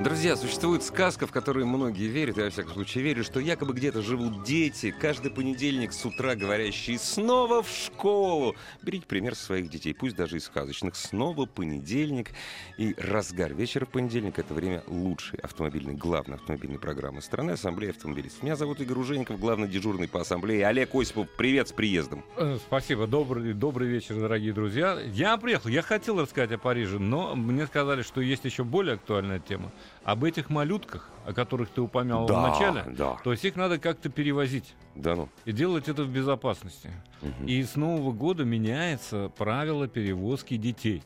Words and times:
Друзья, 0.00 0.36
существует 0.36 0.82
сказка, 0.82 1.26
в 1.26 1.30
которую 1.30 1.66
многие 1.66 2.08
верят, 2.08 2.36
я 2.36 2.44
во 2.44 2.50
всяком 2.50 2.72
случае 2.74 3.04
верю, 3.04 3.22
что 3.22 3.38
якобы 3.38 3.72
где-то 3.74 4.02
живут 4.02 4.42
дети, 4.42 4.90
каждый 4.90 5.30
понедельник 5.30 5.92
с 5.92 6.04
утра 6.04 6.34
говорящие 6.34 6.98
«снова 6.98 7.62
в 7.62 7.68
школу». 7.70 8.56
Берите 8.82 9.06
пример 9.06 9.36
своих 9.36 9.70
детей, 9.70 9.94
пусть 9.94 10.16
даже 10.16 10.36
и 10.36 10.40
сказочных. 10.40 10.96
Снова 10.96 11.46
понедельник 11.46 12.32
и 12.76 12.94
разгар 12.98 13.54
вечера 13.54 13.86
в 13.86 13.90
понедельник— 13.90 14.38
это 14.40 14.52
время 14.52 14.82
лучшей 14.88 15.38
автомобильной, 15.38 15.94
главной 15.94 16.36
автомобильной 16.38 16.80
программы 16.80 17.22
страны 17.22 17.52
Ассамблея 17.52 17.92
автомобилистов. 17.92 18.42
Меня 18.42 18.56
зовут 18.56 18.80
Игорь 18.80 18.98
Ужеников, 18.98 19.38
главный 19.38 19.68
дежурный 19.68 20.08
по 20.08 20.20
Ассамблее. 20.20 20.66
Олег 20.66 20.92
Осипов, 20.94 21.28
привет 21.38 21.68
с 21.68 21.72
приездом. 21.72 22.24
Э, 22.36 22.58
Спасибо, 22.66 23.06
добрый, 23.06 23.54
добрый 23.54 23.88
вечер, 23.88 24.16
дорогие 24.16 24.52
друзья. 24.52 24.98
Я 25.12 25.36
приехал, 25.36 25.70
я 25.70 25.82
хотел 25.82 26.20
рассказать 26.20 26.50
о 26.50 26.58
Париже, 26.58 26.98
но 26.98 27.36
мне 27.36 27.66
сказали, 27.66 28.02
что 28.02 28.20
есть 28.20 28.44
еще 28.44 28.64
более 28.64 28.94
актуальная 28.94 29.38
тема. 29.38 29.70
Об 30.04 30.22
этих 30.24 30.50
малютках, 30.50 31.08
о 31.26 31.32
которых 31.32 31.70
ты 31.70 31.80
упомянул 31.80 32.26
Да, 32.26 32.38
в 32.38 32.48
начале, 32.50 32.84
да. 32.94 33.16
то 33.24 33.32
есть 33.32 33.44
их 33.44 33.56
надо 33.56 33.78
как-то 33.78 34.10
перевозить 34.10 34.74
Да 34.94 35.16
ну. 35.16 35.28
и 35.46 35.52
делать 35.52 35.88
это 35.88 36.04
в 36.04 36.08
безопасности. 36.10 36.90
Мгм. 37.22 37.46
И 37.46 37.62
с 37.62 37.74
Нового 37.76 38.12
года 38.12 38.44
меняется 38.44 39.32
правило 39.38 39.88
перевозки 39.88 40.56
детей. 40.56 41.02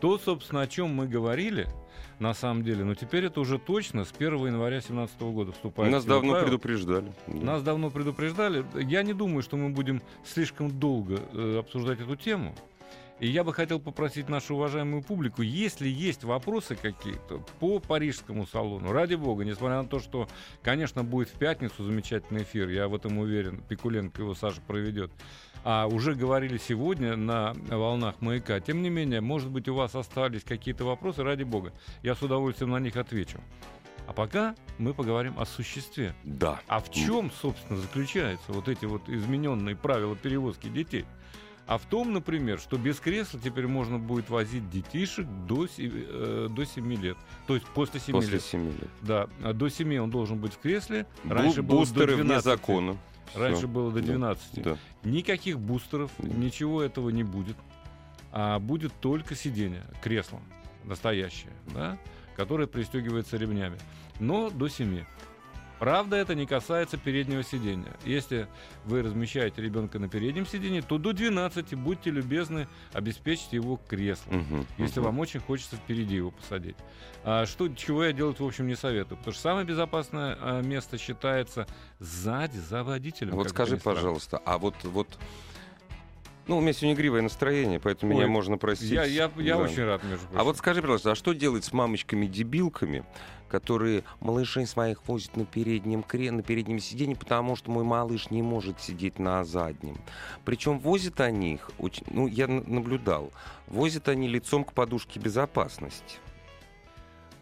То, 0.00 0.18
собственно, 0.18 0.62
о 0.62 0.66
чем 0.66 0.94
мы 0.94 1.06
говорили, 1.06 1.68
на 2.18 2.34
самом 2.34 2.64
деле, 2.64 2.84
но 2.84 2.94
теперь 2.94 3.26
это 3.26 3.40
уже 3.40 3.58
точно 3.58 4.04
с 4.04 4.12
1 4.18 4.46
января 4.46 4.76
2017 4.80 5.20
года 5.22 5.52
вступает. 5.52 5.92
Нас 5.92 6.04
давно 6.04 6.32
правило. 6.32 6.46
предупреждали. 6.48 7.12
Да. 7.26 7.34
Нас 7.34 7.62
давно 7.62 7.90
предупреждали. 7.90 8.64
Я 8.74 9.02
не 9.02 9.12
думаю, 9.12 9.42
что 9.42 9.56
мы 9.56 9.70
будем 9.70 10.02
слишком 10.24 10.70
долго 10.70 11.20
э, 11.32 11.58
обсуждать 11.60 12.00
эту 12.00 12.16
тему. 12.16 12.54
И 13.20 13.28
я 13.28 13.44
бы 13.44 13.52
хотел 13.52 13.78
попросить 13.78 14.30
нашу 14.30 14.54
уважаемую 14.54 15.02
публику, 15.02 15.42
если 15.42 15.86
есть 15.86 16.24
вопросы 16.24 16.74
какие-то 16.74 17.44
по 17.58 17.78
парижскому 17.78 18.46
салону, 18.46 18.92
ради 18.92 19.14
бога, 19.14 19.44
несмотря 19.44 19.82
на 19.82 19.88
то, 19.88 20.00
что, 20.00 20.26
конечно, 20.62 21.04
будет 21.04 21.28
в 21.28 21.34
пятницу 21.34 21.84
замечательный 21.84 22.44
эфир, 22.44 22.70
я 22.70 22.88
в 22.88 22.94
этом 22.94 23.18
уверен, 23.18 23.62
Пикуленко 23.68 24.22
его 24.22 24.34
Саша 24.34 24.62
проведет, 24.62 25.12
а 25.64 25.86
уже 25.86 26.14
говорили 26.14 26.56
сегодня 26.56 27.14
на 27.14 27.52
волнах 27.68 28.22
маяка. 28.22 28.58
Тем 28.58 28.80
не 28.80 28.88
менее, 28.88 29.20
может 29.20 29.50
быть, 29.50 29.68
у 29.68 29.74
вас 29.74 29.94
остались 29.94 30.42
какие-то 30.42 30.86
вопросы, 30.86 31.22
ради 31.22 31.42
бога, 31.42 31.74
я 32.02 32.14
с 32.14 32.22
удовольствием 32.22 32.70
на 32.70 32.80
них 32.80 32.96
отвечу. 32.96 33.38
А 34.06 34.14
пока 34.14 34.56
мы 34.78 34.94
поговорим 34.94 35.38
о 35.38 35.44
существе. 35.44 36.14
Да. 36.24 36.60
А 36.66 36.80
в 36.80 36.90
чем, 36.90 37.30
собственно, 37.30 37.78
заключаются 37.78 38.50
вот 38.50 38.66
эти 38.68 38.86
вот 38.86 39.08
измененные 39.10 39.76
правила 39.76 40.16
перевозки 40.16 40.68
детей? 40.68 41.04
А 41.70 41.78
в 41.78 41.84
том, 41.84 42.12
например, 42.12 42.58
что 42.58 42.76
без 42.78 42.98
кресла 42.98 43.38
теперь 43.38 43.68
можно 43.68 43.96
будет 44.00 44.28
возить 44.28 44.68
детишек 44.70 45.24
до, 45.46 45.68
э, 45.78 46.48
до 46.50 46.64
7 46.66 46.94
лет. 46.96 47.16
То 47.46 47.54
есть 47.54 47.64
после 47.68 48.00
7 48.00 48.12
После 48.12 48.32
лет. 48.32 48.42
7 48.42 48.64
лет. 48.66 48.88
Да, 49.02 49.28
а 49.40 49.52
до 49.52 49.68
7 49.68 49.96
он 50.00 50.10
должен 50.10 50.38
быть 50.40 50.52
в 50.52 50.58
кресле. 50.58 51.06
Бу- 51.22 51.32
Раньше 51.32 51.62
было 51.62 51.70
до 51.70 51.92
бустеры 51.92 52.14
вне 52.16 52.24
12. 52.24 52.44
закона. 52.44 52.96
Раньше 53.36 53.58
Всё. 53.60 53.68
было 53.68 53.92
до 53.92 54.00
Да. 54.00 54.06
12. 54.06 54.62
Да. 54.64 54.76
Никаких 55.04 55.60
бустеров, 55.60 56.10
Да. 56.18 56.28
ничего 56.28 56.82
этого 56.82 57.08
не 57.10 57.22
будет. 57.22 57.56
А 58.32 58.58
будет 58.58 58.92
только 59.00 59.36
сиденье, 59.36 59.84
кресло 60.02 60.40
настоящее, 60.82 61.52
да, 61.72 61.98
которое 62.36 62.66
пристегивается 62.66 63.36
ремнями. 63.36 63.78
Но 64.18 64.50
до 64.50 64.66
7. 64.66 65.04
Правда, 65.80 66.16
это 66.16 66.34
не 66.34 66.44
касается 66.44 66.98
переднего 66.98 67.42
сиденья. 67.42 67.96
Если 68.04 68.46
вы 68.84 69.00
размещаете 69.00 69.62
ребенка 69.62 69.98
на 69.98 70.10
переднем 70.10 70.46
сиденье, 70.46 70.82
то 70.82 70.98
до 70.98 71.14
12 71.14 71.74
будьте 71.74 72.10
любезны 72.10 72.68
обеспечить 72.92 73.54
его 73.54 73.80
креслом. 73.88 74.40
Мгм, 74.40 74.66
Если 74.76 75.00
мгм. 75.00 75.06
вам 75.06 75.18
очень 75.20 75.40
хочется 75.40 75.76
впереди 75.76 76.16
его 76.16 76.32
посадить. 76.32 76.76
А 77.24 77.46
что, 77.46 77.66
чего 77.68 78.04
я 78.04 78.12
делать, 78.12 78.40
в 78.40 78.44
общем, 78.44 78.66
не 78.66 78.76
советую. 78.76 79.16
Потому 79.16 79.32
что 79.32 79.42
самое 79.42 79.66
безопасное 79.66 80.36
а, 80.38 80.60
место 80.60 80.98
считается 80.98 81.66
сзади, 81.98 82.58
за 82.58 82.84
водителем. 82.84 83.34
Вот 83.34 83.48
скажи, 83.48 83.78
пожалуйста, 83.78 84.36
а 84.44 84.58
вот, 84.58 84.74
вот, 84.84 85.18
ну, 86.46 86.58
у 86.58 86.60
меня 86.60 86.72
сегодня 86.72 86.94
игривое 86.94 87.22
настроение, 87.22 87.78
поэтому 87.80 88.12
Ой, 88.12 88.18
меня 88.18 88.28
можно 88.28 88.58
простить. 88.58 88.90
Я, 88.90 89.04
я, 89.04 89.30
я 89.36 89.56
Да. 89.56 89.62
очень 89.62 89.84
рад, 89.84 90.02
между 90.04 90.26
прочим. 90.26 90.40
А 90.40 90.44
вот 90.44 90.56
скажи, 90.58 90.80
пожалуйста, 90.80 91.12
а 91.12 91.14
что 91.14 91.32
делать 91.32 91.64
с 91.64 91.72
мамочками-дебилками, 91.72 93.04
которые 93.48 94.04
малышей 94.20 94.66
своих 94.66 95.06
возят 95.08 95.36
на 95.36 95.44
переднем 95.44 96.02
кре, 96.04 96.30
на 96.30 96.42
переднем 96.42 96.78
сиденье, 96.78 97.16
потому 97.16 97.56
что 97.56 97.70
мой 97.70 97.82
малыш 97.84 98.30
не 98.30 98.42
может 98.42 98.80
сидеть 98.80 99.18
на 99.18 99.44
заднем. 99.44 99.98
Причем 100.44 100.78
возят 100.78 101.20
они 101.20 101.54
их, 101.54 101.70
очень, 101.78 102.04
ну, 102.10 102.26
я 102.28 102.46
наблюдал, 102.48 103.32
возят 103.66 104.08
они 104.08 104.28
лицом 104.28 104.64
к 104.64 104.72
подушке 104.72 105.18
безопасности. 105.20 106.18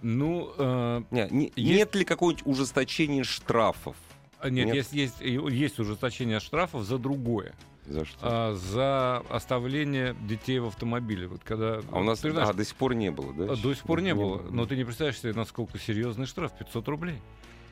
Ну, 0.01 0.53
э, 0.57 1.03
Не- 1.11 1.29
не- 1.31 1.53
Есть- 1.57 1.79
Нет 1.79 1.95
ли 1.97 2.05
какого-нибудь 2.05 2.47
ужесточения 2.47 3.25
штрафов? 3.25 3.97
нет, 4.45 4.67
Нет? 4.67 4.75
Есть, 4.77 4.93
есть, 4.93 5.21
есть 5.21 5.79
ужесточение 5.81 6.39
штрафов 6.41 6.85
за 6.85 6.99
другое. 6.99 7.53
За 7.89 8.05
что? 8.05 8.19
А, 8.23 8.55
за 8.55 9.19
оставление 9.31 10.15
детей 10.21 10.59
в 10.59 10.67
автомобиле. 10.67 11.27
Вот 11.27 11.43
когда, 11.45 11.81
А 11.91 11.99
у 11.99 12.03
нас 12.03 12.21
ты 12.21 12.31
знаешь, 12.31 12.49
а, 12.51 12.53
до 12.53 12.65
сих 12.65 12.77
пор 12.77 12.95
не 12.95 13.11
было, 13.11 13.33
да? 13.33 13.57
до 13.57 13.75
сих 13.75 13.83
пор 13.85 14.01
не 14.03 14.15
было. 14.15 14.43
Но 14.51 14.67
ты 14.67 14.77
не 14.77 14.85
представляешь 14.85 15.19
себе, 15.21 15.33
насколько 15.33 15.79
серьезный 15.79 16.27
штраф. 16.27 16.53
500 16.59 16.87
рублей. 16.89 17.19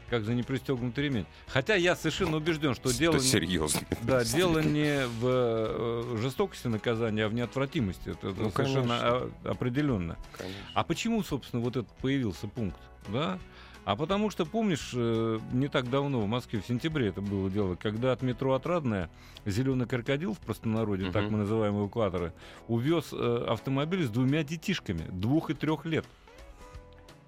Как 0.09 0.23
за 0.23 0.35
непристегнутый 0.35 1.03
ремень. 1.05 1.27
Хотя 1.49 1.75
я 1.75 1.97
совершенно 1.97 2.37
убежден, 2.37 2.77
что 2.77 2.91
Это 2.91 2.99
дело... 2.99 3.15
не- 3.15 3.21
серьезно. 3.21 3.81
Да, 4.03 4.25
дело 4.25 4.61
не 4.61 5.05
в 5.07 5.25
э, 5.27 6.17
жестокости 6.23 6.69
наказания, 6.69 7.25
а 7.25 7.29
в 7.29 7.35
неотвратимости. 7.35 8.11
Это, 8.11 8.29
Ну, 8.29 8.51
совершенно 8.53 8.99
конечно. 9.01 9.31
определенно. 9.51 10.17
Конечно. 10.39 10.61
А 10.75 10.85
почему, 10.85 11.25
собственно, 11.25 11.61
вот 11.61 11.77
этот 11.77 11.91
появился 11.97 12.47
пункт? 12.47 12.79
Да? 13.09 13.41
А 13.87 13.95
потому 13.95 14.31
что, 14.31 14.45
помнишь, 14.45 14.91
э, 14.95 15.39
не 15.53 15.69
так 15.69 15.89
давно 15.89 16.21
в 16.21 16.27
Москве, 16.27 16.61
в 16.61 16.67
сентябре 16.67 17.07
это 17.07 17.21
было 17.21 17.49
дело, 17.49 17.77
когда 17.77 18.11
от 18.11 18.21
метро 18.21 18.53
Отрадная 18.53 19.09
зеленый 19.45 19.87
крокодил 19.87 20.35
в 20.35 20.41
простонародье, 20.41 21.13
так 21.13 21.23
Мгм. 21.23 21.33
мы 21.33 21.39
называем 21.39 21.79
эвакуаторы, 21.79 22.33
увез 22.67 23.11
э, 23.13 23.45
автомобиль 23.49 24.05
с 24.05 24.11
двумя 24.11 24.43
детишками, 24.43 25.05
двух 25.13 25.51
и 25.51 25.55
трех 25.55 25.87
лет. 25.87 26.05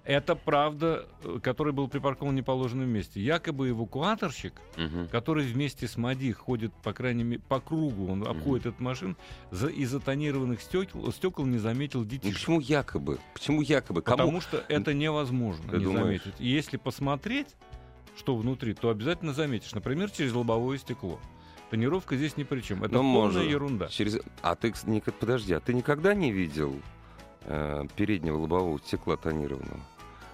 Это 0.09 0.35
правда, 0.35 1.05
э, 1.23 1.39
который 1.43 1.71
был 1.71 1.87
припаркован 1.87 2.33
в 2.33 2.37
неположенном 2.37 2.89
месте. 2.89 3.21
Якобы 3.21 3.69
эвакуаторщик, 3.69 4.53
Мгм. 4.75 5.07
который 5.09 5.45
вместе 5.45 5.87
с 5.87 5.97
МАДИ 5.97 6.31
ходит, 6.31 6.73
по 6.81 6.93
крайней 6.93 7.23
мере, 7.23 7.41
по 7.47 7.59
кругу, 7.59 8.11
он 8.11 8.27
обходит 8.27 8.65
этот 8.65 8.79
машин, 8.79 9.15
за, 9.51 9.67
из-за 9.67 9.99
тонированных 9.99 10.61
стекол, 10.63 11.11
стекол 11.11 11.45
не 11.45 11.59
заметил 11.59 11.99
Ну, 11.99 12.05
детишек. 12.05 12.33
почему 12.39 12.59
якобы? 12.59 13.19
Почему 13.35 13.61
якобы? 13.61 14.01
Кому? 14.01 14.17
Потому 14.17 14.41
что 14.41 14.65
это 14.67 14.95
невозможно 14.95 15.69
Ты 15.71 15.77
не 15.77 15.83
думаешь? 15.83 16.05
заметить. 16.23 16.33
И 16.41 16.47
если 16.47 16.77
посмотреть, 16.77 17.55
что 18.17 18.35
внутри, 18.35 18.73
то 18.73 18.89
обязательно 18.89 19.33
заметишь. 19.33 19.73
Например, 19.75 20.09
через 20.09 20.33
лобовое 20.33 20.79
стекло. 20.79 21.19
Тонировка 21.69 22.17
здесь 22.17 22.35
ни 22.35 22.41
при 22.43 22.61
чем. 22.61 22.83
Это 22.83 22.95
Ну, 22.95 23.01
полная 23.01 23.21
может. 23.33 23.43
ерунда. 23.43 23.87
Через... 23.89 24.17
А 24.41 24.55
ты, 24.55 24.73
подожди, 25.19 25.53
а 25.53 25.59
ты 25.59 25.71
никогда 25.75 26.15
не 26.15 26.31
видел 26.31 26.73
э, 27.43 27.83
переднего 27.95 28.37
лобового 28.37 28.79
стекла 28.79 29.15
тонированного? 29.15 29.79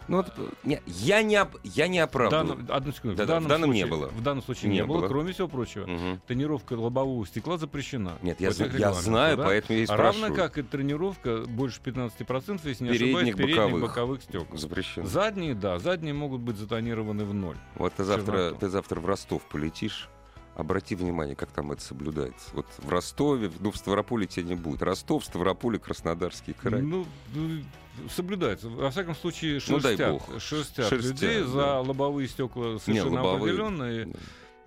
Ну, 0.07 0.18
вот, 0.18 0.34
не, 0.63 0.81
я, 0.86 1.22
не 1.24 1.42
оп- 1.42 1.57
я 1.63 1.88
не 1.88 2.00
В 2.00 2.04
оправдываю. 2.04 2.48
данном, 2.48 2.68
одну 2.69 2.92
секунду. 2.92 3.18
Да-да, 3.18 3.40
в 3.40 3.48
данном 3.48 3.72
не 3.72 3.81
случае, 3.81 3.98
было. 4.00 4.07
В 4.10 4.22
данном 4.22 4.44
случае 4.44 4.69
Не 4.69 4.78
не, 4.78 4.86
было, 4.86 5.00
было. 5.00 5.07
кроме 5.07 5.34
всего 5.34 5.48
прочего. 5.48 5.86
Мгм. 5.88 6.22
Тонировка 6.28 6.74
лобового 6.74 7.25
стекла 7.25 7.57
запрещена. 7.57 8.18
Нет, 8.22 8.40
я, 8.42 8.50
я 8.50 8.94
знаю, 8.94 9.38
да? 9.38 9.44
поэтому 9.46 9.78
я 9.80 9.84
и 9.86 9.88
А 9.88 9.96
Равно 9.98 10.12
спрашиваю. 10.13 10.36
как 10.36 10.57
и 10.57 10.63
тренировка 10.63 11.44
больше 11.48 11.80
15%, 11.81 12.62
если 12.66 12.84
не 12.84 12.90
Передних, 12.92 13.16
ошибаюсь, 13.18 13.36
передних 13.36 13.56
боковых. 13.57 13.81
боковых 13.81 14.22
стекол. 14.24 14.57
Запрещено. 14.57 15.06
Задние, 15.07 15.56
да, 15.56 15.80
задние 15.80 16.13
могут 16.13 16.42
быть 16.42 16.57
затонированы 16.57 17.25
в 17.25 17.34
ноль. 17.34 17.57
Вот 17.75 17.94
ты 17.94 18.04
завтра, 18.04 18.52
ты 18.52 18.69
завтра 18.69 19.00
в 19.00 19.06
Ростов 19.06 19.42
полетишь. 19.44 20.10
Обрати 20.56 20.96
внимание, 20.96 21.36
как 21.36 21.52
там 21.52 21.72
это 21.74 21.81
соблюдается. 21.81 22.50
Вот 22.54 22.66
в 22.78 22.90
Ростове, 22.90 23.52
ну, 23.60 23.72
в 23.72 23.78
Ставрополе 23.78 24.25
тебя 24.25 24.48
не 24.48 24.56
будет. 24.56 24.81
Ростов, 24.81 25.25
Ставрополь, 25.25 25.78
Краснодарский 25.80 26.54
край. 26.54 26.81
Ну, 26.81 27.06
ну, 27.34 27.62
соблюдается. 28.10 28.69
Во 28.69 28.90
всяком 28.90 29.16
случае, 29.16 29.60
Ну, 29.68 29.80
дай 29.80 29.98
шерстят, 29.98 30.12
бог. 30.13 30.42
шерстят, 30.42 30.88
Шерстят, 30.90 31.22
людей 31.22 31.42
да. 31.42 31.48
за 31.48 31.80
лобовые 31.81 32.28
стекла 32.30 32.80
совершенно 32.80 33.22
лобовые. 33.22 33.54
определенно. 33.54 33.84
И, 33.92 34.13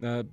э, 0.00 0.25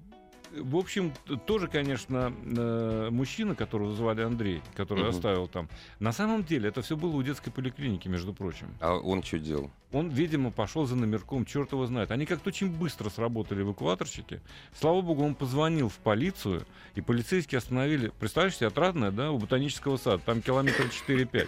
в 0.62 0.75
общем, 0.78 1.12
тоже, 1.46 1.68
конечно, 1.68 2.34
э, 2.44 3.10
мужчина, 3.12 3.56
которого 3.56 3.94
звали 3.94 4.22
Андрей, 4.22 4.62
который 4.75 5.02
Мгм. 5.02 5.10
оставил 5.10 5.48
там. 5.48 5.68
На 6.00 6.12
самом 6.12 6.44
деле 6.44 6.69
это 6.69 6.81
все 6.81 6.96
было 6.96 7.16
у 7.16 7.24
детской 7.24 7.52
поликлиники, 7.52 8.07
между 8.07 8.34
прочим. 8.34 8.68
А 8.80 8.96
он 8.96 9.24
что 9.24 9.40
делал? 9.40 9.69
Он, 9.92 10.10
видимо, 10.10 10.52
пошел 10.52 10.86
за 10.86 10.96
номерком, 10.96 11.46
черт 11.46 11.72
его 11.72 11.86
знает. 11.86 12.12
Они 12.12 12.25
как-то 12.25 12.50
очень 12.50 12.69
быстро 12.69 13.10
сработали 13.10 13.62
эвакуаторщики. 13.62 14.42
Слава 14.80 15.02
богу, 15.02 15.24
он 15.24 15.36
позвонил 15.36 15.90
в 15.90 15.98
полицию, 15.98 16.66
и 16.96 17.02
полицейские 17.02 17.60
остановили. 17.60 18.12
Представляешь 18.19 18.56
себе, 18.57 18.68
отрадное, 18.68 19.12
да, 19.12 19.31
у 19.31 19.38
ботанического 19.38 19.98
сада, 19.98 20.22
там 20.25 20.42
километр 20.42 20.84
4-5. 21.07 21.48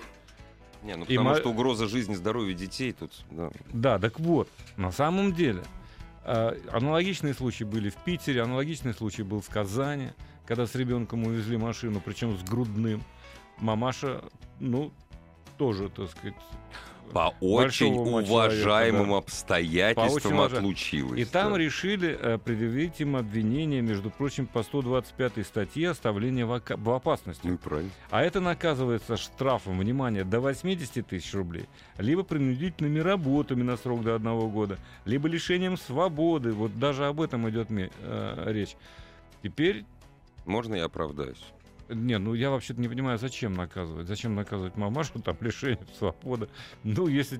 Не, 0.83 0.95
ну 0.95 1.03
И 1.05 1.07
потому 1.17 1.29
мо- 1.29 1.35
что 1.35 1.49
угроза 1.49 1.87
жизни, 1.87 2.13
здоровья 2.13 2.53
детей 2.53 2.93
тут, 2.93 3.11
да. 3.31 3.49
Да, 3.73 3.99
так 3.99 4.19
вот, 4.19 4.47
на 4.77 4.91
самом 4.91 5.33
деле, 5.33 5.63
аналогичные 6.27 7.33
случаи 7.33 7.63
были 7.63 7.89
в 7.89 7.95
Питере, 7.95 8.41
аналогичный 8.41 8.93
случай 8.93 9.23
был 9.23 9.39
в 9.39 9.49
Казани, 9.49 10.09
когда 10.45 10.67
с 10.67 10.75
ребенком 10.75 11.25
увезли 11.25 11.57
машину, 11.57 12.01
причем 12.03 12.37
с 12.37 12.43
грудным. 12.43 13.01
Мамаша, 13.59 14.23
ну, 14.59 14.91
тоже, 15.57 15.89
так 15.89 16.11
сказать, 16.11 16.35
По 17.13 17.33
очень 17.39 17.93
уважаемым 17.93 18.63
человека, 18.63 19.11
да. 19.11 19.17
обстоятельствам 19.17 20.39
очень 20.39 20.57
отлучилась. 20.57 21.19
И 21.19 21.25
там 21.25 21.53
да. 21.53 21.59
решили 21.59 22.17
э, 22.19 22.37
предъявить 22.37 22.99
им 22.99 23.15
обвинение, 23.15 23.81
между 23.81 24.09
прочим, 24.09 24.45
по 24.45 24.63
125 24.63 25.45
статье 25.45 25.89
оставление 25.89 26.45
в, 26.45 26.53
ока- 26.53 26.77
в 26.77 26.89
опасности. 26.89 27.41
Ну 27.45 27.57
правильно. 27.57 27.91
А 28.09 28.23
это 28.23 28.39
наказывается 28.39 29.17
штрафом, 29.17 29.79
внимание, 29.79 30.23
до 30.23 30.39
80 30.39 31.07
тысяч 31.07 31.33
рублей, 31.33 31.65
либо 31.97 32.23
принудительными 32.23 32.99
работами 32.99 33.63
на 33.63 33.77
срок 33.77 34.03
до 34.03 34.15
одного 34.15 34.49
года, 34.49 34.77
либо 35.05 35.27
лишением 35.27 35.77
свободы. 35.77 36.51
Вот 36.51 36.77
даже 36.77 37.05
об 37.05 37.21
этом 37.21 37.49
идет 37.49 37.67
э, 37.69 38.43
речь. 38.47 38.75
Теперь, 39.43 39.85
Можно 40.45 40.75
я 40.75 40.85
оправдаюсь? 40.85 41.43
Не, 41.89 42.17
ну 42.17 42.33
я 42.33 42.49
вообще-то 42.49 42.79
не 42.81 42.87
понимаю, 42.87 43.17
зачем 43.17 43.53
наказывать. 43.53 44.07
Зачем 44.07 44.35
наказывать 44.35 44.75
мамашу, 44.77 45.19
там, 45.21 45.37
лишение 45.41 45.79
свободы. 45.97 46.49
Ну, 46.83 47.07
если 47.07 47.37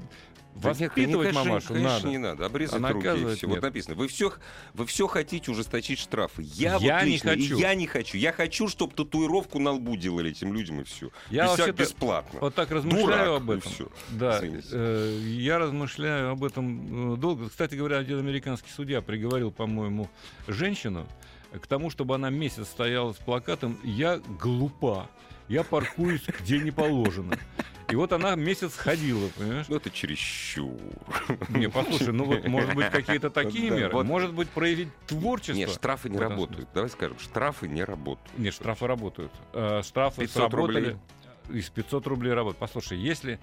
Да 0.56 0.70
нет, 0.74 0.80
воспитывать 0.90 1.28
конечно, 1.30 1.44
мамашу 1.44 1.68
конечно, 1.74 1.94
надо. 1.94 2.08
не 2.10 2.18
надо. 2.18 2.46
Обрезать 2.48 2.82
А 2.84 2.92
руки 2.92 3.08
и 3.08 3.36
все. 3.36 3.48
нет. 3.48 3.56
Вот 3.56 3.62
написано. 3.62 3.96
Вы 3.96 4.08
все, 4.08 4.34
вы 4.74 4.86
все 4.88 5.08
хотите 5.08 5.52
ужесточить 5.52 6.00
штрафы. 6.00 6.42
Я, 6.44 6.78
Я 6.78 6.96
вот 6.98 7.06
не 7.06 7.12
лично, 7.12 7.30
и 7.32 7.42
хочу. 7.42 7.58
я 7.60 7.76
не 7.76 7.86
хочу. 7.88 8.18
Я 8.18 8.32
хочу, 8.32 8.68
чтобы 8.68 8.94
татуировку 8.96 9.60
на 9.60 9.72
лбу 9.72 9.96
делали 9.98 10.32
этим 10.32 10.54
людям 10.54 10.82
и 10.82 10.84
все. 10.84 11.10
Я 11.30 11.48
вообще-то 11.48 11.74
бесплатно. 11.74 12.40
вот 12.40 12.56
так 12.56 12.72
размышляю 12.72 13.06
Дурак, 13.06 13.28
об 13.42 13.52
и 13.52 13.58
этом. 13.58 13.72
всё. 13.72 13.92
Да, 14.12 14.40
э, 14.42 15.20
я 15.26 15.60
размышляю 15.60 16.32
об 16.32 16.44
этом 16.44 17.14
э, 17.14 17.18
долго. 17.18 17.50
Кстати 17.50 17.76
говоря, 17.76 17.98
один 17.98 18.18
американский 18.20 18.72
судья 18.72 19.02
приговорил, 19.02 19.52
по-моему, 19.52 20.10
женщину 20.48 21.06
к 21.52 21.68
тому, 21.68 21.90
чтобы 21.90 22.16
она 22.16 22.30
месяц 22.30 22.68
стояла 22.68 23.14
с 23.14 23.18
плакатом 23.18 23.78
«Я 23.84 24.20
глупа, 24.40 25.10
я 25.48 25.64
паркуюсь 25.64 26.24
где 26.40 26.60
не 26.60 26.72
положено». 26.72 27.38
И 27.90 27.96
вот 27.96 28.12
она 28.12 28.36
месяц 28.36 28.76
ходила, 28.76 29.30
понимаешь? 29.38 29.68
Ну, 29.70 29.78
это 29.78 29.90
чересчур. 29.90 30.78
Не, 31.48 31.70
послушай, 31.70 32.12
ну 32.12 32.26
вот, 32.26 32.46
может 32.46 32.76
быть, 32.76 32.90
какие-то 32.90 33.30
такие 33.30 33.70
меры. 33.70 33.94
вот. 33.94 34.06
Может 34.06 34.34
быть, 34.34 34.50
проявить 34.50 34.90
творчество. 35.08 35.54
Нет, 35.54 35.70
штрафы 35.70 36.10
не 36.10 36.18
работают. 36.18 36.68
Давай 36.74 36.90
скажем, 36.90 37.18
штрафы 37.18 37.70
не 37.70 37.84
работают. 37.86 38.38
Нет, 38.38 38.54
штрафы 38.54 38.88
работают. 38.88 39.32
Э, 39.54 39.82
Штрафы 39.86 40.22
500 40.22 40.34
сработали. 40.52 40.90
рублей. 40.90 41.60
Из 41.62 41.70
500 41.70 42.08
рублей 42.08 42.34
работают. 42.34 42.60
Послушай, 42.60 42.98
если 42.98 43.40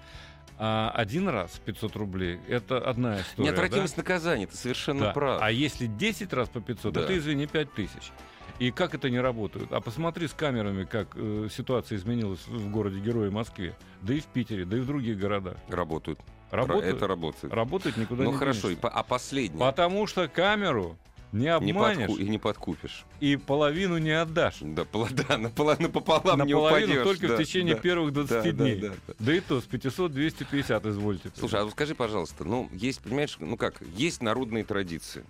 а, 0.57 0.91
один 0.95 1.27
раз 1.29 1.59
500 1.65 1.95
рублей, 1.95 2.39
это 2.47 2.77
одна 2.77 3.21
история. 3.21 3.49
Неотвратимость 3.49 3.97
наказания, 3.97 4.47
ты 4.47 4.55
совершенно 4.55 4.99
да? 5.01 5.05
Да. 5.07 5.13
прав. 5.13 5.41
А 5.41 5.51
если 5.51 5.87
10 5.87 6.31
раз 6.33 6.49
по 6.49 6.61
500, 6.61 6.93
Да. 6.93 7.01
это, 7.01 7.17
извини, 7.17 7.45
5000. 7.47 8.11
И 8.59 8.71
как 8.71 8.95
это 8.95 9.09
не 9.09 9.19
работает? 9.19 9.73
А 9.73 9.81
посмотри 9.81 10.27
с 10.27 10.33
камерами, 10.33 10.85
как 10.85 11.09
э, 11.15 11.49
ситуация 11.51 11.97
изменилась 11.97 12.47
в 12.47 12.69
городе 12.71 12.99
Герое 13.01 13.29
Москве, 13.29 13.75
да 14.01 14.13
и 14.13 14.21
в 14.21 14.25
Питере, 14.27 14.63
да 14.63 14.77
и 14.77 14.79
в 14.79 14.85
других 14.87 15.17
городах. 15.17 15.57
Работают. 15.67 16.19
Работают, 16.51 16.95
Это 16.95 17.07
работает. 17.07 17.53
работают 17.53 17.97
никуда 17.97 18.23
Ну 18.23 18.31
не 18.31 18.37
хорошо, 18.37 18.69
и 18.69 18.75
по- 18.75 18.87
а 18.89 19.03
последний? 19.03 19.59
Потому 19.59 20.07
что 20.07 20.29
камеру 20.29 20.95
не 21.35 21.41
Не 21.43 21.71
обманешь 21.71 22.07
подку- 22.09 22.17
и 22.17 22.29
не 22.29 22.37
подкупишь. 22.39 23.05
и 23.19 23.35
половину 23.35 23.97
не 23.97 24.11
отдашь. 24.11 24.57
Да, 24.61 24.83
пола- 24.85 25.09
да, 25.27 25.37
наполовину, 25.37 25.87
напополам 25.89 26.45
не 26.45 26.53
Наполовину 26.53 26.93
упадешь. 26.93 27.03
только 27.03 27.27
да, 27.27 27.35
в 27.35 27.43
течение 27.43 27.75
да. 27.75 27.81
первых 27.81 28.13
20 28.13 28.29
Да, 28.31 28.41
да, 28.43 28.51
дней. 28.51 28.75
да, 28.79 28.93
да. 29.07 29.13
Да 29.19 29.33
и 29.35 29.39
то 29.41 29.59
с 29.61 29.65
500-250, 29.65 30.89
извольте. 30.89 31.31
Слушай, 31.37 31.61
а 31.61 31.69
скажи, 31.69 31.93
пожалуйста, 31.95 32.43
ну, 32.45 32.69
есть, 32.71 33.01
понимаешь, 33.01 33.35
ну 33.39 33.57
как, 33.57 33.81
есть 33.95 34.21
народные 34.21 34.63
традиции. 34.63 35.25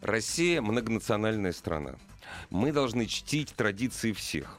Россия 0.00 0.60
многонациональная 0.60 1.52
страна. 1.52 1.94
Мы 2.50 2.72
должны 2.72 3.06
чтить 3.06 3.54
традиции 3.54 4.12
всех. 4.12 4.58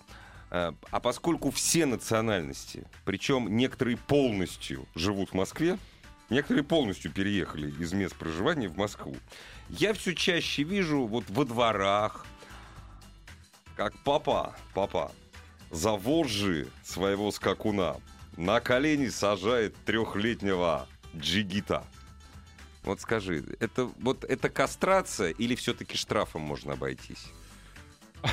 А 0.50 0.74
а 0.92 1.00
поскольку 1.02 1.52
все 1.52 1.86
национальности, 1.86 2.86
причем 3.04 3.56
некоторые 3.58 3.98
полностью 3.98 4.86
живут 4.96 5.32
в 5.32 5.34
Москве, 5.34 5.78
некоторые 6.30 6.64
полностью 6.64 7.12
переехали 7.12 7.70
из 7.70 7.92
мест 7.92 8.16
проживания 8.16 8.70
в 8.70 8.78
Москву, 8.78 9.16
я 9.70 9.94
все 9.94 10.14
чаще 10.16 10.64
вижу 10.64 11.06
вот 11.06 11.26
во 11.30 11.46
дворах, 11.46 12.26
как 13.76 13.94
папа, 14.04 14.56
папа, 14.74 15.12
за 15.72 15.92
вожжи 15.92 16.68
своего 16.84 17.32
скакуна 17.32 17.98
на 18.38 18.60
колени 18.60 19.08
сажает 19.10 19.76
трехлетнего 19.86 20.88
джигита. 21.16 21.84
Вот 22.84 23.02
скажи, 23.02 23.44
это 23.60 23.86
вот 24.00 24.24
это 24.24 24.50
кастрация 24.50 25.32
или 25.32 25.56
все-таки 25.56 25.98
штрафом 25.98 26.42
можно 26.42 26.74
обойтись? 26.74 27.28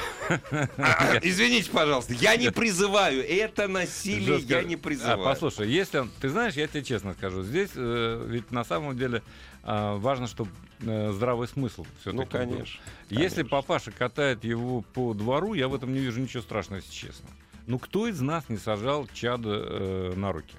А, 0.79 1.19
Извините, 1.23 1.71
пожалуйста, 1.71 2.15
я 2.15 2.37
не 2.37 2.51
призываю. 2.51 3.23
Это 3.29 3.69
насилие 3.69 4.39
я 4.41 4.63
не 4.63 4.77
А, 4.77 4.79
призываю. 4.79 5.23
послушай, 5.23 5.69
если 5.69 5.99
он- 5.99 6.11
ты 6.21 6.31
знаешь, 6.31 6.55
я 6.55 6.67
тебе 6.67 6.83
честно 6.83 7.13
скажу, 7.13 7.43
здесь 7.43 7.71
э, 7.75 8.27
ведь 8.27 8.51
на 8.51 8.65
самом 8.65 8.97
деле 8.97 9.23
важно, 9.65 10.27
чтобы 10.27 10.51
здравый 10.81 11.49
смысл 11.49 11.87
все-таки. 12.01 12.17
Ну, 12.17 12.27
конечно. 12.27 12.81
Если 13.09 13.37
конечно. 13.37 13.45
папаша 13.45 13.91
катает 13.91 14.45
его 14.45 14.83
по 14.83 15.15
двору, 15.15 15.55
я 15.55 15.69
в 15.69 15.75
этом 15.75 15.93
не 15.93 16.01
вижу 16.01 16.21
ничего 16.21 16.43
страшного, 16.43 16.81
если 16.81 16.93
честно. 16.93 17.29
Ну 17.67 17.79
кто 17.79 18.07
из 18.07 18.21
нас 18.21 18.49
не 18.49 18.59
сажал 18.59 19.09
чада 19.13 19.51
э, 19.51 20.13
на 20.17 20.33
руки? 20.33 20.55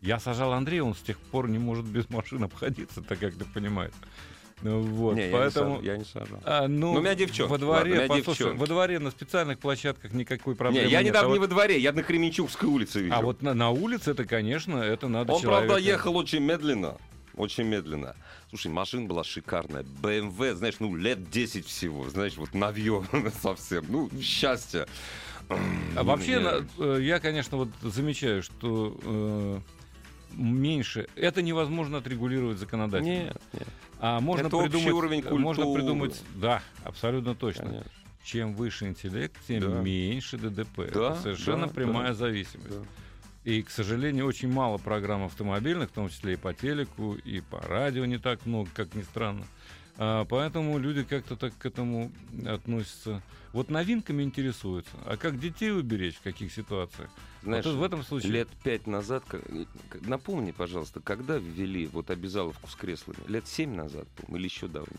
Я 0.00 0.18
сажал 0.18 0.52
Андрея, 0.52 0.84
он 0.84 0.94
с 0.94 1.00
тех 1.00 1.18
пор 1.18 1.48
не 1.48 1.58
может 1.58 1.84
без 1.84 2.08
машин 2.08 2.44
обходиться, 2.44 3.02
так 3.02 3.18
как 3.18 3.34
ты 3.34 3.44
понимаешь. 3.44 3.92
Ну, 4.62 4.80
вот, 4.80 5.14
Не, 5.14 5.22
я 5.22 5.26
не 5.28 5.32
поэтому... 5.32 5.80
я 5.82 5.96
не 5.96 6.04
сажал. 6.04 6.38
А, 6.44 6.68
ну, 6.68 6.92
Ну, 6.92 6.98
у 6.98 7.00
меня 7.00 7.14
девчонки, 7.14 7.50
Во 7.50 7.58
дворе, 7.58 8.00
ладно, 8.00 8.08
послушай, 8.08 8.38
девчонки. 8.38 8.60
во 8.60 8.66
дворе 8.66 8.98
на 8.98 9.10
специальных 9.10 9.58
площадках 9.58 10.12
никакой 10.12 10.54
проблемы 10.54 10.86
Не, 10.86 10.92
я 10.92 10.98
нет. 10.98 11.08
недавно 11.08 11.30
а 11.30 11.32
не 11.32 11.38
вот, 11.38 11.48
во 11.48 11.54
дворе, 11.54 11.78
я 11.78 11.92
на 11.92 12.02
Кременчугской 12.02 12.68
улице 12.68 13.00
видел. 13.00 13.16
а 13.16 13.22
вот 13.22 13.40
на, 13.40 13.54
на 13.54 13.70
улице 13.70 14.10
это, 14.10 14.24
конечно, 14.24 14.76
это 14.76 15.08
надо 15.08 15.32
Он, 15.32 15.40
человека... 15.40 15.66
правда, 15.66 15.82
ехал 15.82 16.16
очень 16.16 16.40
медленно. 16.40 16.98
Очень 17.36 17.64
медленно. 17.64 18.16
Слушай, 18.48 18.68
машина 18.72 19.06
была 19.06 19.24
шикарная. 19.24 19.82
BMW, 20.02 20.54
знаешь, 20.54 20.76
ну, 20.80 20.94
лет 20.96 21.30
10 21.30 21.66
всего. 21.66 22.08
Знаешь, 22.10 22.36
вот 22.36 22.54
навье 22.54 23.04
совсем. 23.42 23.84
Ну, 23.88 24.10
счастье. 24.20 24.86
А 25.96 26.02
вообще, 26.04 26.38
на- 26.38 26.64
э, 26.78 26.98
я, 27.02 27.18
конечно, 27.18 27.56
вот 27.56 27.68
замечаю, 27.82 28.42
что 28.42 28.96
э, 29.02 29.60
меньше... 30.34 31.08
Это 31.16 31.42
невозможно 31.42 31.98
отрегулировать 31.98 32.58
законодательно. 32.58 33.10
Нет, 33.24 33.42
нет. 33.52 33.68
А 33.98 34.20
можно 34.20 34.46
Это 34.46 34.56
придумать... 34.58 34.92
уровень 34.92 35.22
Можно 35.24 35.64
культуры. 35.64 35.82
придумать... 35.82 36.22
Да, 36.36 36.62
абсолютно 36.84 37.34
точно. 37.34 37.64
Конечно. 37.66 37.90
Чем 38.22 38.54
выше 38.54 38.86
интеллект, 38.86 39.34
тем 39.48 39.60
Да. 39.62 39.80
меньше 39.80 40.36
ДДП. 40.38 40.76
Да, 40.92 41.12
Это 41.12 41.16
совершенно 41.22 41.66
да, 41.66 41.72
прямая 41.72 42.08
да. 42.08 42.14
зависимость. 42.14 42.70
Да. 42.70 42.84
И, 43.44 43.62
к 43.62 43.70
сожалению, 43.70 44.26
очень 44.26 44.52
мало 44.52 44.76
программ 44.76 45.24
автомобильных, 45.24 45.90
в 45.90 45.94
том 45.94 46.08
числе 46.10 46.34
и 46.34 46.36
по 46.36 46.52
телеку, 46.52 47.14
и 47.14 47.40
по 47.40 47.60
радио 47.60 48.04
не 48.04 48.18
так 48.18 48.44
много, 48.44 48.68
как 48.74 48.94
ни 48.94 49.02
странно. 49.02 49.46
А, 50.02 50.24
поэтому 50.24 50.78
люди 50.78 51.04
как-то 51.04 51.36
так 51.36 51.52
к 51.58 51.66
этому 51.66 52.10
относятся. 52.46 53.20
Вот 53.52 53.68
новинками 53.68 54.22
интересуются. 54.22 54.92
А 55.04 55.18
как 55.18 55.38
детей 55.38 55.72
уберечь, 55.72 56.14
в 56.14 56.22
каких 56.22 56.50
ситуациях? 56.54 57.10
Знаешь, 57.42 57.66
вот 57.66 57.74
в 57.74 57.82
этом 57.82 58.02
случае... 58.02 58.32
лет 58.32 58.48
пять 58.64 58.86
назад, 58.86 59.24
напомни, 60.00 60.52
пожалуйста, 60.52 61.00
когда 61.00 61.36
ввели 61.36 61.86
вот 61.86 62.10
обязаловку 62.10 62.66
с 62.70 62.74
креслами? 62.76 63.18
Лет 63.28 63.46
семь 63.46 63.74
назад, 63.74 64.06
или 64.28 64.44
еще 64.44 64.68
давно? 64.68 64.96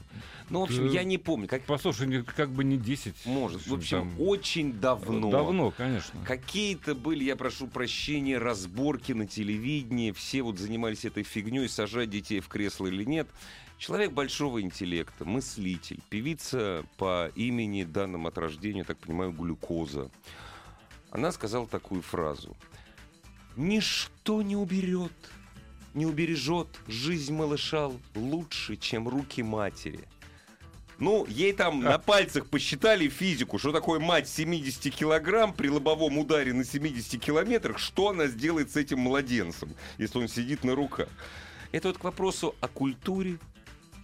Ну, 0.51 0.59
в 0.59 0.63
общем, 0.65 0.85
Да. 0.85 0.93
я 0.93 1.03
не 1.03 1.17
помню, 1.17 1.47
как 1.47 1.63
Послушай, 1.63 2.23
как 2.23 2.51
бы 2.51 2.63
не 2.63 2.77
10. 2.77 3.25
может. 3.25 3.65
В 3.65 3.73
общем, 3.73 4.01
там, 4.01 4.21
очень 4.21 4.73
давно. 4.73 5.31
Давно, 5.31 5.71
конечно. 5.71 6.19
Какие-то 6.25 6.93
были, 6.93 7.23
я 7.23 7.35
прошу 7.35 7.65
прощения, 7.67 8.37
разборки 8.37 9.13
на 9.13 9.25
телевидении, 9.25 10.11
все 10.11 10.43
вот 10.43 10.59
занимались 10.59 11.05
этой 11.05 11.23
фигней, 11.23 11.67
сажать 11.69 12.11
детей 12.11 12.39
в 12.39 12.49
кресло 12.49 12.85
или 12.85 13.03
нет. 13.03 13.27
Человек 13.81 14.11
большого 14.11 14.61
интеллекта, 14.61 15.25
мыслитель, 15.25 16.01
певица 16.11 16.85
по 16.97 17.31
имени, 17.33 17.83
данным 17.83 18.27
от 18.27 18.37
рождения, 18.37 18.83
так 18.83 18.99
понимаю, 18.99 19.31
глюкоза. 19.31 20.11
Она 21.09 21.31
сказала 21.31 21.65
такую 21.65 22.03
фразу. 22.03 22.55
«Ничто 23.55 24.43
не 24.43 24.55
уберет, 24.55 25.11
не 25.95 26.05
убережет 26.05 26.67
жизнь 26.87 27.33
малыша 27.33 27.89
лучше, 28.13 28.75
чем 28.75 29.09
руки 29.09 29.41
матери». 29.41 30.07
Ну, 30.99 31.25
ей 31.25 31.51
там 31.51 31.79
на 31.79 31.97
пальцах 31.97 32.45
посчитали 32.45 33.07
физику, 33.09 33.57
что 33.57 33.71
такое 33.71 33.99
мать 33.99 34.29
70 34.29 34.93
килограмм 34.93 35.53
при 35.53 35.69
лобовом 35.69 36.19
ударе 36.19 36.53
на 36.53 36.65
70 36.65 37.19
километрах, 37.19 37.79
что 37.79 38.09
она 38.09 38.27
сделает 38.27 38.69
с 38.69 38.75
этим 38.75 38.99
младенцем, 38.99 39.73
если 39.97 40.19
он 40.19 40.27
сидит 40.27 40.63
на 40.63 40.75
руках. 40.75 41.09
Это 41.71 41.87
вот 41.87 41.97
к 41.97 42.03
вопросу 42.03 42.53
о 42.61 42.67
культуре 42.67 43.39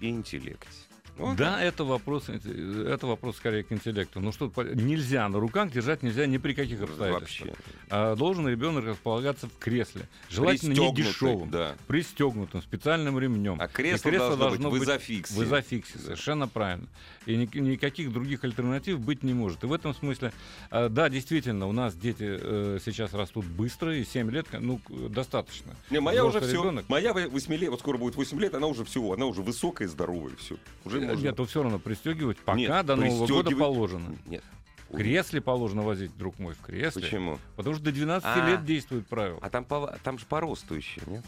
интеллекте. 0.01 0.86
Вот. 1.17 1.35
Да, 1.37 1.61
это 1.61 1.83
вопрос, 1.83 2.29
это 2.29 3.07
вопрос 3.07 3.37
скорее 3.37 3.63
к 3.63 3.71
интеллекту. 3.71 4.19
Ну 4.19 4.31
что, 4.31 4.51
нельзя 4.75 5.27
на 5.29 5.39
руках 5.39 5.71
держать 5.71 6.03
нельзя 6.03 6.25
ни 6.27 6.37
при 6.37 6.53
каких 6.53 6.81
обстоятельствах. 6.81 7.49
Вообще. 7.49 7.63
А 7.89 8.15
должен 8.15 8.47
ребенок 8.47 8.85
располагаться 8.85 9.47
в 9.47 9.57
кресле. 9.57 10.07
Желательно 10.29 10.73
не 10.73 10.93
дешевым, 10.93 11.49
Да. 11.49 11.75
пристегнутым 11.87 12.61
специальным 12.61 13.17
ремнем. 13.19 13.57
А 13.59 13.67
кресло, 13.67 14.37
должно, 14.37 14.69
быть 14.69 14.81
в 14.81 14.83
изофиксе. 14.85 15.33
в 15.33 15.43
изофиксе, 15.43 15.93
Да. 15.95 16.03
совершенно 16.03 16.47
правильно. 16.47 16.87
И 17.25 17.35
ни- 17.35 17.57
никаких 17.59 18.13
других 18.13 18.43
альтернатив 18.43 18.99
быть 18.99 19.23
не 19.23 19.33
может. 19.33 19.63
И 19.63 19.67
в 19.67 19.73
этом 19.73 19.93
смысле, 19.93 20.31
э, 20.71 20.87
да, 20.89 21.09
действительно, 21.09 21.67
у 21.67 21.71
нас 21.71 21.93
дети 21.95 22.25
э, 22.39 22.79
сейчас 22.85 23.13
растут 23.13 23.45
быстро, 23.45 23.95
и 23.95 24.05
7 24.05 24.29
лет, 24.31 24.47
ну, 24.53 24.79
достаточно. 25.09 25.75
Не, 25.89 25.99
моя 25.99 26.23
уже 26.23 26.39
Взрослый 26.39 26.53
все. 26.53 26.63
ребенок- 26.63 26.85
Моя 26.89 27.13
8 27.13 27.53
лет, 27.55 27.69
вот 27.69 27.79
скоро 27.79 27.97
будет 27.97 28.15
8 28.15 28.39
лет, 28.39 28.53
она 28.55 28.67
уже 28.67 28.85
все, 28.85 29.11
она 29.11 29.25
уже 29.25 29.41
высокая, 29.41 29.87
здоровая, 29.87 30.35
все. 30.37 30.55
Уже 30.85 30.99
можно. 31.13 31.25
Нет, 31.25 31.35
то 31.35 31.45
все 31.45 31.63
равно 31.63 31.79
пристегивать 31.79 32.37
пока 32.37 32.57
Нет, 32.57 32.85
до 32.85 32.95
Нового 32.95 33.27
года 33.27 33.51
положено. 33.55 34.15
Нет. 34.25 34.43
В 34.89 34.95
кресле 34.95 35.41
положено 35.41 35.81
возить, 35.83 36.15
друг 36.17 36.39
мой, 36.39 36.53
в 36.53 36.61
кресле. 36.61 37.01
Почему? 37.01 37.39
Потому 37.57 37.75
что 37.75 37.83
до 37.83 37.91
12 37.91 38.25
А. 38.25 38.49
лет 38.49 38.63
действует 38.65 39.05
правило. 39.07 39.37
А 39.41 39.49
там, 39.49 39.65
по, 39.65 39.97
там 40.03 40.17
же 40.17 40.25
по 40.25 40.39
росту 40.39 40.75
еще, 40.75 41.01
нет? 41.07 41.25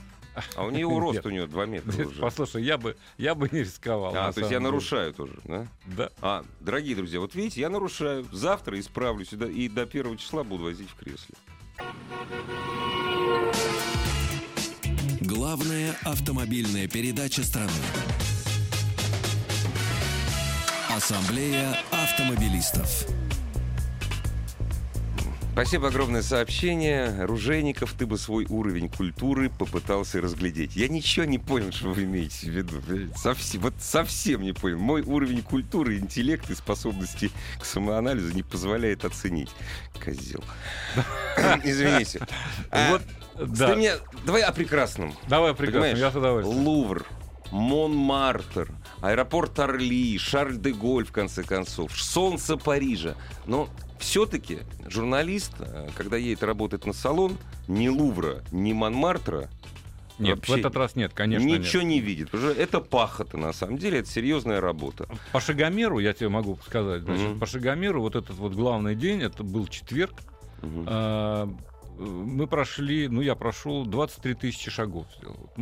А 0.56 0.64
у 0.64 0.70
нее 0.72 0.88
рост 0.88 1.16
Нет. 1.16 1.26
у 1.26 1.30
нее 1.30 1.48
2 1.48 1.66
метра 1.66 2.08
уже. 2.08 2.22
Послушай, 2.22 2.64
я 2.64 2.78
бы, 2.78 2.96
я 3.18 3.36
бы 3.36 3.50
не 3.52 3.60
рисковал. 3.60 4.16
А, 4.16 4.28
на 4.28 4.32
то 4.34 4.40
есть 4.40 4.52
я 4.52 4.60
деле. 4.60 4.72
нарушаю 4.72 5.14
тоже, 5.14 5.34
да? 5.44 5.68
Да. 5.86 6.10
А, 6.22 6.46
дорогие 6.62 6.96
друзья, 6.96 7.20
вот 7.20 7.36
видите, 7.36 7.60
я 7.60 7.70
нарушаю. 7.70 8.26
Завтра 8.32 8.80
исправлюсь 8.80 9.34
и 9.34 9.36
до, 9.36 9.48
и 9.48 9.68
до 9.68 9.86
первого 9.86 10.16
числа 10.16 10.46
буду 10.46 10.64
возить 10.64 10.90
в 10.90 10.96
кресле. 10.96 11.36
Главная 15.22 15.96
автомобильная 16.06 16.88
передача 16.88 17.44
страны. 17.44 17.72
Ассамблея 21.04 21.78
автомобилистов. 21.94 23.06
Спасибо 25.54 25.88
огромное 25.88 26.22
сообщение. 26.22 27.24
Ружейников, 27.24 27.94
ты 27.94 28.06
бы 28.06 28.18
свой 28.18 28.46
уровень 28.50 28.90
культуры 28.90 29.50
попытался 29.50 30.20
разглядеть. 30.20 30.76
Я 30.76 30.90
ничего 30.90 31.24
не 31.26 31.40
понял, 31.40 31.72
что 31.72 31.92
вы 31.94 32.04
имеете 32.04 32.48
в 32.48 32.54
виду. 32.54 32.82
Совсем, 33.16 33.62
вот 33.62 33.76
совсем 33.80 34.42
не 34.42 34.52
понял. 34.52 34.78
Мой 34.78 35.02
уровень 35.02 35.42
культуры, 35.42 35.98
интеллекта 36.00 36.52
и 36.52 36.56
способности 36.58 37.32
к 37.62 37.64
самоанализу 37.66 38.34
не 38.36 38.44
позволяет 38.44 39.06
оценить. 39.06 39.52
Козел. 40.04 40.44
Извините. 41.64 42.28
А, 42.72 42.90
Вот, 42.92 43.02
Ты 43.38 43.46
да. 43.46 43.74
мне- 43.78 43.94
Давай 44.26 44.42
о 44.42 44.52
прекрасном. 44.52 45.16
Давай 45.30 45.54
прекрасно, 45.54 45.80
Понимаешь? 45.80 45.98
я 45.98 46.12
с 46.12 46.16
удовольствием. 46.18 46.62
Лувр, 46.68 47.06
Монмартр, 47.52 48.70
аэропорт 49.02 49.58
Орли, 49.60 50.18
Шарль-де-Голь, 50.18 51.06
в 51.06 51.12
конце 51.12 51.44
концов, 51.44 51.92
солнце 52.00 52.58
Парижа. 52.58 53.16
Но 53.46 53.70
все-таки 54.00 54.60
журналист, 54.88 55.54
э, 55.60 55.90
когда 55.96 56.18
едет 56.18 56.44
работать 56.44 56.86
на 56.86 56.94
салон, 56.94 57.38
ни 57.68 57.88
Лувра, 57.88 58.44
ни 58.52 58.74
Монмартра 58.74 59.50
Нет, 60.18 60.38
вообще 60.38 60.54
в 60.54 60.58
этот 60.58 60.76
раз 60.76 60.96
нет, 60.96 61.12
конечно 61.14 61.46
ничего 61.46 61.82
нет. 61.84 61.92
не 61.92 62.00
видит. 62.00 62.32
Потому 62.32 62.52
что 62.52 62.62
это 62.62 62.80
пахота, 62.82 63.38
на 63.38 63.54
самом 63.54 63.78
деле, 63.78 64.00
это 64.00 64.10
серьезная 64.10 64.60
работа. 64.62 65.08
По 65.32 65.40
Шагомеру, 65.40 66.00
я 66.00 66.14
тебе 66.14 66.30
могу 66.30 66.58
сказать, 66.66 67.04
значит, 67.04 67.30
Мгм. 67.30 67.40
по 67.40 67.46
Шагомеру 67.46 68.02
вот 68.02 68.16
этот 68.16 68.36
вот 68.38 68.54
главный 68.54 68.96
день, 68.96 69.22
это 69.22 69.44
был 69.44 69.68
четверг, 69.68 70.14
э, 70.62 71.48
мы 72.00 72.48
прошли, 72.48 73.08
ну 73.10 73.22
я 73.22 73.36
прошел 73.36 73.86
23 73.86 74.34
тысячи 74.36 74.72
шагов. 74.72 75.06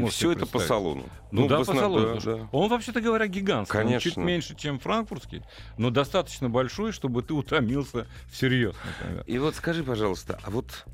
все 0.09 0.31
это 0.31 0.45
по 0.45 0.59
салону. 0.59 1.05
Ну, 1.31 1.47
да, 1.47 1.57
в 1.59 1.65
по 1.65 1.73
салону. 1.73 2.19
да, 2.19 2.35
да. 2.37 2.49
Он, 2.51 2.69
вообще-то 2.69 3.01
говоря, 3.01 3.27
гигантский. 3.27 3.79
Он 3.79 3.87
чуть 3.99 4.13
Конечно. 4.13 4.21
меньше, 4.21 4.55
чем 4.55 4.79
франкфуртский, 4.79 5.41
но 5.77 5.89
достаточно 5.89 6.49
большой, 6.49 6.91
чтобы 6.91 7.23
ты 7.23 7.33
утомился 7.33 8.07
всерьез. 8.31 8.75
например. 9.01 9.23
И 9.25 9.37
вот 9.39 9.55
скажи, 9.55 9.83
пожалуйста, 9.83 10.39
а 10.43 10.51
вот 10.51 10.85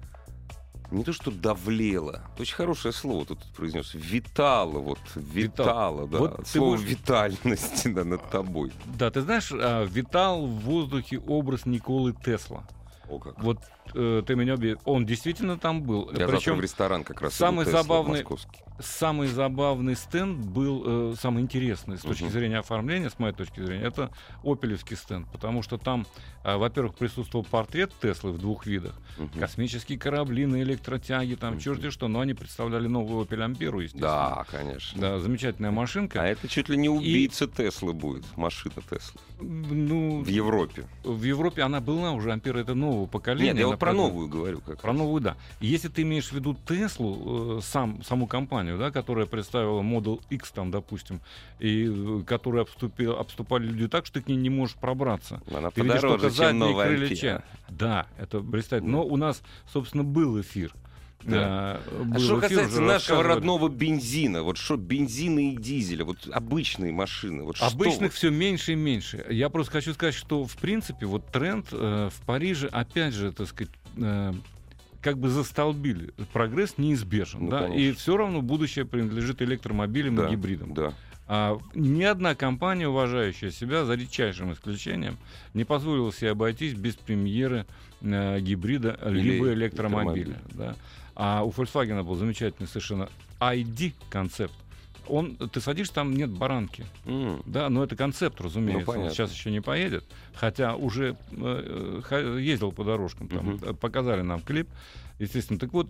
не 0.91 1.03
то, 1.03 1.11
что 1.11 1.31
давлело, 1.31 2.21
очень 2.37 2.55
хорошее 2.55 2.93
слово 2.93 3.25
тут 3.25 3.39
произнес, 3.55 3.93
витало, 3.95 4.79
вот, 4.79 4.99
витало, 5.15 6.07
да, 6.07 6.17
Вот 6.19 6.47
слово 6.47 6.75
будешь- 6.77 6.87
витальности 6.87 7.87
да, 7.89 8.03
над 8.03 8.29
тобой. 8.29 8.71
Да, 8.97 9.09
ты 9.11 9.21
знаешь, 9.21 9.51
а, 9.51 9.83
витал 9.85 10.45
в 10.45 10.59
воздухе 10.61 11.19
образ 11.19 11.65
Николы 11.65 12.13
Тесла. 12.13 12.63
О, 13.09 13.19
как. 13.19 13.41
Вот 13.43 13.59
э, 13.93 14.23
ты 14.25 14.35
меня 14.35 14.53
убедил. 14.55 14.79
Он 14.85 15.05
действительно 15.05 15.57
там 15.57 15.83
был. 15.83 16.09
Я 16.11 16.27
Причем 16.27 16.57
в 16.57 16.61
ресторан 16.61 17.03
как 17.03 17.21
раз 17.21 17.33
самый 17.33 17.65
Тесла 17.65 17.83
забавный- 17.83 18.19
московский. 18.19 18.61
самый 18.79 19.27
забавный 19.27 19.95
стенд 19.95 20.45
был, 20.45 21.11
э, 21.13 21.15
самый 21.19 21.43
интересный 21.43 21.97
с 21.97 22.01
точки 22.01 22.23
Мгм. 22.23 22.31
зрения 22.31 22.57
оформления, 22.59 23.09
с 23.09 23.19
моей 23.19 23.33
точки 23.33 23.59
зрения, 23.59 23.85
это 23.85 24.11
опелевский 24.43 24.97
стенд. 24.97 25.27
Потому 25.31 25.61
что 25.61 25.77
там, 25.77 26.05
во-первых, 26.43 26.95
присутствовал 26.95 27.45
портрет 27.45 27.91
Теслы 28.01 28.31
в 28.31 28.37
двух 28.37 28.65
видах. 28.65 28.93
Мгм. 29.17 29.39
Космические 29.39 29.97
корабли 29.97 30.45
на 30.45 30.61
электротяге, 30.61 31.35
там 31.35 31.53
Мгм. 31.53 31.59
черти 31.61 31.89
что. 31.89 32.07
Но 32.07 32.19
они 32.19 32.33
представляли 32.33 32.87
новую 32.87 33.25
Opel 33.25 33.41
Амперу, 33.43 33.79
естественно. 33.79 34.43
Да, 34.43 34.45
конечно. 34.49 34.99
Да, 35.01 35.19
замечательная 35.19 35.71
машинка. 35.71 36.21
А 36.21 36.25
это 36.25 36.47
чуть 36.47 36.67
ли 36.69 36.77
не 36.77 36.89
убийца 36.89 37.47
Теслы 37.47 37.93
будет, 37.93 38.25
машина 38.35 38.75
Теслы. 38.89 39.19
Ну, 39.39 40.21
В 40.23 40.27
Европе. 40.27 40.85
в 41.03 41.23
Европе 41.23 41.63
она 41.63 41.81
была 41.81 42.11
уже, 42.11 42.31
Ампера 42.31 42.59
это 42.59 42.75
нового 42.75 43.07
поколения. 43.07 43.51
Нет, 43.51 43.59
я 43.59 43.67
вот 43.67 43.79
про 43.79 43.91
новую 43.93 44.27
говорю. 44.29 44.61
Как 44.61 44.79
Про 44.81 44.89
раз. 44.91 44.97
новую, 44.97 45.21
да. 45.21 45.35
И 45.59 45.67
Если 45.67 45.87
ты 45.89 46.03
имеешь 46.03 46.29
в 46.29 46.33
виду 46.33 46.55
Теслу, 46.67 47.57
э, 47.57 47.61
сам, 47.61 48.01
саму 48.03 48.27
компанию, 48.27 48.77
да, 48.77 48.91
которая 48.91 49.25
представила 49.25 49.81
Model 49.81 50.21
X, 50.29 50.51
там, 50.51 50.71
допустим, 50.71 51.19
и 51.59 51.87
э, 51.89 52.21
которую 52.25 52.61
обступил, 52.61 53.13
обступали 53.17 53.65
люди 53.67 53.87
так, 53.87 54.05
что 54.05 54.19
ты 54.19 54.25
к 54.25 54.27
ней 54.27 54.37
не 54.37 54.49
можешь 54.49 54.75
пробраться. 54.75 55.41
Она 55.53 55.71
Ты 55.71 55.81
видишь 55.81 56.01
только 56.01 56.29
задние 56.35 56.73
крылья. 56.75 57.43
Да, 57.69 58.07
это 58.17 58.39
блистательно. 58.41 58.91
Но 58.91 59.03
у 59.05 59.17
нас, 59.17 59.41
собственно, 59.71 60.03
был 60.03 60.39
эфир. 60.39 60.73
Да. 61.23 61.79
Э, 61.85 62.01
А 62.01 62.03
был 62.03 62.19
что 62.19 62.39
касается 62.41 62.81
нашего 62.81 63.23
родного 63.23 63.69
бензина, 63.69 64.43
вот 64.43 64.57
что 64.57 64.75
бензина 64.75 65.51
и 65.53 65.55
дизеля, 65.55 66.03
вот 66.05 66.27
обычные 66.31 66.91
машины, 66.91 67.43
вот 67.43 67.55
что 67.57 67.67
Обычных 67.67 68.11
вот? 68.11 68.13
все 68.13 68.29
меньше 68.29 68.73
и 68.73 68.75
меньше. 68.75 69.25
Я 69.29 69.49
просто 69.49 69.71
хочу 69.71 69.93
сказать, 69.93 70.15
что 70.15 70.43
в 70.45 70.55
принципе 70.57 71.05
вот 71.05 71.25
тренд 71.27 71.67
э, 71.71 72.09
в 72.13 72.25
Париже 72.25 72.67
опять 72.67 73.13
же, 73.13 73.31
так 73.31 73.47
сказать, 73.47 73.71
э, 73.97 74.33
как 75.01 75.17
бы 75.17 75.29
застолбили. 75.29 76.11
Прогресс 76.33 76.77
неизбежен, 76.77 77.45
Ну, 77.45 77.51
да, 77.51 77.59
конечно. 77.63 77.79
и 77.79 77.91
все 77.93 78.17
равно 78.17 78.41
будущее 78.41 78.85
принадлежит 78.85 79.41
электромобилям 79.41 80.15
Да, 80.15 80.27
и 80.27 80.31
гибридам. 80.31 80.73
Да. 80.73 80.93
А 81.35 81.57
ни 81.73 82.03
одна 82.03 82.35
компания, 82.35 82.87
уважающая 82.87 83.49
себя, 83.49 83.85
за 83.85 83.95
редчайшим 83.95 84.53
исключением, 84.53 85.17
не 85.55 85.63
позволила 85.63 86.13
себе 86.13 86.29
обойтись 86.29 86.75
без 86.75 86.95
премьеры 86.95 87.65
э, 88.01 88.39
гибрида 88.39 88.99
Или 89.07 89.19
либо 89.21 89.51
электромобиля. 89.51 90.25
электромобиля. 90.27 90.37
Да. 90.51 90.75
А 91.15 91.43
у 91.43 91.49
Volkswagen 91.49 92.03
был 92.03 92.13
замечательный 92.17 92.67
совершенно 92.67 93.09
ID-концепт. 93.39 94.53
Он, 95.07 95.35
ты 95.35 95.59
садишься, 95.59 95.95
там 95.95 96.13
нет 96.13 96.29
баранки. 96.29 96.85
М. 97.05 97.41
Да, 97.47 97.67
но 97.69 97.83
это 97.83 97.95
концепт, 97.95 98.39
разумеется. 98.39 98.81
Ну, 98.81 98.85
понятно. 98.85 99.07
Он 99.07 99.11
сейчас 99.13 99.33
еще 99.33 99.49
не 99.49 99.59
поедет. 99.59 100.03
Хотя 100.35 100.75
уже 100.75 101.17
э, 101.31 102.01
ха- 102.03 102.19
ездил 102.19 102.71
по 102.71 102.83
дорожкам, 102.83 103.27
там, 103.27 103.55
э, 103.59 103.73
показали 103.73 104.21
нам 104.21 104.39
клип. 104.41 104.69
Естественно, 105.23 105.59
так 105.59 105.73
вот, 105.73 105.89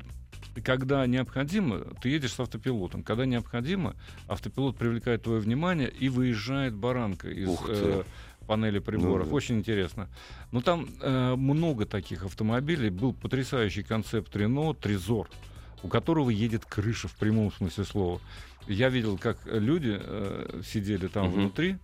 когда 0.64 1.06
необходимо, 1.08 1.80
ты 2.02 2.10
едешь 2.10 2.34
с 2.34 2.40
автопилотом. 2.40 3.04
Когда 3.04 3.26
необходимо, 3.26 3.96
автопилот 4.28 4.78
привлекает 4.78 5.24
твое 5.24 5.40
внимание 5.40 5.90
и 5.90 6.10
выезжает 6.10 6.76
баранка 6.76 7.30
из 7.30 7.50
э, 7.68 8.04
панели 8.48 8.80
приборов. 8.80 9.26
Ну 9.26 9.32
да. 9.32 9.36
Очень 9.36 9.58
интересно. 9.58 10.08
Но 10.52 10.62
там 10.62 10.88
э, 11.02 11.36
много 11.36 11.86
таких 11.86 12.24
автомобилей. 12.26 12.90
Был 12.90 13.14
потрясающий 13.14 13.84
концепт 13.84 14.36
Рено 14.36 14.74
Трезор, 14.74 15.30
у 15.82 15.88
которого 15.88 16.30
едет 16.30 16.66
крыша 16.66 17.08
в 17.08 17.16
прямом 17.16 17.52
смысле 17.52 17.84
слова. 17.86 18.22
Я 18.68 18.90
видел, 18.90 19.18
как 19.18 19.38
люди 19.46 19.98
э, 20.00 20.62
сидели 20.66 21.08
там 21.08 21.26
Мгм. 21.28 21.34
внутри 21.34 21.78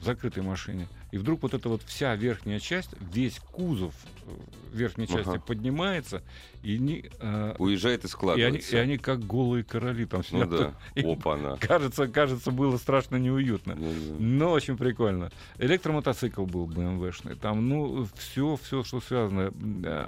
в 0.00 0.04
закрытой 0.04 0.42
машине, 0.42 0.88
и 1.12 1.18
вдруг 1.18 1.42
вот 1.42 1.54
эта 1.54 1.68
вот 1.68 1.82
вся 1.82 2.14
верхняя 2.16 2.58
часть, 2.58 2.90
весь 3.12 3.38
кузов 3.38 3.94
э, 4.26 4.30
верхней 4.72 5.06
части 5.06 5.28
Ага. 5.30 5.40
поднимается, 5.40 6.22
и 6.62 6.76
они, 6.76 7.04
э, 7.20 7.54
Уезжает 7.58 8.00
и 8.00 8.02
и 8.02 8.04
они, 8.06 8.10
складывается. 8.10 8.76
и 8.76 8.78
они 8.80 8.96
как 8.98 9.20
голые 9.26 9.62
короли 9.64 10.06
там 10.06 10.22
Ну 10.32 10.44
сидят. 10.44 10.50
да. 10.50 10.74
И 11.00 11.04
Опа-на. 11.04 11.56
Кажется, 11.56 12.08
кажется, 12.08 12.50
было 12.50 12.76
страшно 12.78 13.16
неуютно. 13.16 13.74
Ну 13.74 13.90
да. 13.92 14.14
Но 14.18 14.50
очень 14.52 14.76
прикольно. 14.76 15.30
Электромотоцикл 15.58 16.46
был 16.46 16.66
BMW-шный. 16.66 17.34
Там, 17.36 17.68
ну, 17.68 18.06
все, 18.16 18.58
все, 18.62 18.82
что 18.84 19.00
связано. 19.00 19.52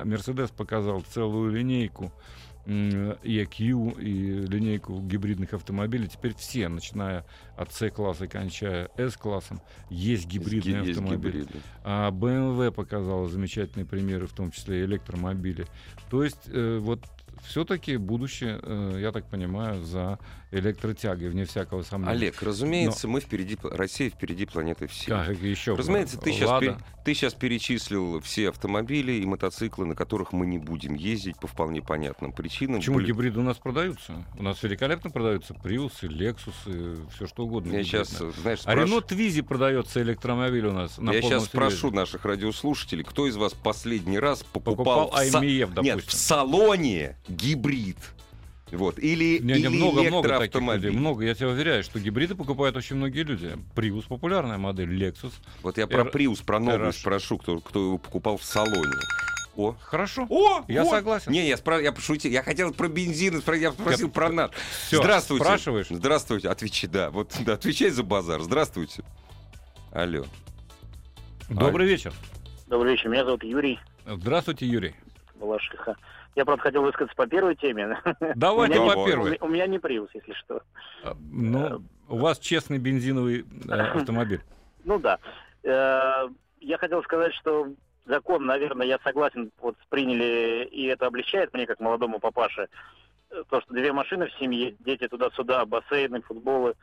Мерседес 0.05 0.51
показал 0.51 1.03
целую 1.13 1.53
линейку 1.53 2.13
EQ 2.67 4.01
и 4.01 4.47
линейку 4.47 5.01
гибридных 5.01 5.53
автомобилей. 5.53 6.09
Теперь 6.09 6.35
все, 6.35 6.69
начиная 6.69 7.25
от 7.57 7.73
C-класса 7.73 8.25
и 8.25 8.29
кончая 8.29 8.91
S-классом, 8.97 9.61
есть 9.91 10.27
гибридные 10.27 10.85
Есть 10.85 10.99
автомобили. 10.99 11.43
гибриды. 11.43 11.59
А 11.85 12.11
BMW 12.11 12.71
показала 12.73 13.29
замечательные 13.29 13.87
примеры, 13.87 14.27
в 14.27 14.33
том 14.33 14.51
числе 14.51 14.83
и 14.83 14.85
электромобили. 14.85 15.67
То 16.11 16.25
есть 16.25 16.49
э, 16.49 16.79
вот 16.81 17.01
все-таки 17.43 17.97
будущее, 17.97 18.59
э, 18.63 18.99
я 19.01 19.13
так 19.13 19.29
понимаю, 19.29 19.83
за 19.83 20.19
электротягой, 20.59 21.29
вне 21.29 21.45
всякого 21.45 21.83
сомнения. 21.83 22.13
Олег, 22.13 22.43
разумеется, 22.43 23.09
мы 23.09 23.21
впереди, 23.21 23.59
Россия 23.63 24.11
впереди 24.11 24.47
планеты 24.47 24.87
всей. 24.87 25.09
Как 25.11 25.29
еще? 25.41 25.75
Разумеется, 25.75 26.19
ты 26.19 26.33
сейчас, 26.33 26.49
Лада. 26.51 26.79
ты 27.05 27.15
сейчас 27.15 27.35
перечислил 27.35 28.21
все 28.21 28.49
автомобили 28.51 29.13
и 29.13 29.25
мотоциклы, 29.27 29.87
на 29.87 29.95
которых 29.95 30.33
мы 30.33 30.47
не 30.47 30.59
будем 30.59 30.95
ездить 30.95 31.37
по 31.39 31.47
вполне 31.47 31.83
понятным 31.83 32.33
причинам. 32.33 32.77
Почему 32.81 32.97
Были- 32.97 33.07
гибриды 33.09 33.41
у 33.41 33.43
нас 33.43 33.59
продаются? 33.59 34.25
У 34.39 34.43
нас 34.43 34.63
великолепно 34.63 35.11
продаются 35.11 35.55
Приусы, 35.55 36.07
Лексусы, 36.07 36.97
все 37.15 37.27
что 37.27 37.45
угодно. 37.45 37.73
Я 37.73 37.85
сейчас, 37.85 38.11
знаешь, 38.43 38.61
А 38.65 38.73
спрошу- 38.73 38.87
Рено 38.87 39.01
Твизи 39.01 39.43
продается 39.43 40.01
электромобиль 40.03 40.67
у 40.67 40.73
нас 40.73 40.99
на 40.99 41.11
я 41.13 41.23
сейчас 41.23 41.45
спрошу 41.47 41.91
наших 41.91 42.25
радиослушателей, 42.25 43.05
кто 43.05 43.27
из 43.27 43.37
вас 43.37 43.53
последний 43.55 44.19
раз 44.19 44.43
покупал, 44.43 44.75
Покупал 44.75 45.11
в 45.11 45.15
са- 45.15 45.41
IMEF, 45.41 45.67
допустим. 45.75 45.85
Нет, 45.97 46.05
в 46.05 46.13
салоне 46.13 47.17
гибрид. 47.29 47.97
Вот. 48.77 48.99
Или, 48.99 49.39
Не, 49.39 49.55
не, 49.55 49.59
или 49.61 49.69
много, 49.69 50.03
много 50.03 50.29
таких 50.29 50.43
электроавтомобиль. 50.43 50.85
людей. 50.87 50.99
Много, 50.99 51.25
я 51.25 51.35
тебе 51.35 51.49
уверяю, 51.49 51.83
что 51.85 51.99
гибриды 52.01 52.35
покупают 52.35 52.77
очень 52.77 52.97
многие 52.97 53.23
люди. 53.23 53.57
Приус 53.75 54.05
популярная 54.05 54.59
модель, 54.59 54.91
Lexus. 55.03 55.33
Вот 55.63 55.79
я 55.79 55.87
про 55.87 56.01
Р- 56.01 56.11
Приус, 56.11 56.41
про 56.41 56.59
новую 56.59 56.89
RH. 56.91 56.93
спрошу, 57.01 57.39
кто, 57.39 57.61
кто 57.61 57.81
его 57.81 57.99
покупал 57.99 58.37
в 58.37 58.45
салоне. 58.45 58.93
О, 59.57 59.77
Хорошо. 59.81 60.27
О, 60.31 60.65
Я 60.67 60.83
вот. 60.83 60.91
согласен. 60.91 61.31
Не, 61.31 61.47
я, 61.47 61.55
спра- 61.55 61.81
я 61.81 61.93
пошутил. 61.93 62.31
Я 62.33 62.43
хотел 62.43 62.73
про 62.75 62.89
бензин, 62.89 63.41
я 63.55 63.71
спросил 63.73 64.11
про 64.11 64.29
наш. 64.31 64.51
Всё, 64.89 65.01
Здравствуйте. 65.01 65.45
спрашиваешь? 65.45 65.87
Здравствуйте. 65.91 66.49
Отвечай, 66.49 66.91
да. 66.91 67.11
Вот, 67.11 67.33
да, 67.47 67.53
отвечай 67.53 67.91
за 67.91 68.03
базар. 68.03 68.41
Здравствуйте. 68.43 69.05
Алло. 69.93 70.25
Добрый 71.49 71.87
вечер. 71.87 72.13
Добрый 72.67 72.93
вечер, 72.93 73.11
меня 73.11 73.25
зовут 73.25 73.45
Юрий 73.45 73.79
Здравствуйте, 74.07 74.67
Юрий. 74.67 74.95
Балашиха. 75.37 75.95
Я, 76.37 76.45
правда, 76.45 76.63
хотел 76.63 76.83
высказаться 76.83 77.15
по 77.17 77.27
первой 77.27 77.55
теме. 77.57 77.97
Давайте 78.35 78.77
по 78.81 79.05
первой. 79.07 79.39
у 79.41 79.49
меня- 79.49 79.67
не 79.67 79.79
приус, 79.79 80.11
если 80.15 80.33
что. 80.35 80.63
А, 81.05 81.15
Ну, 81.31 81.83
у 82.09 82.17
вас 82.19 82.39
честный 82.39 82.79
бензиновый 82.79 83.45
э, 83.69 83.73
автомобиль. 84.03 84.41
Ну 84.85 84.99
да. 84.99 85.19
Э, 85.63 86.29
Я 86.61 86.79
хотел 86.79 87.03
сказать, 87.05 87.33
что 87.35 87.69
закон, 88.07 88.47
наверное, 88.47 88.87
я 88.87 88.99
согласен, 89.05 89.51
вот 89.61 89.77
приняли, 89.91 90.65
и 90.71 90.87
это 90.87 91.07
облегчает 91.07 91.53
мне, 91.55 91.67
как 91.67 91.79
молодому 91.81 92.19
папаше, 92.19 92.69
э, 93.31 93.43
то, 93.49 93.61
что 93.61 93.73
две 93.75 93.93
машины 93.93 94.27
в 94.27 94.33
семье, 94.39 94.75
дети 94.81 95.07
туда-сюда, 95.09 95.65
бассейны, 95.67 96.21
футболы, 96.23 96.75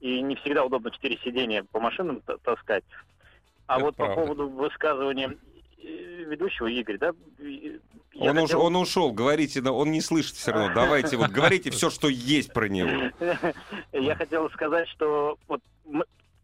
и 0.00 0.22
не 0.22 0.36
всегда 0.36 0.64
удобно 0.64 0.90
четыре 0.92 1.18
сидения 1.24 1.64
по 1.72 1.80
машинам 1.80 2.20
та- 2.22 2.38
таскать. 2.38 2.84
А 3.66 3.76
Это 3.76 3.84
вот 3.86 3.96
правда. 3.96 4.14
по 4.14 4.20
поводу 4.22 4.48
высказывания 4.48 5.28
э, 5.30 5.59
ведущего 5.82 6.66
Игоря, 6.68 6.98
да, 6.98 7.12
я 8.12 8.30
Он, 8.30 8.38
уж- 8.38 8.42
хотел- 8.50 8.62
он 8.62 8.76
ушел, 8.76 9.12
говорите, 9.12 9.60
но 9.62 9.76
он 9.76 9.90
не 9.90 10.00
слышит 10.00 10.36
все 10.36 10.52
равно. 10.52 10.74
Давайте, 10.74 11.16
вот 11.16 11.30
говорите 11.30 11.70
все, 11.70 11.90
что 11.90 12.08
есть 12.08 12.52
про 12.52 12.68
него. 12.68 13.10
Я 13.92 14.14
хотел 14.16 14.50
сказать, 14.50 14.88
что 14.88 15.38
вот 15.48 15.60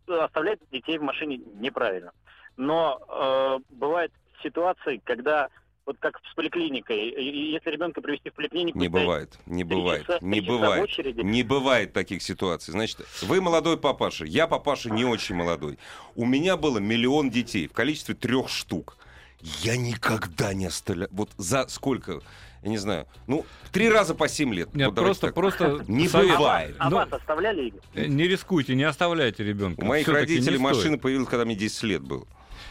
оставлять 0.06 0.60
детей 0.70 0.98
в 0.98 1.02
машине 1.02 1.40
неправильно. 1.58 2.12
Но 2.56 3.00
э, 3.08 3.58
бывают 3.74 4.12
ситуации, 4.42 5.00
когда 5.04 5.48
вот 5.84 5.96
как 6.00 6.20
с 6.30 6.34
поликлиникой, 6.34 7.10
если 7.52 7.70
ребенка 7.70 8.00
привести 8.00 8.30
в 8.30 8.34
поликлинику, 8.34 8.78
Не 8.78 8.88
бывает, 8.88 9.38
не 9.46 9.62
бывает, 9.62 10.04
часа- 10.06 10.18
не 10.20 10.40
бывает. 10.40 10.98
Не 11.22 11.42
бывает 11.44 11.92
таких 11.92 12.22
ситуаций. 12.22 12.72
Значит, 12.72 13.06
вы 13.22 13.40
молодой 13.40 13.76
папаша, 13.78 14.24
я 14.24 14.46
папаша 14.48 14.90
не 14.90 15.04
очень 15.04 15.36
молодой. 15.36 15.78
У 16.16 16.24
меня 16.24 16.56
было 16.56 16.78
миллион 16.78 17.30
детей 17.30 17.68
в 17.68 17.72
количестве 17.72 18.14
трех 18.14 18.48
штук. 18.48 18.96
Я 19.40 19.76
никогда 19.76 20.54
не 20.54 20.66
оставлял. 20.66 21.08
Вот 21.12 21.30
за 21.36 21.66
сколько? 21.68 22.20
Я 22.62 22.70
не 22.70 22.78
знаю. 22.78 23.06
Ну, 23.26 23.44
три 23.70 23.88
раза 23.88 24.14
по 24.14 24.28
семь 24.28 24.52
лет. 24.52 24.74
Нет, 24.74 24.88
Вот 24.88 24.96
просто, 24.96 25.28
просто 25.28 25.84
Не 25.86 26.08
бывает. 26.08 26.74
А 26.78 26.90
Ну, 26.90 26.96
вас 26.96 27.12
оставляли, 27.12 27.72
Не 27.94 28.26
рискуйте, 28.26 28.74
не 28.74 28.84
оставляйте 28.84 29.44
ребенка. 29.44 29.80
У 29.82 29.86
моих 29.86 30.08
родителей 30.08 30.58
машина 30.58 30.98
появилась, 30.98 31.28
когда 31.28 31.44
мне 31.44 31.54
10 31.54 31.82
лет 31.84 32.02
было. 32.02 32.26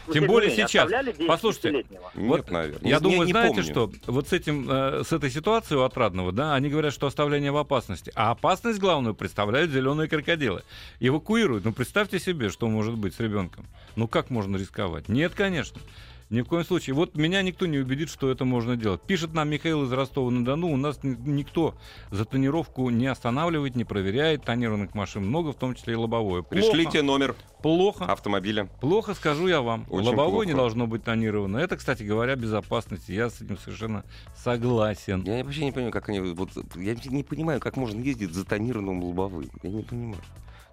Тем 0.06 0.12
тем 0.14 0.22
не 0.22 0.28
более 0.28 0.50
менее, 0.50 0.68
сейчас. 0.68 0.90
Послушайте, 1.26 1.68
10-летнего? 1.70 2.10
Нет, 2.14 2.28
Вот 2.28 2.50
наверное. 2.50 2.88
Я 2.88 2.96
Не- 2.96 3.00
думаю, 3.02 3.26
не 3.26 3.32
знаете 3.32 3.56
помню. 3.56 3.92
что? 4.04 4.12
Вот 4.12 4.28
с 4.28 4.32
этим, 4.32 4.70
э, 4.70 5.02
с 5.04 5.12
этой 5.12 5.30
ситуацией 5.30 5.80
у 5.80 5.82
Отрадного, 5.82 6.30
да, 6.30 6.54
они 6.54 6.68
говорят, 6.68 6.92
что 6.92 7.08
оставление 7.08 7.50
в 7.50 7.56
опасности. 7.56 8.12
А 8.14 8.30
опасность 8.30 8.78
главную 8.78 9.14
представляют 9.14 9.72
зеленые 9.72 10.08
крокодилы. 10.08 10.62
Эвакуируют. 11.00 11.64
Ну, 11.64 11.72
представьте 11.72 12.20
себе, 12.20 12.50
что 12.50 12.68
может 12.68 12.94
быть 12.94 13.14
с 13.14 13.20
ребенком. 13.20 13.66
Ну, 13.96 14.06
как 14.06 14.30
можно 14.30 14.56
рисковать? 14.56 15.08
Нет, 15.08 15.32
конечно. 15.34 15.80
Ни 16.28 16.40
в 16.40 16.46
коем 16.46 16.64
случае. 16.64 16.94
Вот 16.94 17.16
меня 17.16 17.40
никто 17.42 17.66
не 17.66 17.78
убедит, 17.78 18.10
что 18.10 18.28
это 18.32 18.44
можно 18.44 18.76
делать. 18.76 19.00
Пишет 19.02 19.32
нам 19.32 19.48
Михаил 19.48 19.84
из 19.84 19.92
Ростова-на-Дону. 19.92 20.66
У 20.72 20.76
нас 20.76 20.98
ни- 21.04 21.14
никто 21.24 21.76
за 22.10 22.24
тонировку 22.24 22.90
не 22.90 23.06
останавливает, 23.06 23.76
не 23.76 23.84
проверяет. 23.84 24.42
Тонированных 24.42 24.92
машин 24.96 25.24
много, 25.24 25.52
в 25.52 25.54
том 25.56 25.76
числе 25.76 25.92
и 25.92 25.96
лобовое. 25.96 26.42
Плохо. 26.42 26.48
Пришлите 26.72 27.02
номер 27.02 27.36
Плохо. 27.62 28.06
автомобиля. 28.06 28.64
Плохо, 28.80 29.14
скажу 29.14 29.46
я 29.46 29.60
вам. 29.60 29.86
Очень 29.88 30.08
Лобовое 30.08 30.46
не 30.46 30.52
плохо. 30.52 30.62
должно 30.64 30.86
быть 30.88 31.04
тонировано. 31.04 31.58
Это, 31.58 31.76
кстати 31.76 32.02
говоря, 32.02 32.34
безопасность. 32.34 33.08
Я 33.08 33.30
с 33.30 33.40
этим 33.40 33.56
совершенно 33.56 34.02
согласен. 34.34 35.22
Я 35.22 35.44
вообще 35.44 35.64
не 35.64 35.70
понимаю, 35.72 35.92
как 35.92 36.08
они... 36.08 36.18
Вот, 36.20 36.50
я 36.74 36.96
не 37.06 37.22
понимаю, 37.22 37.60
как 37.60 37.76
можно 37.76 38.00
ездить 38.00 38.32
за 38.34 38.44
тонированным 38.44 39.02
лобовым. 39.04 39.48
Я 39.62 39.70
не 39.70 39.82
понимаю. 39.82 40.20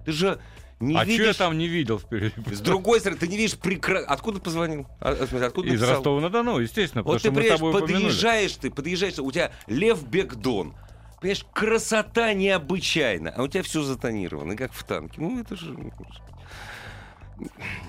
Ты 0.03 0.11
же 0.11 0.39
не 0.83 0.95
а 0.95 1.01
что 1.01 1.11
видишь... 1.11 1.27
я 1.27 1.33
там 1.33 1.57
не 1.57 1.67
видел 1.67 1.99
впереди? 1.99 2.33
С 2.51 2.59
другой 2.59 2.99
стороны, 2.99 3.19
ты 3.19 3.27
не 3.27 3.37
видишь 3.37 3.57
прекрасно... 3.57 4.07
Откуда 4.07 4.39
позвонил? 4.39 4.87
А, 4.99 5.15
смысле, 5.15 5.47
откуда 5.47 5.69
Из? 5.69 5.81
Ростова-на-Дону, 5.81 6.59
естественно, 6.59 7.03
Вот 7.03 7.15
ты 7.15 7.19
что 7.19 7.31
приезжаешь, 7.31 7.59
подъезжаешь 7.59 8.55
ты, 8.55 8.69
подъезжаешь, 8.69 9.19
у 9.19 9.31
тебя 9.31 9.51
Лев 9.67 10.07
Бекдон. 10.07 10.75
Понимаешь, 11.19 11.45
красота 11.53 12.33
необычайна, 12.33 13.33
а 13.35 13.43
у 13.43 13.47
тебя 13.47 13.63
все 13.63 13.81
затонировано, 13.81 14.57
как 14.57 14.73
в 14.73 14.83
танке. 14.83 15.21
Ну, 15.21 15.39
это 15.39 15.55
же... 15.55 15.75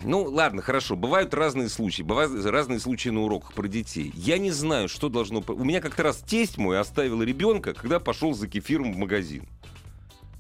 Ну, 0.03 0.23
ладно, 0.23 0.63
хорошо. 0.63 0.97
Бывают 0.97 1.35
разные 1.35 1.69
случаи. 1.69 2.03
Бывают 2.03 2.45
разные 2.47 2.81
случаи 2.81 3.09
на 3.09 3.23
уроках 3.23 3.53
про 3.53 3.67
детей. 3.67 4.13
Я 4.15 4.39
не 4.39 4.51
знаю, 4.51 4.89
что 4.89 5.09
должно... 5.09 5.43
У 5.47 5.65
меня 5.65 5.81
как-то 5.81 6.03
раз 6.05 6.19
тесть 6.19 6.59
мой 6.59 6.79
оставил 6.79 7.23
ребенка, 7.23 7.75
когда 7.75 8.01
пошел 8.01 8.35
за 8.35 8.49
кефиром 8.49 8.93
в 8.93 8.97
магазин. 8.97 9.47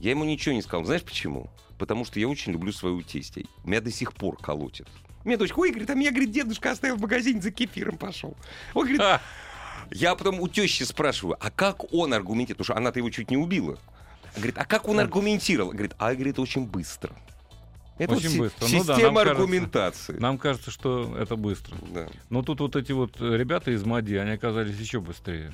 Я 0.00 0.10
ему 0.10 0.24
ничего 0.24 0.54
не 0.54 0.62
сказал. 0.62 0.84
Знаешь 0.84 1.02
почему? 1.02 1.50
Потому 1.78 2.04
что 2.04 2.20
я 2.20 2.28
очень 2.28 2.52
люблю 2.52 2.72
своего 2.72 3.02
тестя. 3.02 3.42
Меня 3.64 3.80
до 3.80 3.90
сих 3.90 4.12
пор 4.12 4.36
колотит. 4.36 4.86
Мне 5.24 5.36
дочка, 5.36 5.58
ой, 5.58 5.70
говорит, 5.70 5.90
а 5.90 5.94
меня, 5.94 6.10
говорит, 6.10 6.30
дедушка 6.30 6.70
оставил 6.70 6.96
в 6.96 7.00
магазине, 7.00 7.40
за 7.40 7.50
кефиром 7.50 7.96
пошел. 7.96 8.36
Он 8.74 8.82
говорит, 8.82 9.00
Ха, 9.00 9.20
я 9.90 10.14
потом 10.14 10.40
у 10.40 10.48
тещи 10.48 10.82
спрашиваю, 10.82 11.36
а 11.40 11.50
как 11.50 11.92
он 11.92 12.12
аргументирует? 12.12 12.58
Потому 12.58 12.64
что 12.64 12.76
она-то 12.76 12.98
его 12.98 13.10
чуть 13.10 13.30
не 13.30 13.36
убила. 13.36 13.78
Говорит, 14.36 14.58
а 14.58 14.64
как 14.64 14.88
он 14.88 15.00
аргументировал? 15.00 15.70
Говорит, 15.70 15.94
а 15.98 16.12
говорит, 16.14 16.38
очень 16.38 16.66
быстро. 16.66 17.14
Это 17.96 18.14
Очень 18.14 18.30
вот 18.30 18.38
быстро. 18.38 18.66
Ну 18.66 18.84
да, 18.84 18.94
система 18.96 19.02
нам 19.06 19.14
кажется. 19.14 19.30
аргументации. 19.30 20.12
Нам 20.18 20.38
кажется, 20.38 20.70
что 20.72 21.16
это 21.16 21.36
быстро. 21.36 21.76
Да. 21.90 22.08
Но 22.28 22.42
тут 22.42 22.60
вот 22.60 22.74
эти 22.74 22.90
вот 22.90 23.20
ребята 23.20 23.70
из 23.70 23.84
МАДИ, 23.84 24.16
они 24.16 24.32
оказались 24.32 24.76
еще 24.76 25.00
быстрее. 25.00 25.52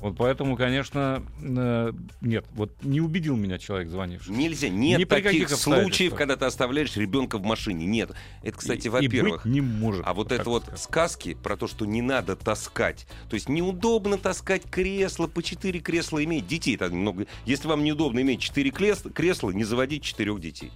Вот 0.00 0.16
поэтому, 0.16 0.56
конечно, 0.56 1.22
э, 1.42 1.92
нет, 2.22 2.46
вот 2.54 2.72
не 2.82 3.00
убедил 3.00 3.36
меня 3.36 3.58
человек, 3.58 3.88
звонивший. 3.88 4.34
Нельзя, 4.34 4.68
нет 4.68 4.98
Ни 4.98 5.04
при 5.04 5.22
таких 5.22 5.42
каких 5.42 5.56
случаев, 5.58 6.14
когда 6.14 6.36
ты 6.36 6.46
оставляешь 6.46 6.96
ребенка 6.96 7.36
в 7.38 7.44
машине. 7.44 7.84
Нет. 7.84 8.12
Это, 8.42 8.56
кстати, 8.56 8.86
И- 8.86 8.90
во-первых. 8.90 9.44
И 9.44 9.48
быть 9.48 9.54
не 9.54 9.60
может. 9.60 10.06
А 10.06 10.14
вот 10.14 10.32
это 10.32 10.48
вот 10.48 10.64
сказать. 10.64 10.80
сказки 10.80 11.34
про 11.34 11.56
то, 11.56 11.66
что 11.66 11.84
не 11.84 12.00
надо 12.00 12.34
таскать. 12.34 13.06
То 13.28 13.34
есть 13.34 13.48
неудобно 13.48 14.16
таскать 14.16 14.62
кресло, 14.70 15.26
по 15.26 15.42
четыре 15.42 15.80
кресла 15.80 16.24
иметь. 16.24 16.46
Детей 16.46 16.76
там 16.76 16.92
много. 16.92 17.26
Если 17.44 17.68
вам 17.68 17.84
неудобно 17.84 18.20
иметь 18.20 18.40
четыре 18.40 18.70
кресла, 18.70 19.10
кресла 19.10 19.50
не 19.50 19.64
заводить 19.64 20.02
четырех 20.02 20.40
детей. 20.40 20.72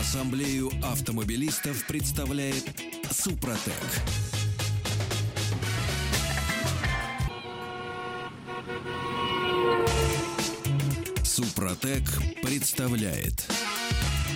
Ассамблею 0.00 0.70
автомобилистов 0.82 1.86
представляет 1.86 2.64
Супротек. 3.10 3.72
Супротек 11.64 12.02
представляет 12.42 13.50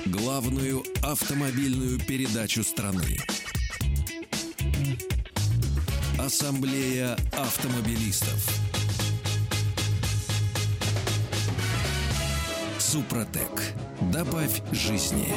главную 0.06 0.82
автомобильную 1.02 1.98
передачу 1.98 2.64
страны. 2.64 3.18
Ассамблея 6.18 7.18
автомобилистов. 7.32 8.48
Супротек. 12.78 13.74
Добавь 14.10 14.62
жизни. 14.72 15.28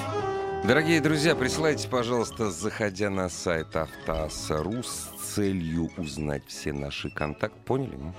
Дорогие 0.63 1.01
друзья, 1.01 1.36
присылайте, 1.36 1.89
пожалуйста, 1.89 2.51
заходя 2.51 3.10
на 3.10 3.27
сайт 3.27 3.75
Автоаса.ру 3.75 4.82
с 4.82 5.10
целью 5.34 5.91
узнать 5.97 6.43
все 6.47 6.71
наши 6.71 7.10
контакты. 7.10 7.60
Поняли? 7.65 7.97
ну? 7.97 8.15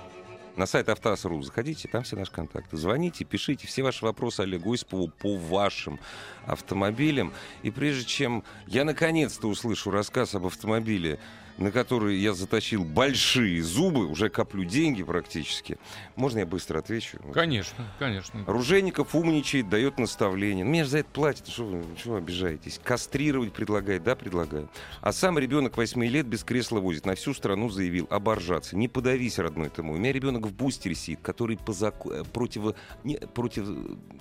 На 0.55 0.67
сайт 0.67 0.87
Автоаз.ру 0.87 1.41
заходите, 1.41 1.87
там 1.87 2.03
все 2.03 2.15
наши 2.15 2.31
контакты. 2.31 2.77
Звоните, 2.77 3.25
пишите 3.25 3.65
все 3.65 3.81
ваши 3.81 4.05
вопросы 4.05 4.41
Олегу 4.41 4.73
Осипову 4.73 5.07
по 5.07 5.35
вашим 5.35 5.99
автомобилям. 6.45 7.33
И 7.63 7.71
прежде 7.71 8.05
чем 8.05 8.43
я 8.67 8.85
наконец-то 8.85 9.47
услышу 9.47 9.89
рассказ 9.89 10.35
об 10.35 10.45
автомобиле, 10.45 11.19
на 11.57 11.71
который 11.71 12.17
я 12.17 12.33
затащил 12.33 12.83
большие 12.83 13.61
зубы, 13.61 14.07
уже 14.07 14.29
коплю 14.29 14.63
деньги 14.63 15.03
практически. 15.03 15.77
Можно 16.15 16.39
я 16.39 16.45
быстро 16.45 16.79
отвечу? 16.79 17.19
Конечно, 17.33 17.85
конечно. 17.99 18.43
Ружейников 18.47 19.15
умничает, 19.15 19.69
дает 19.69 19.99
наставление. 19.99 20.65
Меня 20.65 20.83
же 20.83 20.89
за 20.91 20.97
это 20.99 21.09
платят, 21.09 21.47
что 21.47 21.65
вы, 21.65 21.83
чего 22.01 22.15
обижаетесь? 22.15 22.79
Кастрировать 22.83 23.53
предлагает, 23.53 24.03
да, 24.03 24.15
предлагаю. 24.15 24.69
А 25.01 25.11
сам 25.11 25.37
ребенок 25.39 25.77
8 25.77 26.03
лет 26.05 26.25
без 26.25 26.43
кресла 26.43 26.79
возит, 26.79 27.05
на 27.05 27.15
всю 27.15 27.33
страну 27.33 27.69
заявил, 27.69 28.07
оборжаться. 28.09 28.75
Не 28.75 28.87
подавись, 28.87 29.39
родной 29.39 29.69
ты 29.69 29.83
мой. 29.83 29.97
У 29.97 29.99
меня 29.99 30.11
ребенок 30.11 30.45
в 30.47 30.53
бустере 30.53 30.95
сидит, 30.95 31.19
который 31.21 31.57
по 31.57 31.73
заку... 31.73 32.11
против... 32.33 32.75
Не, 33.03 33.17
против 33.17 33.67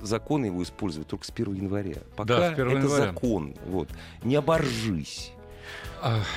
закона 0.01 0.47
его 0.47 0.63
используют 0.63 1.09
только 1.09 1.25
с 1.25 1.31
1 1.31 1.55
января. 1.55 1.99
Пока 2.17 2.25
Да, 2.39 2.51
с 2.51 2.53
1 2.53 2.67
это 2.69 2.77
января. 2.79 3.07
закон. 3.07 3.55
Вот. 3.67 3.89
Не 4.23 4.37
оборжись. 4.37 5.33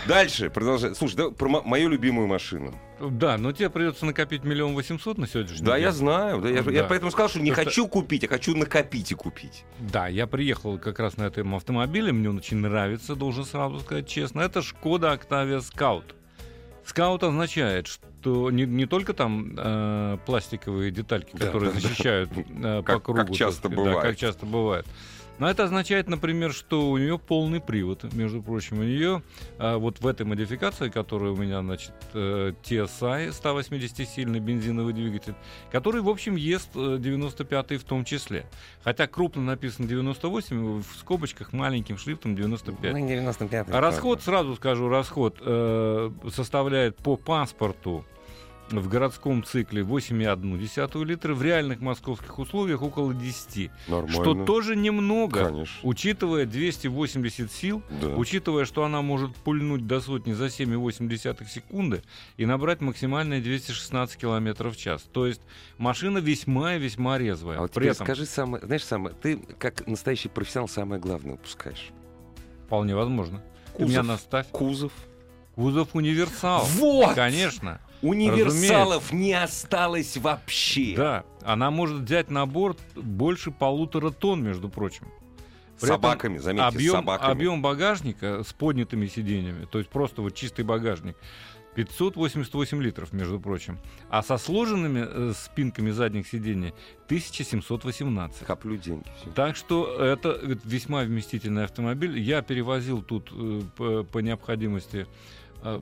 Дальше, 0.07 0.49
продолжай. 0.49 0.93
Слушай, 0.95 1.15
да, 1.15 1.29
про 1.31 1.49
мо- 1.49 1.61
мою 1.63 1.89
любимую 1.89 2.27
машину. 2.27 2.73
Да, 3.01 3.37
но 3.37 3.51
тебе 3.51 3.69
придется 3.69 4.05
накопить 4.05 4.43
миллион 4.43 4.73
восемьсот 4.75 5.17
на 5.17 5.27
сегодняшний 5.27 5.65
Да, 5.65 5.73
день. 5.75 5.83
я 5.83 5.91
знаю. 5.91 6.39
Да, 6.41 6.49
я, 6.49 6.61
Да. 6.61 6.71
я 6.71 6.83
поэтому 6.83 7.11
сказал, 7.11 7.29
что 7.29 7.39
не 7.41 7.49
Потому 7.49 7.65
хочу 7.65 7.87
купить, 7.87 8.23
а 8.23 8.27
хочу 8.27 8.55
накопить 8.55 9.11
и 9.11 9.15
купить. 9.15 9.65
Да, 9.79 10.07
я 10.07 10.27
приехал 10.27 10.77
как 10.77 10.99
раз 10.99 11.17
на 11.17 11.23
этом 11.23 11.55
автомобиле, 11.55 12.11
мне 12.13 12.29
он 12.29 12.37
очень 12.37 12.57
нравится, 12.57 13.15
должен 13.15 13.43
сразу 13.43 13.79
сказать 13.79 14.07
честно. 14.07 14.41
Это 14.41 14.61
Шкода 14.61 15.13
Octavia 15.13 15.59
Scout. 15.59 16.13
Скаут 16.85 17.23
означает, 17.23 17.87
что 17.87 18.51
не, 18.51 18.65
не 18.65 18.85
только 18.85 19.13
там 19.13 19.55
э, 19.57 20.17
пластиковые 20.25 20.91
детальки, 20.91 21.31
Да, 21.33 21.47
которые 21.47 21.71
да, 21.73 21.79
да. 21.81 21.87
защищают 21.87 22.29
э, 22.37 22.77
по 22.77 22.83
Как- 22.83 23.03
кругу. 23.03 23.19
как 23.21 23.31
часто 23.33 23.61
сказать, 23.67 23.77
да, 23.77 23.83
бывает. 23.83 24.01
как 24.03 24.17
часто 24.17 24.45
бывает. 24.45 24.85
Но 25.37 25.49
это 25.49 25.65
означает, 25.65 26.07
например, 26.07 26.53
что 26.53 26.89
у 26.89 26.97
нее 26.97 27.19
полный 27.19 27.59
привод, 27.59 28.13
между 28.13 28.41
прочим. 28.41 28.79
У 28.79 28.83
нее 28.83 29.21
а, 29.57 29.77
вот 29.77 29.99
в 29.99 30.07
этой 30.07 30.25
модификации, 30.25 30.89
которая 30.89 31.31
у 31.31 31.35
меня, 31.35 31.61
значит, 31.61 31.93
э, 32.13 32.53
TSI 32.63 33.29
180-сильный 33.29 34.39
бензиновый 34.39 34.93
двигатель, 34.93 35.35
который, 35.71 36.01
в 36.01 36.09
общем, 36.09 36.35
ест 36.35 36.69
э, 36.75 36.97
95-й 36.97 37.77
в 37.77 37.83
том 37.83 38.05
числе. 38.05 38.45
Хотя 38.83 39.07
крупно 39.07 39.41
написано 39.41 39.87
98, 39.87 40.81
в 40.81 40.99
скобочках 40.99 41.51
маленьким 41.51 41.97
шрифтом 41.97 42.35
95. 42.35 42.93
Ну, 42.93 43.07
95 43.07 43.69
А 43.69 43.81
расход, 43.81 44.21
сразу 44.21 44.55
скажу, 44.55 44.87
расход 44.87 45.37
э, 45.41 46.11
составляет 46.31 46.97
по 46.97 47.17
паспорту 47.17 48.05
в 48.71 48.87
городском 48.87 49.43
цикле 49.43 49.83
8,1 49.83 51.03
литра, 51.05 51.33
в 51.33 51.41
реальных 51.43 51.81
московских 51.81 52.39
условиях 52.39 52.81
около 52.81 53.13
10. 53.13 53.69
Нормально. 53.87 54.11
Что 54.11 54.45
тоже 54.45 54.75
немного, 54.75 55.45
Конечно. 55.49 55.79
учитывая 55.83 56.45
280 56.45 57.51
сил, 57.51 57.83
Да. 58.01 58.07
учитывая, 58.09 58.65
что 58.65 58.83
она 58.83 59.01
может 59.01 59.35
пульнуть 59.35 59.85
до 59.85 60.01
сотни 60.01 60.33
за 60.33 60.49
7,8 60.49 61.47
секунды 61.47 62.01
и 62.37 62.45
набрать 62.45 62.81
максимальные 62.81 63.41
216 63.41 64.17
км 64.19 64.69
в 64.69 64.77
час. 64.77 65.03
То 65.11 65.27
есть 65.27 65.41
машина 65.77 66.17
весьма 66.17 66.75
и 66.75 66.79
весьма 66.79 67.17
резвая. 67.17 67.57
А 67.59 67.61
вот 67.61 67.71
При 67.71 67.87
этом 67.89 68.05
скажи 68.05 68.25
самое, 68.25 68.65
знаешь, 68.65 68.83
самое, 68.83 69.15
ты 69.21 69.37
как 69.37 69.85
настоящий 69.87 70.29
профессионал 70.29 70.67
самое 70.67 70.99
главное 70.99 71.35
упускаешь. 71.35 71.89
вполне 72.65 72.95
возможно. 72.95 73.43
Ты 73.73 73.83
Кузов. 73.83 73.89
меня 73.89 74.03
наставь. 74.03 74.47
Кузов. 74.49 74.91
Кузов 75.55 75.89
универсал. 75.93 76.65
Вот! 76.65 77.13
Конечно. 77.13 77.79
Универсалов 78.01 79.11
не 79.11 79.33
осталось 79.33 80.17
вообще. 80.17 80.93
Да, 80.95 81.23
она 81.43 81.71
может 81.71 82.01
взять 82.01 82.29
на 82.29 82.45
борт 82.45 82.79
больше 82.95 83.51
полутора 83.51 84.11
тонн, 84.11 84.43
между 84.43 84.69
прочим. 84.69 85.07
При 85.79 85.87
собаками, 85.87 86.37
заметьте, 86.37 86.67
Объем, 86.67 86.93
собаками. 86.95 87.31
объем 87.31 87.61
багажника 87.61 88.43
с 88.43 88.53
поднятыми 88.53 89.07
сиденьями, 89.07 89.65
то 89.65 89.77
есть 89.79 89.89
просто 89.89 90.21
вот 90.21 90.33
чистый 90.33 90.63
багажник, 90.63 91.17
588 91.75 92.81
литров, 92.81 93.11
между 93.11 93.39
прочим. 93.39 93.79
А 94.09 94.23
со 94.23 94.37
сложенными 94.37 95.05
э, 95.05 95.33
спинками 95.35 95.91
задних 95.91 96.27
сидений 96.29 96.73
1718. 97.07 98.45
Коплю 98.45 98.77
деньги. 98.77 99.05
всё. 99.21 99.31
Так 99.31 99.57
что 99.57 100.01
это 100.01 100.39
весьма 100.63 101.01
вместительный 101.03 101.65
автомобиль. 101.65 102.17
Я 102.17 102.41
перевозил 102.41 103.01
тут 103.01 103.29
э, 103.33 103.61
по, 103.75 104.03
по 104.03 104.19
необходимости 104.19 105.05
э, 105.63 105.81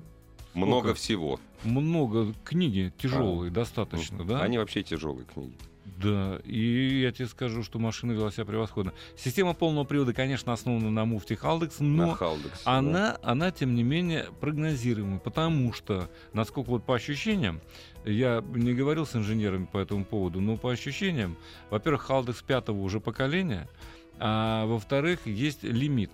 Много 0.54 0.90
сколько? 0.90 0.94
всего. 1.00 1.40
много 1.64 2.34
книги 2.44 2.94
тяжелые, 2.98 3.52
достаточно, 3.52 4.24
да? 4.24 4.42
Они 4.42 4.58
вообще 4.58 4.84
тяжелые 4.84 5.26
книги. 5.26 5.56
Да, 5.98 6.40
и 6.44 7.02
я 7.02 7.12
тебе 7.12 7.28
скажу, 7.28 7.64
что 7.64 7.78
машина 7.80 8.14
вела 8.14 8.32
себя 8.32 8.46
превосходно. 8.46 8.94
Система 9.18 9.54
полного 9.54 9.84
привода, 9.86 10.14
конечно, 10.14 10.52
основана 10.52 10.90
на 10.90 11.06
муфте 11.06 11.36
Халдекс, 11.36 11.80
но 11.80 12.08
На 12.08 12.16
Халдексе. 12.16 12.62
она, 12.66 13.18
она, 13.22 13.52
тем 13.52 13.76
не 13.76 13.84
менее, 13.84 14.28
прогнозируема, 14.42 15.20
потому 15.20 15.72
что, 15.74 16.10
насколько 16.34 16.70
вот 16.70 16.86
по 16.86 16.96
ощущениям, 16.96 17.62
я 18.06 18.44
не 18.56 18.74
говорил 18.74 19.06
с 19.06 19.16
инженерами 19.16 19.66
по 19.66 19.78
этому 19.78 20.04
поводу, 20.04 20.42
но 20.42 20.58
по 20.58 20.72
ощущениям, 20.72 21.38
во-первых, 21.70 22.04
Халдекс 22.04 22.42
пятого 22.42 22.82
уже 22.82 23.00
поколения, 23.00 23.70
а 24.20 24.66
во-вторых, 24.66 25.26
есть 25.26 25.64
лимит. 25.64 26.12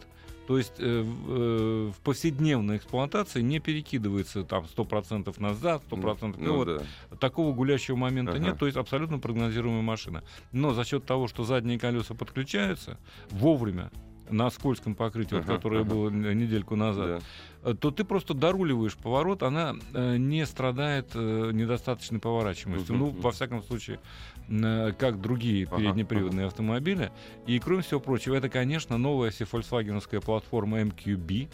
То 0.50 0.58
есть 0.58 0.80
э, 0.80 1.02
в, 1.02 1.32
э, 1.32 1.92
в 1.96 2.02
повседневной 2.02 2.78
эксплуатации 2.78 3.40
не 3.42 3.60
перекидывается 3.60 4.44
там 4.44 4.66
100% 4.66 5.40
назад, 5.40 5.84
100% 5.92 6.34
Ну, 6.40 6.64
вперед 6.64 6.82
да. 7.12 7.18
такого 7.18 7.54
гулящего 7.54 7.96
момента 7.96 8.32
Ага. 8.32 8.40
нет, 8.46 8.58
то 8.58 8.66
есть 8.66 8.76
абсолютно 8.76 9.20
прогнозируемая 9.20 9.84
машина. 9.84 10.24
Но 10.52 10.74
за 10.74 10.86
счет 10.86 11.06
того, 11.06 11.28
что 11.28 11.44
задние 11.44 11.78
колеса 11.78 12.16
подключаются 12.16 12.98
вовремя 13.30 13.92
на 14.30 14.50
скользком 14.50 14.96
покрытии, 14.96 15.36
вот 15.36 15.44
Ага, 15.44 15.56
которое 15.56 15.82
ага. 15.82 15.90
было 15.90 16.10
недельку 16.10 16.76
назад, 16.76 17.24
Да. 17.64 17.72
э, 17.72 17.74
то 17.74 17.92
ты 17.92 18.04
просто 18.04 18.34
доруливаешь 18.34 18.96
поворот, 18.96 19.44
она 19.44 19.76
э, 19.94 20.18
не 20.18 20.46
страдает 20.46 21.12
э, 21.14 21.52
недостаточной 21.54 22.20
поворачиваемостью. 22.20 22.96
Мгм, 22.96 23.06
Ну, 23.06 23.12
мгм. 23.12 23.22
во 23.22 23.32
всяком 23.32 23.64
случае, 23.64 24.00
м, 24.48 24.94
как 24.96 25.22
другие 25.22 25.66
Ага, 25.68 25.78
переднеприводные 25.78 26.48
автомобили. 26.48 27.12
И 27.46 27.60
кроме 27.60 27.82
всего 27.82 28.00
прочего, 28.00 28.36
это, 28.36 28.50
конечно, 28.50 28.98
новая 28.98 29.30
volkswagen 29.32 30.22
платформа 30.22 30.82
MQB, 30.82 31.50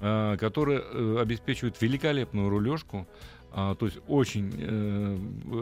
э, 0.00 0.36
которая 0.38 0.80
э, 0.80 1.18
обеспечивает 1.20 1.80
великолепную 1.80 2.48
рулежку. 2.48 3.06
А, 3.50 3.74
то 3.74 3.86
есть 3.86 3.98
очень, 4.08 4.52
э, 4.58 5.16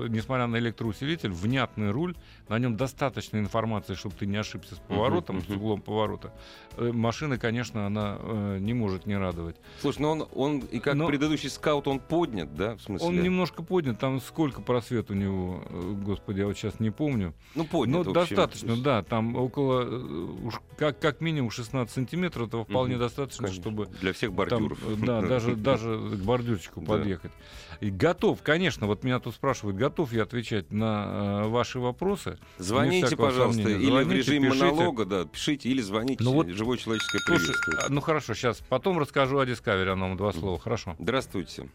несмотря 0.08 0.46
на 0.48 0.56
электроусилитель, 0.58 1.30
внятный 1.30 1.90
руль, 1.92 2.16
на 2.48 2.58
нем 2.58 2.76
достаточно 2.76 3.38
информации, 3.38 3.94
чтобы 3.94 4.14
ты 4.18 4.26
не 4.26 4.36
ошибся 4.36 4.74
с 4.74 4.78
поворотом, 4.78 5.40
с 5.40 5.48
мгм. 5.48 5.56
углом 5.58 5.80
поворота. 5.82 6.32
Э, 6.76 6.90
машина, 6.92 7.38
конечно, 7.38 7.86
она 7.86 8.18
э, 8.20 8.58
не 8.60 8.74
может 8.74 9.06
не 9.06 9.16
радовать. 9.16 9.56
Слушай, 9.80 10.00
ну 10.02 10.10
он, 10.10 10.28
он 10.34 10.58
и 10.60 10.80
как 10.80 10.94
Но- 10.94 11.06
предыдущий 11.06 11.48
скаут, 11.48 11.86
он 11.86 12.00
поднят, 12.00 12.54
да, 12.56 12.74
в 12.76 12.82
смысле? 12.82 13.06
Он 13.06 13.22
немножко 13.22 13.62
поднят, 13.62 13.98
там 14.00 14.20
сколько 14.20 14.60
просвет 14.62 15.10
у 15.10 15.14
него, 15.14 15.62
э, 15.68 15.94
господи, 16.04 16.40
я 16.40 16.46
вот 16.46 16.56
сейчас 16.56 16.80
не 16.80 16.90
помню. 16.90 17.34
Ну, 17.54 17.64
поднят, 17.64 18.04
Ну, 18.04 18.12
в 18.12 18.18
общем. 18.18 18.36
достаточно, 18.36 18.76
да, 18.76 19.02
там 19.04 19.36
около, 19.36 19.82
э, 19.82 20.26
уж 20.44 20.60
как, 20.76 20.98
как 20.98 21.20
минимум 21.20 21.50
16 21.50 21.94
сантиметров, 21.94 22.48
этого 22.48 22.64
вполне 22.64 22.94
Мгм, 22.96 23.04
достаточно, 23.04 23.44
Конечно. 23.46 23.62
чтобы 23.62 23.86
Для 24.00 24.12
всех 24.12 24.30
там, 24.30 24.36
бордюров. 24.36 24.78
э, 24.84 24.94
да, 25.06 25.20
даже, 25.22 25.54
даже 25.56 25.98
к 25.98 26.24
бордюрчику 26.24 26.80
подъехать. 26.82 27.30
И 27.80 27.90
готов, 27.90 28.42
конечно, 28.42 28.86
вот 28.86 29.04
меня 29.04 29.18
тут 29.20 29.34
спрашивают, 29.34 29.76
готов 29.76 30.12
я 30.12 30.22
отвечать 30.22 30.70
на 30.72 31.42
э, 31.44 31.48
ваши 31.48 31.78
вопросы. 31.78 32.38
Звоните, 32.58 33.16
пожалуйста, 33.16 33.62
сомнения. 33.62 33.80
или 33.82 33.90
в 33.90 33.92
Звоните, 33.92 34.14
режиме 34.16 34.48
пишите. 34.50 34.64
монолога, 34.64 35.04
да, 35.04 35.24
пишите, 35.24 35.68
или 35.68 35.80
звоните. 35.80 36.22
Ну 36.24 36.32
вот- 36.32 36.48
Живое 36.48 36.78
человеческое 36.78 37.20
приветствие. 37.26 37.78
а, 37.86 37.86
ну 37.90 38.00
хорошо, 38.00 38.34
сейчас 38.34 38.58
потом 38.68 38.98
расскажу 38.98 39.38
о 39.38 39.44
Discovery, 39.44 39.88
о 39.88 39.96
новом 39.96 40.16
два 40.16 40.32
слова, 40.32 40.58
хорошо. 40.58 40.96
Здравствуйте. 40.98 41.68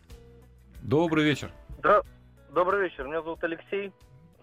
Добрый 0.82 1.24
вечер. 1.26 1.52
Да, 1.84 2.02
добрый 2.54 2.84
вечер. 2.90 3.06
Меня 3.06 3.22
зовут 3.22 3.44
Алексей. 3.44 3.92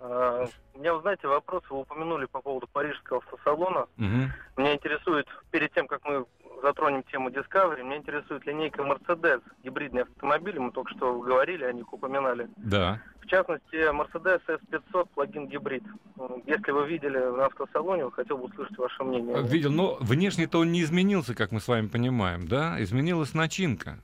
А, 0.00 0.46
У 0.74 0.78
меня, 0.80 0.94
вы 0.94 1.00
знаете, 1.02 1.26
вопрос 1.26 1.64
вы 1.70 1.80
упомянули 1.80 2.26
по 2.26 2.40
поводу 2.40 2.68
парижского 2.68 3.18
автосалона. 3.18 3.86
Мгм. 3.96 4.32
Меня 4.56 4.74
интересует, 4.74 5.26
перед 5.50 5.72
тем, 5.74 5.88
как 5.88 6.04
мы 6.04 6.24
затронем 6.62 7.02
тему 7.04 7.30
Discovery, 7.30 7.82
меня 7.82 7.96
интересует 7.96 8.46
линейка 8.46 8.82
Mercedes, 8.82 9.42
гибридные 9.62 10.02
автомобили. 10.02 10.58
Мы 10.58 10.72
только 10.72 10.90
что 10.94 11.18
говорили, 11.20 11.64
о 11.64 11.72
них 11.72 11.92
упоминали. 11.92 12.48
Да. 12.56 13.00
В 13.20 13.26
частности, 13.26 13.90
Mercedes 13.92 14.40
S500 14.46 15.08
плагин 15.14 15.48
гибрид. 15.48 15.82
Если 16.46 16.70
вы 16.70 16.86
видели 16.88 17.18
на 17.18 17.46
автосалоне, 17.46 18.10
хотел 18.10 18.38
бы 18.38 18.44
услышать 18.44 18.78
ваше 18.78 19.04
мнение. 19.04 19.42
Видел, 19.42 19.70
но 19.70 19.96
внешне-то 20.00 20.60
он 20.60 20.72
не 20.72 20.82
изменился, 20.82 21.34
как 21.34 21.52
мы 21.52 21.60
с 21.60 21.68
вами 21.68 21.88
понимаем, 21.88 22.48
да? 22.48 22.82
Изменилась 22.82 23.34
начинка. 23.34 23.98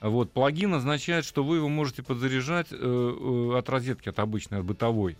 Вот, 0.00 0.32
плагин 0.32 0.72
означает, 0.74 1.24
что 1.24 1.44
вы 1.44 1.56
его 1.56 1.68
можете 1.68 2.02
подзаряжать 2.02 2.68
э, 2.70 2.76
э, 2.76 3.58
от 3.58 3.68
розетки, 3.68 4.08
от 4.08 4.18
обычной, 4.18 4.60
от 4.60 4.64
бытовой. 4.64 5.16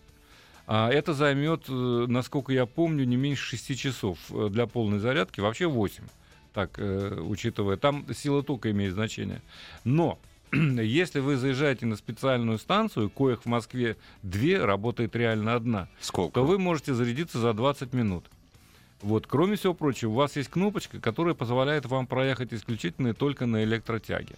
А 0.67 0.89
это 0.89 1.15
займет, 1.15 1.65
э, 1.69 1.73
насколько 1.73 2.53
я 2.53 2.65
помню, 2.65 3.05
не 3.05 3.17
меньше 3.17 3.57
6 3.57 3.77
часов 3.77 4.19
э, 4.31 4.49
для 4.51 4.67
полной 4.67 5.01
зарядки, 5.01 5.41
вообще 5.41 5.67
8. 5.67 6.05
Так, 6.53 6.79
э, 6.79 7.21
учитывая, 7.21 7.77
там 7.77 8.05
сила 8.15 8.43
тока 8.43 8.71
имеет 8.71 8.95
значение. 8.95 9.41
Но 9.85 10.19
если 10.53 11.21
вы 11.21 11.37
заезжаете 11.37 11.87
на 11.87 11.97
специальную 11.97 12.59
станцию, 12.59 13.09
коих 13.11 13.43
в 13.43 13.47
Москве 13.47 13.97
две, 14.23 14.65
работает 14.65 15.15
реально 15.15 15.55
одна, 15.55 15.89
Сколько? 16.01 16.35
то 16.35 16.45
вы 16.45 16.59
можете 16.59 16.93
зарядиться 16.95 17.39
за 17.39 17.53
20 17.53 17.93
минут. 17.93 18.25
Вот, 19.01 19.27
кроме 19.27 19.57
всего 19.57 19.73
прочего, 19.73 20.11
у 20.11 20.15
вас 20.15 20.37
есть 20.37 20.51
кнопочка, 20.51 21.01
которая 21.01 21.35
позволяет 21.35 21.87
вам 21.87 22.07
проехать 22.07 22.53
исключительно 22.53 23.09
и 23.09 23.13
только 23.15 23.47
на 23.47 23.65
электротяге. 23.65 24.35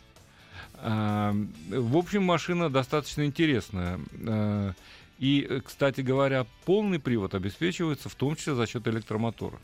А, 0.74 1.34
В 1.68 1.96
общем, 1.96 2.22
машина 2.22 2.70
достаточно 2.70 3.24
интересная. 3.24 3.98
А, 4.26 4.72
И, 5.18 5.60
кстати 5.64 6.00
говоря, 6.00 6.46
полный 6.64 6.98
привод 7.00 7.34
обеспечивается 7.34 8.08
в 8.08 8.14
том 8.14 8.36
числе 8.36 8.54
за 8.54 8.66
счет 8.66 8.86
электромотора. 8.86 9.58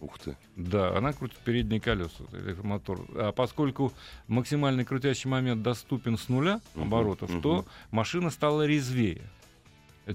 Ух 0.00 0.18
ты. 0.18 0.36
Да, 0.56 0.96
она 0.96 1.12
крутит 1.12 1.36
передние 1.38 1.80
колеса, 1.80 2.24
электромотор. 2.32 3.00
А 3.16 3.32
поскольку 3.32 3.92
максимальный 4.28 4.84
крутящий 4.84 5.28
момент 5.28 5.62
доступен 5.62 6.16
с 6.16 6.28
нуля 6.28 6.60
Мгм, 6.74 6.84
оборотов, 6.86 7.30
то 7.42 7.56
мгм. 7.58 7.64
машина 7.90 8.30
стала 8.30 8.66
резвее, 8.66 9.22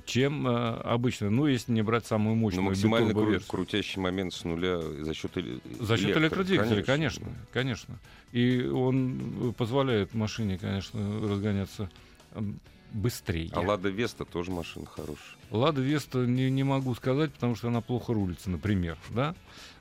чем 0.06 0.48
э, 0.48 0.52
обычно. 0.82 1.30
Ну, 1.30 1.45
если 1.45 1.71
не 1.71 1.84
брать 1.84 2.06
самую 2.08 2.36
Но 2.36 2.41
мощную 2.41 2.65
максимально 2.65 3.12
кру- 3.12 3.43
крутящий 3.48 4.02
момент 4.02 4.34
с 4.34 4.43
нуля 4.43 4.82
за 4.82 5.13
счет 5.13 5.38
эле- 5.38 5.62
За 5.80 5.98
счет 5.98 6.08
электро- 6.17 6.19
электродвигателя, 6.19 6.84
конечно, 6.84 7.28
конечно. 7.54 7.95
И 8.32 8.62
он 8.65 9.50
э, 9.50 9.54
позволяет 9.54 10.13
машине, 10.15 10.58
конечно, 10.58 11.00
разгоняться 11.30 11.89
быстрее. 12.91 13.50
А 13.54 13.60
Лада 13.62 13.89
Веста 13.89 14.26
тоже 14.26 14.52
машина 14.52 14.86
хорошая. 14.86 15.36
Лада 15.52 15.82
Веста 15.82 16.19
не, 16.26 16.50
не 16.50 16.63
могу 16.63 16.95
сказать, 16.95 17.32
потому 17.34 17.56
что 17.56 17.67
она 17.67 17.82
плохо 17.82 18.13
рулится, 18.13 18.50
например. 18.50 18.98
Да? 19.10 19.36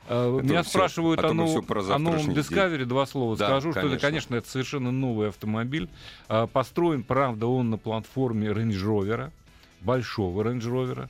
А, 0.07 0.37
Это 0.37 0.45
Меня 0.47 0.61
всё- 0.63 0.69
спрашивают 0.71 1.19
а 1.23 1.29
о, 1.29 1.33
нов- 1.33 1.69
о 1.69 1.97
новом 1.99 2.19
день. 2.19 2.31
Discovery. 2.31 2.85
Два 2.85 3.05
слова 3.05 3.35
Да, 3.37 3.47
скажу, 3.47 3.71
что 3.71 3.79
это, 3.79 3.89
конечно. 3.89 4.07
конечно, 4.07 4.35
это 4.35 4.49
совершенно 4.49 4.91
новый 4.91 5.29
автомобиль. 5.29 5.89
А, 6.27 6.47
Построен, 6.47 7.03
правда, 7.03 7.47
он 7.47 7.69
на 7.71 7.77
платформе 7.77 8.47
Range 8.49 8.71
Rover, 8.83 9.31
большого 9.81 10.43
Range 10.43 10.61
Rover. 10.61 11.09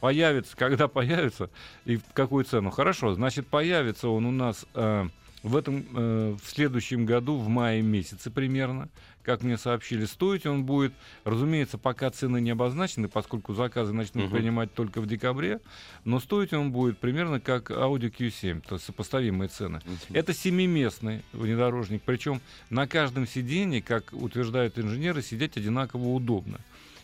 Появится, 0.00 0.56
когда 0.56 0.86
появится, 0.88 1.50
и 1.84 1.96
в 1.96 2.02
какую 2.12 2.44
цену? 2.44 2.70
Хорошо, 2.70 3.14
значит, 3.14 3.46
появится 3.48 4.08
он 4.08 4.26
у 4.26 4.30
нас 4.30 4.64
э, 4.74 5.08
в 5.46 5.54
этом, 5.56 5.86
э, 5.94 6.36
в 6.42 6.50
следующем 6.50 7.06
году, 7.06 7.36
в 7.38 7.48
мае 7.48 7.80
месяце 7.80 8.30
примерно, 8.32 8.88
как 9.22 9.42
мне 9.42 9.56
сообщили. 9.56 10.04
Стоить 10.04 10.44
он 10.44 10.64
будет, 10.64 10.92
разумеется, 11.24 11.78
пока 11.78 12.10
цены 12.10 12.40
не 12.40 12.50
обозначены, 12.50 13.06
поскольку 13.08 13.54
заказы 13.54 13.92
начнут 13.92 14.24
Мгм. 14.24 14.32
принимать 14.36 14.74
только 14.74 15.00
в 15.00 15.06
декабре, 15.06 15.60
но 16.04 16.18
стоить 16.18 16.52
он 16.52 16.72
будет 16.72 16.98
примерно 16.98 17.38
как 17.38 17.70
Audi 17.70 18.10
Q7, 18.12 18.60
то 18.66 18.74
есть 18.74 18.86
сопоставимые 18.86 19.48
цены. 19.48 19.80
Это 20.10 20.34
семиместный 20.34 21.22
внедорожник, 21.32 22.02
причем 22.04 22.40
на 22.68 22.88
каждом 22.88 23.26
сиденье, 23.26 23.82
как 23.82 24.12
утверждают 24.12 24.78
инженеры, 24.80 25.22
сидеть 25.22 25.56
одинаково 25.56 26.08
удобно. 26.08 26.58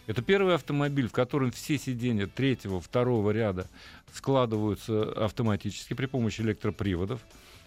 Это 0.08 0.20
первый 0.20 0.56
автомобиль, 0.56 1.06
в 1.08 1.12
котором 1.12 1.52
все 1.52 1.78
сиденья 1.78 2.26
третьего, 2.26 2.80
второго 2.80 3.30
ряда 3.30 3.68
складываются 4.12 5.12
автоматически 5.24 5.94
при 5.94 6.06
помощи 6.06 6.40
электроприводов. 6.40 7.20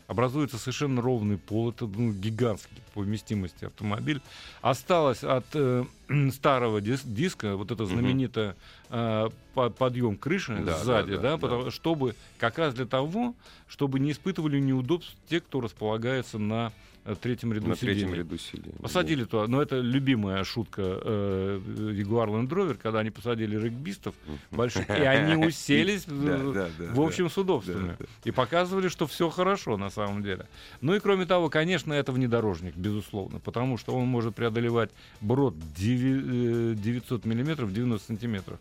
Образуется 0.07 0.57
совершенно 0.59 1.01
ровный 1.01 1.37
пол. 1.37 1.71
Это 1.71 1.87
ну, 1.87 2.11
гигантский 2.13 2.77
по 2.93 3.01
вместимости 3.01 3.65
автомобиль. 3.65 4.21
Осталось 4.61 5.23
от 5.23 5.45
э, 5.53 5.83
старого 6.31 6.79
дис- 6.79 7.01
диска 7.05 7.55
вот 7.57 7.71
это 7.71 7.83
Мгм. 7.83 7.91
знаменитое 7.93 8.55
э, 8.89 9.29
по- 9.55 9.69
подъем 9.71 10.15
крыши 10.15 10.61
Да, 10.63 10.77
сзади, 10.77 11.11
да, 11.13 11.17
да, 11.17 11.21
да, 11.21 11.31
да. 11.31 11.37
потому- 11.37 11.71
чтобы 11.71 12.15
как 12.37 12.59
раз 12.59 12.75
для 12.75 12.85
того, 12.85 13.33
чтобы 13.67 13.99
не 13.99 14.11
испытывали 14.11 14.59
неудобств 14.59 15.15
те, 15.27 15.39
кто 15.41 15.59
располагается 15.59 16.37
на 16.37 16.71
э, 17.05 17.15
третьем 17.21 17.53
ряду 17.53 17.67
На 17.67 17.75
третьем 17.75 18.07
сидений. 18.09 18.19
ряду 18.19 18.37
сидений. 18.37 18.75
Посадили 18.81 19.23
туда, 19.23 19.47
но 19.47 19.61
это 19.61 19.79
любимая 19.79 20.43
шутка 20.43 20.81
э, 20.81 21.59
Jaguar 21.65 22.27
Land 22.29 22.49
Rover, 22.49 22.75
когда 22.81 22.99
они 22.99 23.09
посадили 23.11 23.57
регбистов 23.57 24.15
больших, 24.51 24.89
и 24.89 24.93
они 25.03 25.45
уселись 25.47 26.07
в- 26.07 26.25
Да, 26.25 26.37
да, 26.37 26.69
да, 26.93 27.01
общем 27.03 27.29
с 27.29 27.35
да, 27.35 27.41
удобствами. 27.41 27.95
да. 27.99 28.05
И 28.23 28.31
показывали, 28.31 28.87
что 28.89 29.07
все 29.07 29.29
хорошо 29.29 29.77
на 29.77 29.89
самом 29.89 30.23
деле. 30.23 30.45
Ну 30.81 30.95
и 30.95 30.99
кроме 30.99 31.25
того, 31.25 31.49
конечно, 31.49 31.93
это 31.93 32.11
внедорожник, 32.11 32.75
безусловно, 32.75 33.39
потому 33.39 33.77
что 33.77 33.95
он 33.95 34.07
может 34.07 34.35
преодолевать 34.35 34.89
брод 35.21 35.55
деви- 35.77 36.73
э, 36.73 36.75
900 36.75 37.25
миллиметров, 37.25 37.71
90 37.73 38.05
сантиметров. 38.07 38.59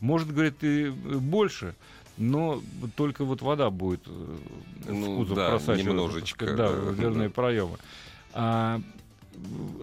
Может, 0.00 0.30
говорит, 0.30 0.62
и 0.62 0.90
больше, 0.90 1.74
но 2.18 2.62
только 2.96 3.24
вот 3.24 3.42
вода 3.42 3.70
будет 3.70 4.00
э, 4.06 4.36
в 4.84 4.92
Ну, 4.92 5.16
кузов 5.18 5.36
да, 5.36 5.50
просачиваться, 5.50 5.84
немножечко, 5.84 6.46
да, 6.46 6.56
да, 6.56 6.70
в 6.70 6.96
дверные 6.96 7.30
проемы. 7.30 7.76
А, 8.32 8.80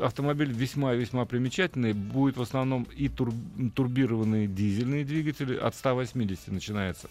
автомобиль 0.01 0.51
весьма 0.51 0.93
весьма 0.93 1.25
примечательный. 1.25 1.93
Будет 1.93 2.37
в 2.37 2.41
основном 2.41 2.87
и 2.95 3.07
тур- 3.07 3.33
турбированные 3.75 4.47
дизельные 4.47 5.05
двигатели. 5.05 5.55
От 5.55 5.75
180 5.75 6.47
начинается. 6.49 7.09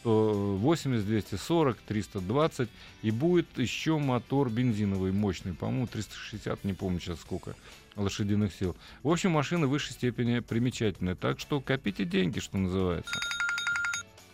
180, 0.00 1.06
240, 1.06 1.78
320. 1.86 2.68
И 3.02 3.10
будет 3.10 3.46
еще 3.56 3.98
мотор 3.98 4.50
бензиновый 4.50 5.12
мощный. 5.12 5.54
По-моему, 5.54 5.86
360, 5.86 6.64
не 6.64 6.72
помню 6.72 7.00
сейчас 7.00 7.20
сколько 7.20 7.54
лошадиных 7.96 8.52
сил. 8.52 8.76
В 9.02 9.08
общем, 9.10 9.30
машина 9.30 9.66
в 9.66 9.70
высшей 9.70 9.92
степени 9.92 10.40
примечательная. 10.40 11.14
Так 11.14 11.38
что 11.38 11.60
копите 11.60 12.04
деньги, 12.04 12.40
что 12.40 12.58
называется. 12.58 13.12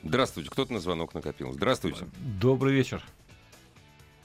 Здравствуйте, 0.02 0.50
кто-то 0.50 0.72
на 0.72 0.78
звонок 0.78 1.14
накопил. 1.14 1.52
Здравствуйте. 1.52 2.06
Добрый 2.40 2.72
вечер. 2.72 3.02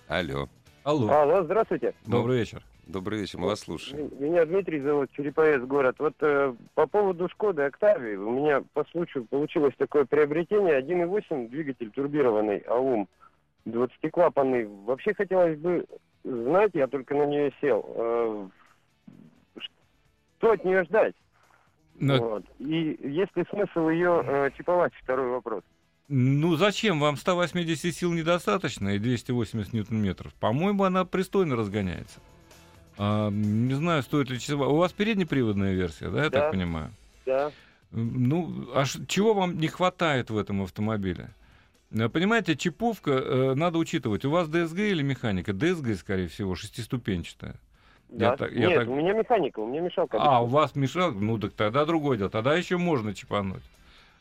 Алло. 0.08 0.48
Алло. 0.84 1.10
Алло, 1.10 1.44
здравствуйте. 1.44 1.94
Добрый 2.06 2.40
вечер. 2.40 2.64
Добрый 2.88 3.20
вечер, 3.20 3.40
мы 3.40 3.48
вас 3.48 3.62
слушаем. 3.62 4.12
Меня 4.20 4.46
Дмитрий 4.46 4.80
зовут, 4.80 5.10
Череповец 5.14 5.62
город. 5.62 5.96
Вот 5.98 6.14
э, 6.22 6.54
по 6.76 6.86
поводу 6.86 7.28
Шкоды 7.30 7.64
Октавии, 7.64 8.16
у 8.16 8.30
меня 8.30 8.64
по 8.74 8.86
случаю 8.92 9.26
получилось 9.26 9.74
такое 9.78 10.06
приобретение. 10.06 10.80
1.8 10.80 11.50
двигатель 11.50 11.90
турбированный 11.90 12.60
АУМ, 12.60 13.08
20-клапанный. 13.66 14.68
Вообще 14.86 15.16
хотелось 15.16 15.58
бы 15.58 15.88
знать, 16.24 16.72
я 16.76 16.86
только 16.86 17.16
на 17.16 17.26
нее 17.26 17.52
сел, 17.60 17.84
э, 17.88 18.48
что 20.38 20.52
от 20.52 20.64
нее 20.64 20.84
ждать? 20.84 21.16
Но- 22.00 22.18
Вот. 22.20 22.46
И 22.60 22.98
есть 23.04 23.36
ли 23.36 23.44
смысл 23.50 23.90
ее 23.90 24.22
э, 24.26 24.50
чиповать? 24.58 24.94
Второй 25.02 25.30
вопрос. 25.30 25.64
Ну 26.08 26.56
зачем? 26.56 27.00
Вам 27.00 27.18
180 27.18 27.92
сил 27.96 28.14
недостаточно 28.14 28.90
и 28.96 29.00
280 29.00 29.74
ньютон-метров? 29.74 30.34
По-моему, 30.36 30.84
она 30.84 31.04
пристойно 31.06 31.56
разгоняется. 31.56 32.20
А, 32.98 33.30
не 33.32 33.74
знаю, 33.74 34.04
стоит 34.04 34.30
ли 34.30 34.40
часовая. 34.40 34.70
У 34.70 34.76
вас 34.78 34.94
переднеприводная 34.94 35.74
версия, 35.74 36.10
да, 36.10 36.24
я 36.26 36.30
Да. 36.30 36.42
так 36.42 36.52
понимаю? 36.52 36.92
Да. 37.26 37.52
Ну, 37.92 38.68
а 38.74 38.84
чего 39.08 39.34
вам 39.34 39.58
не 39.58 39.68
хватает 39.68 40.30
в 40.30 40.38
этом 40.38 40.62
автомобиле? 40.62 41.30
Э, 41.92 42.10
Понимаете, 42.10 42.56
чиповка 42.56 43.12
э, 43.12 43.54
надо 43.56 43.78
учитывать. 43.78 44.26
У 44.26 44.30
вас 44.30 44.48
ДСГ 44.50 44.80
или 44.80 45.02
механика? 45.02 45.54
ДСГ, 45.54 45.96
скорее 45.96 46.28
всего, 46.28 46.56
шестиступенчатая. 46.56 47.56
Я 48.10 48.32
да. 48.32 48.38
так- 48.38 48.52
я 48.52 48.68
Нет, 48.68 48.80
так- 48.80 48.90
у 48.90 48.96
меня 48.96 49.14
механика, 49.14 49.60
у 49.60 49.68
меня 49.68 49.82
мешалка. 49.82 50.18
А, 50.20 50.42
у 50.42 50.46
вас 50.48 50.76
мешал? 50.76 51.12
Ну, 51.12 51.38
так 51.38 51.54
тогда 51.54 51.86
другое 51.86 52.18
дело. 52.18 52.30
Тогда 52.30 52.56
еще 52.56 52.78
можно 52.78 53.14
чипануть. 53.14 53.64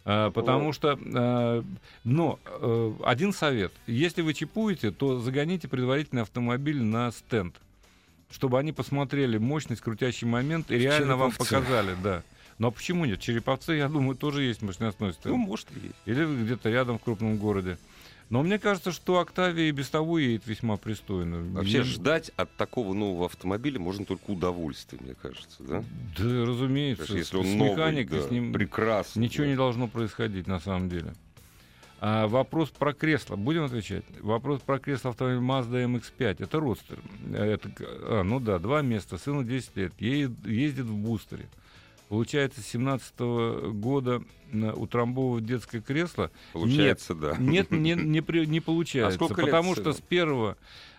А, 0.06 0.30
потому 0.30 0.72
что, 0.72 0.98
э, 1.02 1.62
но 2.04 2.38
э, 2.44 2.92
один 3.04 3.32
совет. 3.32 3.72
Если 3.86 4.20
вы 4.20 4.34
чипуете, 4.34 4.90
то 4.90 5.18
загоните 5.18 5.66
предварительно 5.66 6.22
автомобиль 6.22 6.82
на 6.82 7.10
стенд, 7.10 7.54
чтобы 8.30 8.58
они 8.58 8.72
посмотрели 8.72 9.38
мощность, 9.38 9.80
крутящий 9.80 10.26
момент 10.26 10.70
и 10.70 10.76
реально 10.76 11.16
вам 11.16 11.32
показали, 11.32 11.96
да. 12.02 12.22
Но 12.58 12.70
почему 12.70 13.04
нет? 13.04 13.20
Череповцы, 13.20 13.72
я 13.74 13.88
думаю, 13.88 14.14
тоже 14.16 14.42
есть 14.42 14.62
мощностной 14.62 15.12
стенд. 15.12 15.34
Ну, 15.34 15.36
может, 15.36 15.68
и 15.74 15.86
есть. 15.86 15.94
Или 16.04 16.24
где-то 16.24 16.70
рядом 16.70 16.98
в 16.98 17.02
крупном 17.02 17.36
городе. 17.36 17.78
Но 18.30 18.42
мне 18.42 18.58
кажется, 18.58 18.90
что 18.90 19.18
Октавия 19.20 19.68
и 19.68 19.70
без 19.70 19.88
того 19.90 20.18
едет 20.18 20.46
весьма 20.46 20.76
пристойно. 20.76 21.42
Вообще 21.52 21.78
Я- 21.78 21.84
ждать 21.84 22.30
от 22.36 22.54
такого 22.56 22.94
нового 22.94 23.26
автомобиля 23.26 23.78
можно 23.78 24.04
только 24.04 24.30
удовольствие, 24.30 25.00
мне 25.04 25.14
кажется, 25.14 25.62
да? 25.62 25.84
Да, 26.18 26.44
разумеется. 26.46 27.06
С- 27.06 27.10
если 27.10 27.36
он 27.36 27.44
с 27.46 27.54
механикой, 27.54 28.20
да, 28.20 28.26
с 28.26 28.30
ним 28.30 28.52
прекрасно. 28.52 29.20
Ничего 29.20 29.44
да. 29.44 29.50
не 29.50 29.56
должно 29.56 29.88
происходить 29.88 30.46
на 30.46 30.58
самом 30.58 30.88
деле. 30.88 31.14
А, 32.00 32.26
вопрос 32.26 32.70
про 32.70 32.92
кресло. 32.92 33.36
Будем 33.36 33.64
отвечать? 33.64 34.04
Вопрос 34.20 34.60
про 34.60 34.78
кресло 34.78 35.10
автомобиля 35.10 35.40
Mazda 35.40 35.84
MX-5. 35.86 36.36
Это 36.42 36.60
родстер. 36.60 36.98
Это, 37.32 37.68
к- 37.70 37.82
а, 37.82 38.22
ну 38.24 38.40
да, 38.40 38.58
два 38.58 38.82
места. 38.82 39.16
Сыну 39.16 39.42
10 39.44 39.76
лет. 39.76 39.92
Е- 40.00 40.30
ездит 40.44 40.86
в 40.86 40.94
бустере. 40.96 41.46
Получается, 42.14 42.60
с 42.60 42.66
17 42.66 43.72
года 43.72 44.22
на- 44.52 44.72
утрамбовывать 44.72 45.44
детское 45.46 45.80
кресло 45.80 46.30
Получается, 46.52 47.12
да. 47.16 47.34
нет, 47.38 47.72
не, 47.72 47.94
не, 47.94 48.20
при- 48.20 48.46
не 48.46 48.60
получается. 48.60 49.16
А 49.16 49.16
сколько 49.16 49.40
лет 49.42 49.50
потому 49.50 49.74
сыну? 49.74 49.82
что 49.84 49.92
с 49.94 50.00
первого 50.00 50.56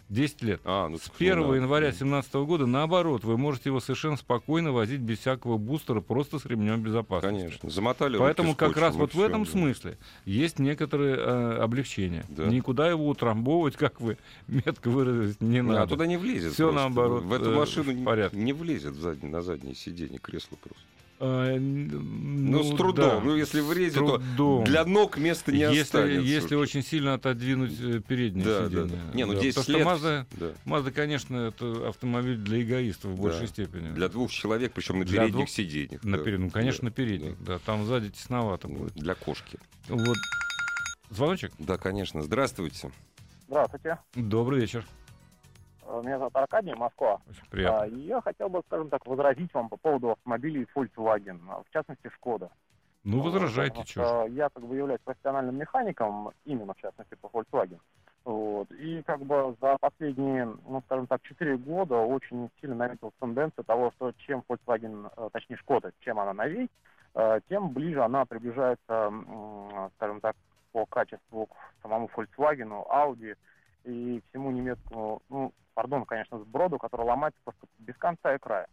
10 0.09 0.41
лет. 0.43 0.61
А, 0.65 0.87
ну, 0.87 0.97
С 0.99 1.03
так, 1.03 1.13
1 1.19 1.39
ну 1.39 1.49
да. 1.49 1.55
января 1.55 1.87
2017 1.87 2.33
года, 2.35 2.65
наоборот, 2.67 3.23
вы 3.23 3.37
можете 3.37 3.69
его 3.69 3.79
совершенно 3.79 4.17
спокойно 4.17 4.71
возить 4.71 4.99
без 4.99 5.17
всякого 5.19 5.57
бустера, 5.57 5.99
просто 5.99 6.37
с 6.37 6.45
ремнем 6.45 6.83
безопасности. 6.83 7.39
Конечно. 7.39 7.69
Замотали 7.71 8.17
Поэтому 8.17 8.49
руки 8.49 8.59
как 8.59 8.71
скотчем, 8.71 8.83
раз 8.87 8.95
вот 8.97 9.13
в 9.15 9.21
этом 9.21 9.45
да. 9.45 9.49
смысле 9.49 9.97
есть 10.25 10.59
некоторые 10.59 11.15
э, 11.15 11.57
облегчения. 11.59 12.23
Да. 12.29 12.45
Никуда 12.45 12.87
его 12.87 13.07
утрамбовывать, 13.07 13.77
как 13.77 13.99
вы 13.99 14.17
метко 14.47 14.89
выразились, 14.91 15.37
не 15.39 15.59
А 15.59 15.63
надо. 15.63 15.87
туда 15.87 16.05
не 16.05 16.17
влезет. 16.17 16.55
Просто. 16.55 16.71
наоборот, 16.75 17.23
В 17.23 17.33
эту 17.33 17.51
э, 17.51 17.55
машину 17.55 17.91
в 17.91 17.95
не- 17.95 18.03
порядке. 18.05 18.37
не 18.37 18.53
влезет 18.53 18.93
в 18.93 18.99
заднее- 19.01 19.31
на 19.31 19.41
заднее 19.41 19.73
сиденье 19.73 20.19
кресло 20.19 20.55
просто. 20.61 20.83
Э, 21.19 21.55
н- 21.55 22.51
Ну, 22.51 22.63
с 22.63 22.71
да, 22.71 22.77
трудом. 22.77 23.25
Ну, 23.25 23.35
если 23.37 23.61
влезет, 23.61 23.95
с 24.03 24.35
то 24.37 24.63
для 24.65 24.83
ног 24.83 25.17
места 25.17 25.51
не 25.53 25.59
если, 25.59 25.79
останется. 25.81 26.21
если 26.21 26.55
очень 26.55 26.83
сильно 26.83 27.13
отодвинуть 27.13 27.73
э, 27.79 28.01
переднее 28.05 28.43
Да, 28.45 28.59
да, 28.61 28.67
сиденье. 28.67 28.87
да. 29.11 29.17
Не, 29.17 29.25
ну 29.25 29.33
Да, 29.33 29.39
10 29.39 29.55
потому 29.55 29.77
лет. 29.77 29.87
что 29.97 30.07
Mazda, 30.07 30.25
да. 30.31 30.51
Mazda, 30.65 30.91
конечно, 30.91 31.37
это 31.37 31.87
автомобиль 31.89 32.35
для 32.37 32.61
эгоистов 32.61 33.11
в 33.11 33.15
Да. 33.15 33.21
большей 33.21 33.47
степени. 33.47 33.93
Для 33.93 34.09
двух 34.09 34.29
человек, 34.31 34.73
причем 34.73 34.99
на 34.99 35.05
Для 35.05 35.19
передних 35.21 35.35
двух- 35.35 35.49
сиденьях. 35.49 36.03
На 36.03 36.17
да. 36.17 36.23
перед- 36.23 36.39
ну, 36.39 36.49
конечно, 36.49 36.81
Да, 36.81 36.85
на 36.87 36.91
передних, 36.91 37.43
да. 37.43 37.59
Там 37.59 37.85
сзади 37.85 38.09
тесновато 38.09 38.67
да. 38.67 38.73
будет. 38.73 38.93
Для 38.95 39.15
кошки. 39.15 39.57
Вот. 39.87 40.17
Звоночек? 41.11 41.53
Да, 41.59 41.77
конечно. 41.77 42.23
Здравствуйте. 42.23 42.91
Здравствуйте. 43.47 43.99
Добрый 44.15 44.59
вечер. 44.59 44.85
Э, 45.85 46.01
Меня 46.03 46.17
зовут 46.17 46.35
Аркадий, 46.35 46.73
Москва. 46.73 47.21
Очень 47.29 47.45
приятно. 47.49 47.81
А, 47.81 47.85
Я 47.87 48.21
хотел 48.21 48.49
бы, 48.49 48.61
скажем 48.67 48.89
так, 48.89 49.05
возразить 49.05 49.53
вам 49.53 49.69
по 49.69 49.77
поводу 49.77 50.11
автомобилей 50.11 50.67
Volkswagen, 50.75 51.39
а, 51.49 51.63
в 51.63 51.69
частности, 51.71 52.09
Шкода. 52.15 52.49
ну, 53.03 53.21
возражайте, 53.21 53.81
потому 53.81 53.85
что 53.87 54.25
Я 54.27 54.49
как 54.49 54.65
бы 54.65 54.75
являюсь 54.75 55.01
профессиональным 55.03 55.55
механиком, 55.57 56.31
именно 56.45 56.73
в 56.73 56.77
частности 56.77 57.15
по 57.15 57.27
Volkswagen. 57.27 57.79
Вот. 58.23 58.71
И 58.71 59.03
как 59.03 59.19
бы 59.21 59.55
за 59.61 59.77
последние, 59.79 60.45
ну, 60.67 60.81
скажем 60.85 61.05
так, 61.05 61.21
4 61.21 61.57
года 61.57 61.97
очень 61.97 62.49
сильно 62.59 62.75
наметилась 62.75 63.13
тенденция 63.19 63.63
того, 63.63 63.91
что 63.91 64.11
чем 64.25 64.43
Volkswagen, 64.49 65.11
э, 65.15 65.29
точнее 65.31 65.57
Шкода, 65.57 65.91
чем 65.99 66.19
она 66.19 66.33
новей, 66.33 66.69
э, 67.13 67.39
тем 67.47 67.69
ближе 67.69 68.01
она 68.03 68.25
приближается, 68.25 69.13
скажем 69.97 70.21
так, 70.21 70.35
по 70.71 70.85
качеству 70.87 71.45
к 71.45 71.55
самому 71.83 72.09
Volkswagen, 72.15 72.83
Audi 72.89 73.35
и 73.85 74.21
всему 74.29 74.51
немецкому, 74.51 75.21
ну, 75.29 75.53
пардон, 75.73 76.05
конечно, 76.05 76.39
сброду, 76.39 76.77
который 76.77 77.05
ломается 77.05 77.39
просто 77.43 77.67
без 77.79 77.95
конца 77.97 78.35
и 78.35 78.39
края. 78.39 78.67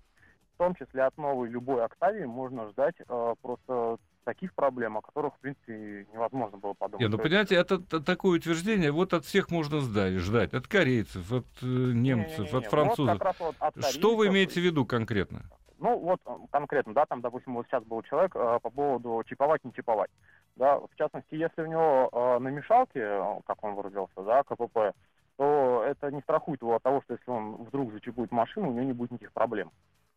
В 0.54 0.58
том 0.58 0.74
числе 0.74 1.02
от 1.04 1.16
новой 1.16 1.48
любой 1.48 1.84
Октавии 1.84 2.24
можно 2.24 2.68
ждать 2.70 2.94
э, 2.98 3.34
просто 3.42 3.96
таких 4.24 4.54
проблем, 4.54 4.96
о 4.96 5.00
которых, 5.02 5.34
в 5.34 5.38
принципе, 5.40 6.06
невозможно 6.12 6.58
было 6.58 6.74
подумать. 6.74 7.00
Не, 7.00 7.08
ну, 7.08 7.18
понимаете, 7.18 7.56
это 7.56 7.78
такое 8.00 8.38
утверждение 8.38 8.92
вот 8.92 9.12
от 9.14 9.24
всех 9.24 9.50
можно 9.50 9.80
сдать, 9.80 10.14
ждать. 10.14 10.54
От 10.54 10.68
корейцев, 10.68 11.32
от 11.32 11.46
э, 11.62 11.66
немцев, 11.66 12.38
не-не-не-не, 12.38 12.46
от 12.46 12.52
вот 12.52 12.66
французов. 12.66 13.18
как 13.18 13.24
раз 13.24 13.40
вот 13.40 13.56
от 13.58 13.84
Что 13.84 14.14
вы 14.16 14.26
корейцев- 14.26 14.32
имеете 14.32 14.60
в 14.60 14.64
виду 14.64 14.86
конкретно? 14.86 15.42
Ну, 15.78 15.98
вот 15.98 16.20
конкретно, 16.52 16.94
да, 16.94 17.06
там, 17.06 17.20
допустим, 17.22 17.54
вот 17.54 17.66
сейчас 17.66 17.82
был 17.82 18.02
человек 18.02 18.36
э, 18.36 18.58
по 18.62 18.70
поводу 18.70 19.20
чиповать, 19.26 19.64
не 19.64 19.72
чиповать. 19.72 20.10
Да, 20.56 20.78
в 20.78 20.94
частности, 20.96 21.34
если 21.34 21.62
у 21.62 21.66
него 21.66 22.10
э, 22.12 22.38
на 22.38 22.48
мешалке, 22.48 23.00
э, 23.00 23.40
как 23.46 23.62
он 23.64 23.74
выразился, 23.74 24.22
да, 24.22 24.42
КПП, 24.42 24.94
то 25.36 25.84
это 25.86 26.10
не 26.10 26.20
страхует 26.20 26.60
его 26.60 26.76
от 26.76 26.82
того, 26.82 27.00
что 27.02 27.14
если 27.14 27.30
он 27.30 27.64
вдруг 27.64 27.92
зачипует 27.92 28.30
машину, 28.32 28.68
у 28.68 28.72
него 28.72 28.84
не 28.84 28.92
будет 28.92 29.12
никаких 29.12 29.32
проблем. 29.32 29.70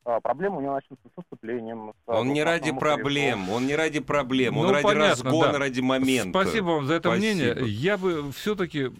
А, 0.07 0.19
проблемы 0.19 0.57
у 0.57 0.61
него 0.61 0.73
начнутся 0.73 1.07
с 1.11 1.17
выступлением. 1.17 1.91
с, 2.05 2.09
Он 2.09 2.31
не 2.31 2.41
э, 2.41 2.43
ради 2.43 2.71
проблем, 2.71 3.49
он 3.49 3.65
не 3.65 3.75
ради 3.75 3.99
проблем, 3.99 4.55
он 4.55 4.67
Ну, 4.67 4.71
ради 4.73 4.83
понятно, 4.83 5.09
разгона, 5.23 5.53
да. 5.53 5.57
ради 5.57 5.81
момента. 5.81 6.29
Спасибо 6.41 6.65
вам 6.65 6.85
за 6.85 6.93
это 6.93 7.09
Спасибо. 7.09 7.33
мнение. 7.33 7.55
Я 7.67 7.97
бы 7.97 8.31
все-таки, 8.31 8.91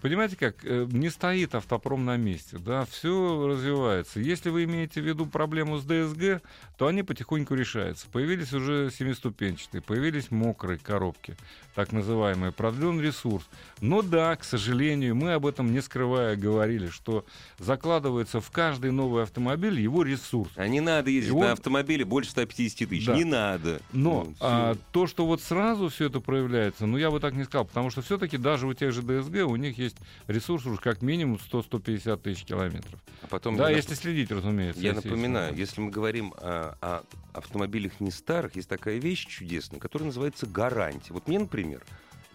понимаете 0.00 0.36
как, 0.36 0.64
э, 0.64 0.86
не 0.88 1.08
стоит 1.10 1.56
автопром 1.56 2.04
на 2.04 2.16
месте, 2.16 2.58
да, 2.58 2.84
все 2.84 3.44
развивается. 3.48 4.20
Если 4.20 4.50
вы 4.50 4.62
имеете 4.64 5.00
в 5.00 5.04
виду 5.04 5.26
проблему 5.26 5.78
с 5.78 5.84
ДСГ, 5.84 6.40
то 6.78 6.86
они 6.86 7.02
потихоньку 7.02 7.54
решаются. 7.54 8.06
Появились 8.12 8.52
уже 8.52 8.92
семиступенчатые, 8.96 9.82
появились 9.82 10.30
мокрые 10.30 10.78
коробки, 10.78 11.34
так 11.74 11.90
называемые, 11.90 12.52
продлен 12.52 13.00
ресурс. 13.00 13.48
Но 13.80 14.00
да, 14.00 14.36
к 14.36 14.44
сожалению, 14.44 15.16
мы 15.16 15.32
об 15.32 15.44
этом 15.44 15.72
не 15.72 15.80
скрывая 15.80 16.36
говорили, 16.36 16.86
что 16.86 17.24
закладывается 17.58 18.40
в 18.40 18.48
каждый 18.52 18.92
новый 18.92 19.24
автомобиль 19.24 19.80
его 19.80 20.04
ресурс. 20.04 20.35
А 20.56 20.66
не 20.68 20.80
надо 20.80 21.10
ездить 21.10 21.32
он- 21.32 21.40
на 21.40 21.52
автомобиле 21.52 22.04
больше 22.04 22.30
150 22.30 22.88
тысяч. 22.88 23.06
Да. 23.06 23.16
Не 23.16 23.24
надо. 23.24 23.80
Но 23.92 24.24
Ну, 24.24 24.34
а, 24.40 24.76
то, 24.92 25.06
что 25.06 25.26
вот 25.26 25.40
сразу 25.40 25.88
все 25.88 26.06
это 26.06 26.20
проявляется, 26.20 26.86
ну 26.86 26.96
я 26.96 27.10
бы 27.10 27.20
так 27.20 27.34
не 27.34 27.44
сказал, 27.44 27.64
потому 27.64 27.90
что 27.90 28.02
все-таки 28.02 28.36
даже 28.36 28.66
у 28.66 28.74
тех 28.74 28.92
же 28.92 29.02
ДСГ 29.02 29.46
у 29.46 29.56
них 29.56 29.78
есть 29.78 29.96
ресурс 30.26 30.66
уж 30.66 30.80
как 30.80 31.02
минимум 31.02 31.38
100-150 31.38 32.16
тысяч 32.22 32.44
километров. 32.44 33.00
А 33.22 33.26
потом 33.28 33.56
да, 33.56 33.70
я 33.70 33.76
если 33.76 33.94
следить, 33.94 34.30
разумеется. 34.30 34.80
Я 34.80 34.92
напоминаю, 34.94 35.54
если 35.56 35.80
мы 35.80 35.90
говорим 35.90 36.34
о, 36.36 36.76
о 36.80 37.02
автомобилях 37.32 38.00
не 38.00 38.10
старых, 38.10 38.56
есть 38.56 38.68
такая 38.68 38.98
вещь 38.98 39.26
чудесная, 39.26 39.80
которая 39.80 40.06
называется 40.06 40.46
гарантия. 40.46 41.12
Вот 41.12 41.28
мне, 41.28 41.38
например, 41.38 41.82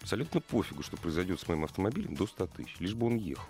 абсолютно 0.00 0.40
пофигу, 0.40 0.82
что 0.82 0.96
произойдет 0.96 1.40
с 1.40 1.48
моим 1.48 1.64
автомобилем 1.64 2.14
до 2.14 2.26
100 2.26 2.46
тысяч, 2.48 2.76
лишь 2.80 2.94
бы 2.94 3.06
он 3.06 3.16
ехал. 3.16 3.44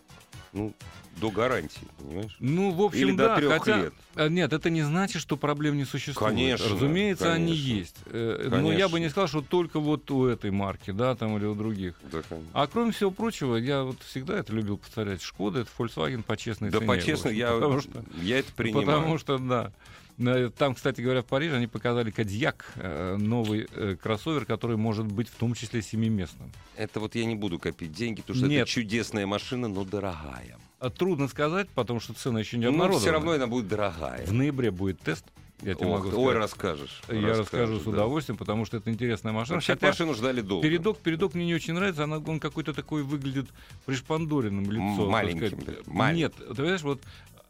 Ну, 0.53 0.75
до 1.17 1.31
гарантии, 1.31 1.87
понимаешь? 1.99 2.37
Ну, 2.41 2.71
в 2.73 2.83
общем, 2.83 3.09
Или 3.09 3.11
до 3.17 3.29
да, 3.29 3.37
трех 3.37 3.53
хотя... 3.59 3.77
лет. 3.83 3.95
А, 4.15 4.29
Нет, 4.29 4.53
это 4.53 4.71
не 4.71 4.83
значит, 4.83 5.23
что 5.23 5.37
проблем 5.37 5.77
не 5.77 5.85
существует. 5.85 6.33
Конечно, 6.33 6.69
Разумеется, 6.69 7.33
они 7.33 7.47
конечно. 7.53 7.73
есть. 7.73 7.97
Э, 8.07 8.49
Но 8.51 8.73
я 8.73 8.89
бы 8.89 8.95
Конечно. 8.95 8.99
не 8.99 9.09
сказал, 9.11 9.29
что 9.29 9.41
только 9.43 9.81
вот 9.81 10.11
у 10.11 10.27
этой 10.27 10.51
марки, 10.51 10.91
да, 10.91 11.15
там 11.15 11.37
или 11.37 11.45
у 11.45 11.55
других. 11.55 11.95
Да, 12.11 12.23
конечно. 12.29 12.51
А 12.53 12.67
кроме 12.67 12.93
всего 12.93 13.11
прочего, 13.11 13.57
я 13.57 13.83
вот 13.83 14.03
всегда 14.03 14.39
это 14.39 14.53
любил 14.53 14.79
повторять. 14.79 15.23
Шкода 15.23 15.61
это 15.61 15.71
Volkswagen 15.79 16.23
по 16.23 16.37
честной 16.37 16.71
Да, 16.71 16.79
цене. 16.79 16.89
по-честно, 16.89 17.31
в 17.31 17.33
общем, 17.33 17.39
я, 17.39 17.51
потому 17.55 17.81
что 17.81 18.05
я 18.21 18.39
это 18.39 18.53
принимаю. 18.53 18.87
Потому 18.87 19.19
что, 19.19 19.39
да. 19.39 19.73
Э, 20.19 20.51
Там, 20.57 20.75
кстати 20.75 21.01
говоря, 21.01 21.23
в 21.23 21.27
Париже 21.27 21.57
они 21.57 21.67
показали 21.67 22.11
Кадьяк, 22.11 22.73
э, 22.77 23.17
новый 23.17 23.67
э, 23.75 23.97
кроссовер, 24.01 24.45
который 24.45 24.77
может 24.77 25.07
быть 25.07 25.29
в 25.29 25.35
том 25.37 25.55
числе 25.55 25.83
семиместным. 25.83 26.51
Это 26.77 27.01
вот 27.01 27.15
я 27.15 27.25
не 27.25 27.35
буду 27.35 27.59
копить 27.59 27.93
деньги, 27.93 28.21
потому 28.21 28.39
что 28.39 28.47
Нет. 28.49 28.63
это 28.63 28.71
чудесная 28.71 29.27
машина, 29.27 29.69
но 29.69 29.85
дорогая. 29.85 30.59
А 30.83 30.91
Трудно 30.91 31.29
сказать, 31.29 31.69
потому 31.77 32.01
что 32.01 32.13
цена 32.13 32.41
еще 32.41 32.59
не 32.59 32.65
Но 32.65 32.71
обнародована. 32.71 33.01
все 33.01 33.13
равно 33.13 33.31
она 33.31 33.47
будет 33.47 33.69
дорогая. 33.69 34.27
В 34.27 34.33
ноябре 34.33 34.73
будет 34.73 34.99
тест, 34.99 35.25
я 35.63 35.75
тебе 35.75 35.87
Ох, 35.87 35.99
могу 36.05 36.09
ой, 36.09 36.13
сказать. 36.33 36.37
расскажешь. 36.39 37.03
Я 37.09 37.15
расскажу 37.21 37.39
расскажешь, 37.39 37.81
с 37.83 37.85
да. 37.85 37.91
удовольствием, 37.91 38.37
потому 38.37 38.65
что 38.65 38.79
это 38.79 38.91
интересная 38.91 39.33
машина. 39.33 39.59
Вообще, 39.59 39.75
Хотя 39.75 39.87
машину 39.87 40.15
ждали 40.15 40.41
долго. 40.41 40.67
передок, 40.67 40.99
передок 40.99 41.35
мне 41.35 41.47
не 41.47 41.55
очень 41.55 41.75
нравится, 41.75 42.03
она, 42.03 42.19
он 42.19 42.41
какой-то 42.41 42.75
такой 42.75 43.05
выглядит 43.05 43.47
пришпандоренным 43.87 44.69
лицом. 44.73 45.09
маленьким, 45.09 45.57
да, 45.65 45.73
маленьким. 45.87 46.17
Нет, 46.19 46.35
ты 46.49 46.55
понимаешь, 46.57 46.83
вот 46.83 47.01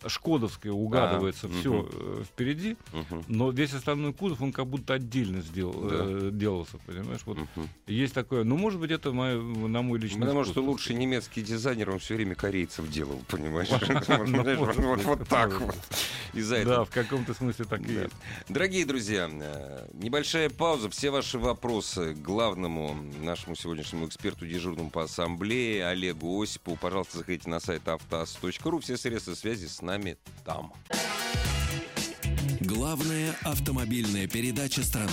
шкодовское 0.06 0.72
угадывается 0.72 1.48
Да, 1.48 1.54
все 1.54 1.72
мгм. 1.82 2.24
впереди, 2.24 2.76
Мгм, 2.92 3.24
но 3.28 3.50
весь 3.50 3.72
остальной 3.74 4.12
кузов, 4.12 4.40
он 4.42 4.52
как 4.52 4.66
будто 4.66 4.94
отдельно 4.94 5.40
сделал, 5.42 5.72
Да. 5.80 5.96
э, 6.06 6.30
делался, 6.32 6.78
понимаешь? 6.86 7.20
Вот 7.24 7.38
мгм. 7.38 7.68
есть 7.86 8.14
такое. 8.14 8.44
Ну, 8.44 8.56
может 8.56 8.80
быть, 8.80 8.90
это 8.90 9.12
мое, 9.12 9.40
на 9.40 9.82
мой 9.82 9.98
личный 9.98 10.20
Потому 10.20 10.42
вкус, 10.42 10.52
что 10.52 10.62
лучший 10.62 10.96
немецкий 10.96 11.42
дизайнер, 11.42 11.90
он 11.90 11.98
все 11.98 12.14
время 12.16 12.34
корейцев 12.34 12.88
делал, 12.90 13.20
понимаешь? 13.28 13.68
Ну, 14.32 15.04
Вот 15.04 15.28
так 15.28 15.60
вот. 15.60 15.74
Из-за 16.32 16.56
Да, 16.56 16.60
этого. 16.62 16.84
в 16.86 16.90
каком-то 16.90 17.34
смысле 17.34 17.64
так 17.66 17.80
и 17.82 17.94
Да. 17.94 18.02
есть. 18.02 18.14
Дорогие 18.48 18.86
друзья, 18.86 19.28
э, 19.30 19.86
небольшая 19.94 20.48
пауза. 20.50 20.88
Все 20.90 21.10
ваши 21.10 21.38
вопросы 21.38 22.14
главному 22.14 22.96
нашему 23.20 23.54
сегодняшнему 23.54 24.06
эксперту 24.06 24.46
дежурному 24.46 24.90
по 24.90 25.02
ассамблее 25.04 25.86
Олегу 25.86 26.40
Осипову. 26.42 26.76
Пожалуйста, 26.76 27.18
заходите 27.18 27.50
на 27.50 27.60
сайт 27.60 27.86
автоаз.ру. 27.86 28.78
Все 28.80 28.96
средства 28.96 29.34
связи 29.34 29.66
с 29.66 29.82
нами 29.82 29.91
там. 30.44 30.72
Главная 32.60 33.34
автомобильная 33.44 34.26
передача 34.26 34.82
страны. 34.82 35.10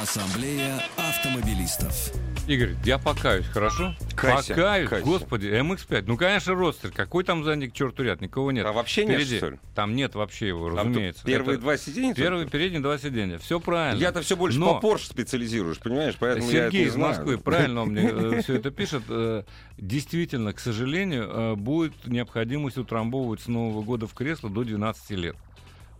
Ассамблея 0.00 0.80
автомобилистов. 0.96 2.12
Игорь, 2.48 2.74
я 2.84 2.96
покаюсь, 2.98 3.44
хорошо? 3.44 3.94
Кайся, 4.16 4.54
покаюсь, 4.54 4.88
кайся. 4.88 5.04
господи, 5.06 5.46
MX-5. 5.48 6.04
Ну, 6.06 6.16
конечно, 6.16 6.54
родстер. 6.54 6.90
Какой 6.92 7.22
там 7.22 7.44
задник, 7.44 7.72
к 7.72 7.76
черту 7.76 8.02
ряд? 8.02 8.22
Никого 8.22 8.50
нет. 8.52 8.64
А 8.64 8.72
вообще 8.72 9.04
нет, 9.04 9.16
Впереди. 9.16 9.36
что 9.36 9.50
ли? 9.50 9.58
Там 9.74 9.94
нет 9.94 10.14
вообще 10.14 10.48
его, 10.48 10.68
Там 10.74 10.88
разумеется. 10.88 11.24
первые 11.26 11.54
Это 11.56 11.62
два 11.62 11.76
сиденья? 11.76 12.14
только? 12.14 12.22
Первые, 12.22 12.48
передние 12.48 12.80
два 12.80 12.96
сиденья. 12.96 13.36
Все 13.36 13.60
правильно. 13.60 14.00
Я-то 14.00 14.22
все 14.22 14.34
больше 14.34 14.58
Но- 14.58 14.80
по 14.80 14.86
Porsche 14.86 15.04
специализируешь, 15.10 15.78
понимаешь? 15.78 16.16
Поэтому 16.18 16.50
Сергей 16.50 16.86
из. 16.86 16.96
Москвы 16.96 17.36
правильно 17.36 17.82
он 17.82 17.90
мне 17.90 18.40
все 18.42 18.54
это 18.54 18.70
пишет. 18.70 19.02
Э, 19.10 19.42
Действительно, 19.76 20.52
к 20.54 20.58
сожалению, 20.58 21.28
э, 21.30 21.54
будет 21.54 21.92
необходимость 22.06 22.78
утрамбовывать 22.78 23.42
с 23.42 23.46
Нового 23.46 23.82
года 23.82 24.06
в 24.06 24.14
кресло 24.14 24.48
до 24.50 24.64
12 24.64 25.10
лет 25.16 25.36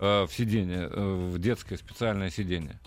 э, 0.01 0.25
в 0.27 0.33
сиденье, 0.33 0.89
э, 0.91 1.29
в 1.31 1.39
детское 1.39 1.77
специальное 1.77 2.31
сиденье. 2.31 2.81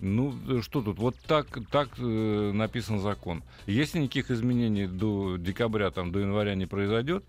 Ну, 0.00 0.34
э, 0.48 0.60
что 0.62 0.82
тут? 0.82 0.98
Вот 0.98 1.16
так, 1.26 1.46
так 1.70 1.88
э, 1.98 2.50
написан 2.52 3.00
закон. 3.00 3.42
Если 3.66 3.98
никаких 3.98 4.30
изменений 4.30 4.86
до 4.86 5.36
декабря, 5.36 5.90
там, 5.90 6.10
до 6.10 6.20
января 6.20 6.54
не 6.54 6.66
произойдет, 6.66 7.24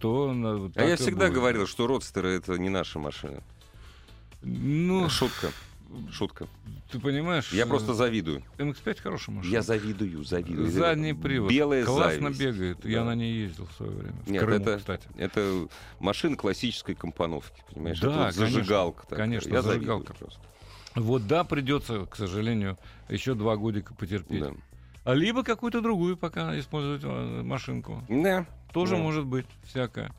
то... 0.00 0.32
А 0.76 0.84
я 0.84 0.96
всегда 0.96 1.26
будет. 1.26 1.34
говорил, 1.34 1.66
что 1.66 1.86
родстеры 1.86 2.30
это 2.30 2.56
не 2.58 2.68
наша 2.68 2.98
машина. 2.98 3.42
Ну, 4.42 5.08
Шутка. 5.08 5.50
Шутка. 6.12 6.46
ты 6.90 6.98
понимаешь... 6.98 7.52
Я 7.52 7.64
э, 7.64 7.66
просто 7.66 7.94
завидую. 7.94 8.42
MX-5 8.58 9.00
хорошая 9.02 9.36
машина. 9.36 9.52
Я 9.52 9.62
завидую, 9.62 10.24
завидую. 10.24 10.70
Задний 10.70 11.12
привод. 11.14 11.50
Белая 11.50 11.84
Классно 11.84 12.32
зависть. 12.32 12.40
бегает. 12.40 12.84
Я 12.84 13.00
Да. 13.00 13.04
на 13.06 13.14
ней 13.14 13.32
ездил 13.34 13.66
в 13.66 13.72
свое 13.72 13.92
время. 13.92 14.16
В 14.24 14.30
Нет, 14.30 14.42
Крыму, 14.42 14.62
это- 14.64 14.78
кстати. 14.78 15.08
Это 15.16 15.68
машина 16.00 16.36
классической 16.36 16.94
компоновки, 16.96 17.62
понимаешь? 17.72 18.00
Да, 18.00 18.08
Это 18.08 18.16
вот 18.18 18.34
конечно. 18.34 18.58
зажигалка. 18.58 19.02
такая. 19.02 19.18
Конечно, 19.18 19.48
Я 19.52 19.62
зажигалка. 19.62 20.12
просто. 20.14 20.40
Вот 20.96 21.26
да, 21.26 21.44
придется, 21.44 22.06
к 22.06 22.16
сожалению, 22.16 22.78
еще 23.08 23.34
два 23.34 23.56
годика 23.56 23.94
потерпеть. 23.94 24.40
Да. 24.40 24.50
А 25.04 25.14
либо 25.14 25.42
какую-то 25.44 25.80
другую 25.80 26.16
пока 26.16 26.58
использовать 26.58 27.02
э, 27.04 27.42
машинку. 27.42 28.02
Да. 28.08 28.46
Тоже 28.72 28.96
Да. 28.96 29.02
может 29.02 29.24
быть 29.24 29.46
всякое. 29.64 30.12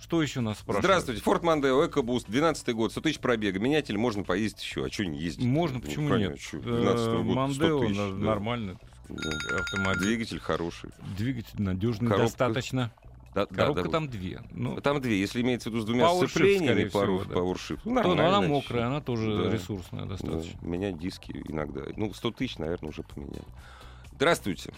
Что 0.00 0.22
еще 0.22 0.40
нас 0.40 0.58
спрашивают? 0.58 0.84
Здравствуйте, 0.84 1.22
Форд 1.22 1.42
Мондео, 1.42 1.86
Экобуст, 1.86 2.28
12 2.28 2.74
год, 2.74 2.92
100 2.92 3.00
тысяч 3.00 3.18
пробега. 3.18 3.58
Менятель 3.58 3.96
можно 3.98 4.22
поездить 4.24 4.62
еще, 4.62 4.84
а 4.84 4.90
что 4.90 5.04
не 5.06 5.18
ездить? 5.18 5.44
Можно, 5.46 5.76
Ну, 5.76 5.82
почему 5.82 6.08
конечно, 6.10 6.30
нет? 6.32 6.40
чё, 6.40 6.58
Э, 6.58 6.62
12 6.62 7.06
года, 7.22 7.24
100 7.24 7.34
Мондео 7.34 7.80
тысяч, 7.80 7.96
нормальный 8.24 8.78
Да. 9.08 9.58
автомобиль. 9.58 10.02
Двигатель 10.02 10.38
хороший. 10.38 10.90
Двигатель 11.16 11.62
надежный, 11.62 12.08
Коробка. 12.08 12.26
достаточно. 12.26 12.92
Да, 13.36 13.46
да, 13.50 13.54
Коробка 13.54 13.82
да. 13.82 13.88
там 13.90 14.08
две. 14.08 14.40
Ну, 14.52 14.80
Там 14.80 14.98
две, 15.02 15.20
если 15.20 15.42
имеется 15.42 15.68
в 15.68 15.74
виду 15.74 15.82
с 15.82 15.84
двумя 15.84 16.04
Power 16.04 16.22
shift, 16.22 16.28
сцеплениями, 16.28 16.88
скорее 16.88 16.88
всего, 16.88 17.24
да. 17.24 17.34
PowerShift, 17.34 17.80
ну, 17.84 17.94
то- 18.02 18.08
но 18.08 18.14
нормально, 18.14 18.28
она 18.28 18.38
значит. 18.46 18.50
мокрая, 18.70 18.86
она 18.86 19.00
тоже 19.02 19.42
Да. 19.44 19.50
ресурсная 19.50 20.02
Да, 20.04 20.08
достаточно. 20.08 20.58
меня 20.66 20.90
диски 20.92 21.42
иногда. 21.46 21.82
Ну, 21.96 22.14
100 22.14 22.30
тысяч, 22.30 22.56
наверное, 22.56 22.88
уже 22.88 23.02
поменяли. 23.02 23.44
Здравствуйте. 24.12 24.72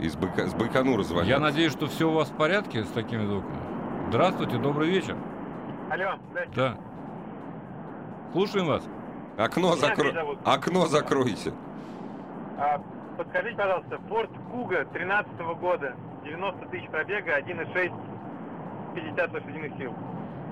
Из 0.00 0.16
Байка- 0.16 0.48
с 0.48 0.54
Байконура 0.54 1.04
звонят. 1.04 1.28
Я 1.28 1.38
надеюсь, 1.38 1.72
что 1.72 1.86
все 1.86 2.08
у 2.10 2.12
вас 2.12 2.28
в 2.30 2.36
порядке 2.36 2.82
с 2.84 2.88
такими 2.88 3.24
звуками. 3.24 3.56
Здравствуйте, 4.08 4.58
добрый 4.58 4.90
вечер. 4.90 5.16
Алло, 5.90 6.18
здрасте. 6.30 6.52
Да. 6.56 6.78
Слушаем 8.32 8.66
вас. 8.66 8.82
Окно, 9.36 9.76
закро... 9.76 10.10
Окно 10.44 10.86
закройте. 10.86 11.52
А, 12.58 12.78
подскажите, 13.16 13.56
пожалуйста, 13.56 14.00
Ford 14.08 14.30
Kuga 14.52 14.92
13 14.92 15.32
года, 15.60 15.94
90 16.24 16.66
тысяч 16.68 16.88
пробега, 16.88 17.38
1.6, 17.38 17.92
50 18.94 19.32
лошадиных 19.32 19.72
сил. 19.78 19.94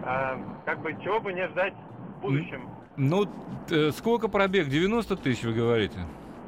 А, 0.04 0.38
как 0.64 0.80
бы 0.82 0.96
чего 1.02 1.20
бы 1.20 1.32
не 1.32 1.48
ждать 1.48 1.74
в 2.18 2.20
будущем? 2.22 2.68
Ну, 2.96 3.28
э, 3.70 3.90
сколько 3.90 4.28
пробег? 4.28 4.68
90 4.68 5.16
тысяч, 5.16 5.42
вы 5.42 5.52
говорите? 5.52 5.98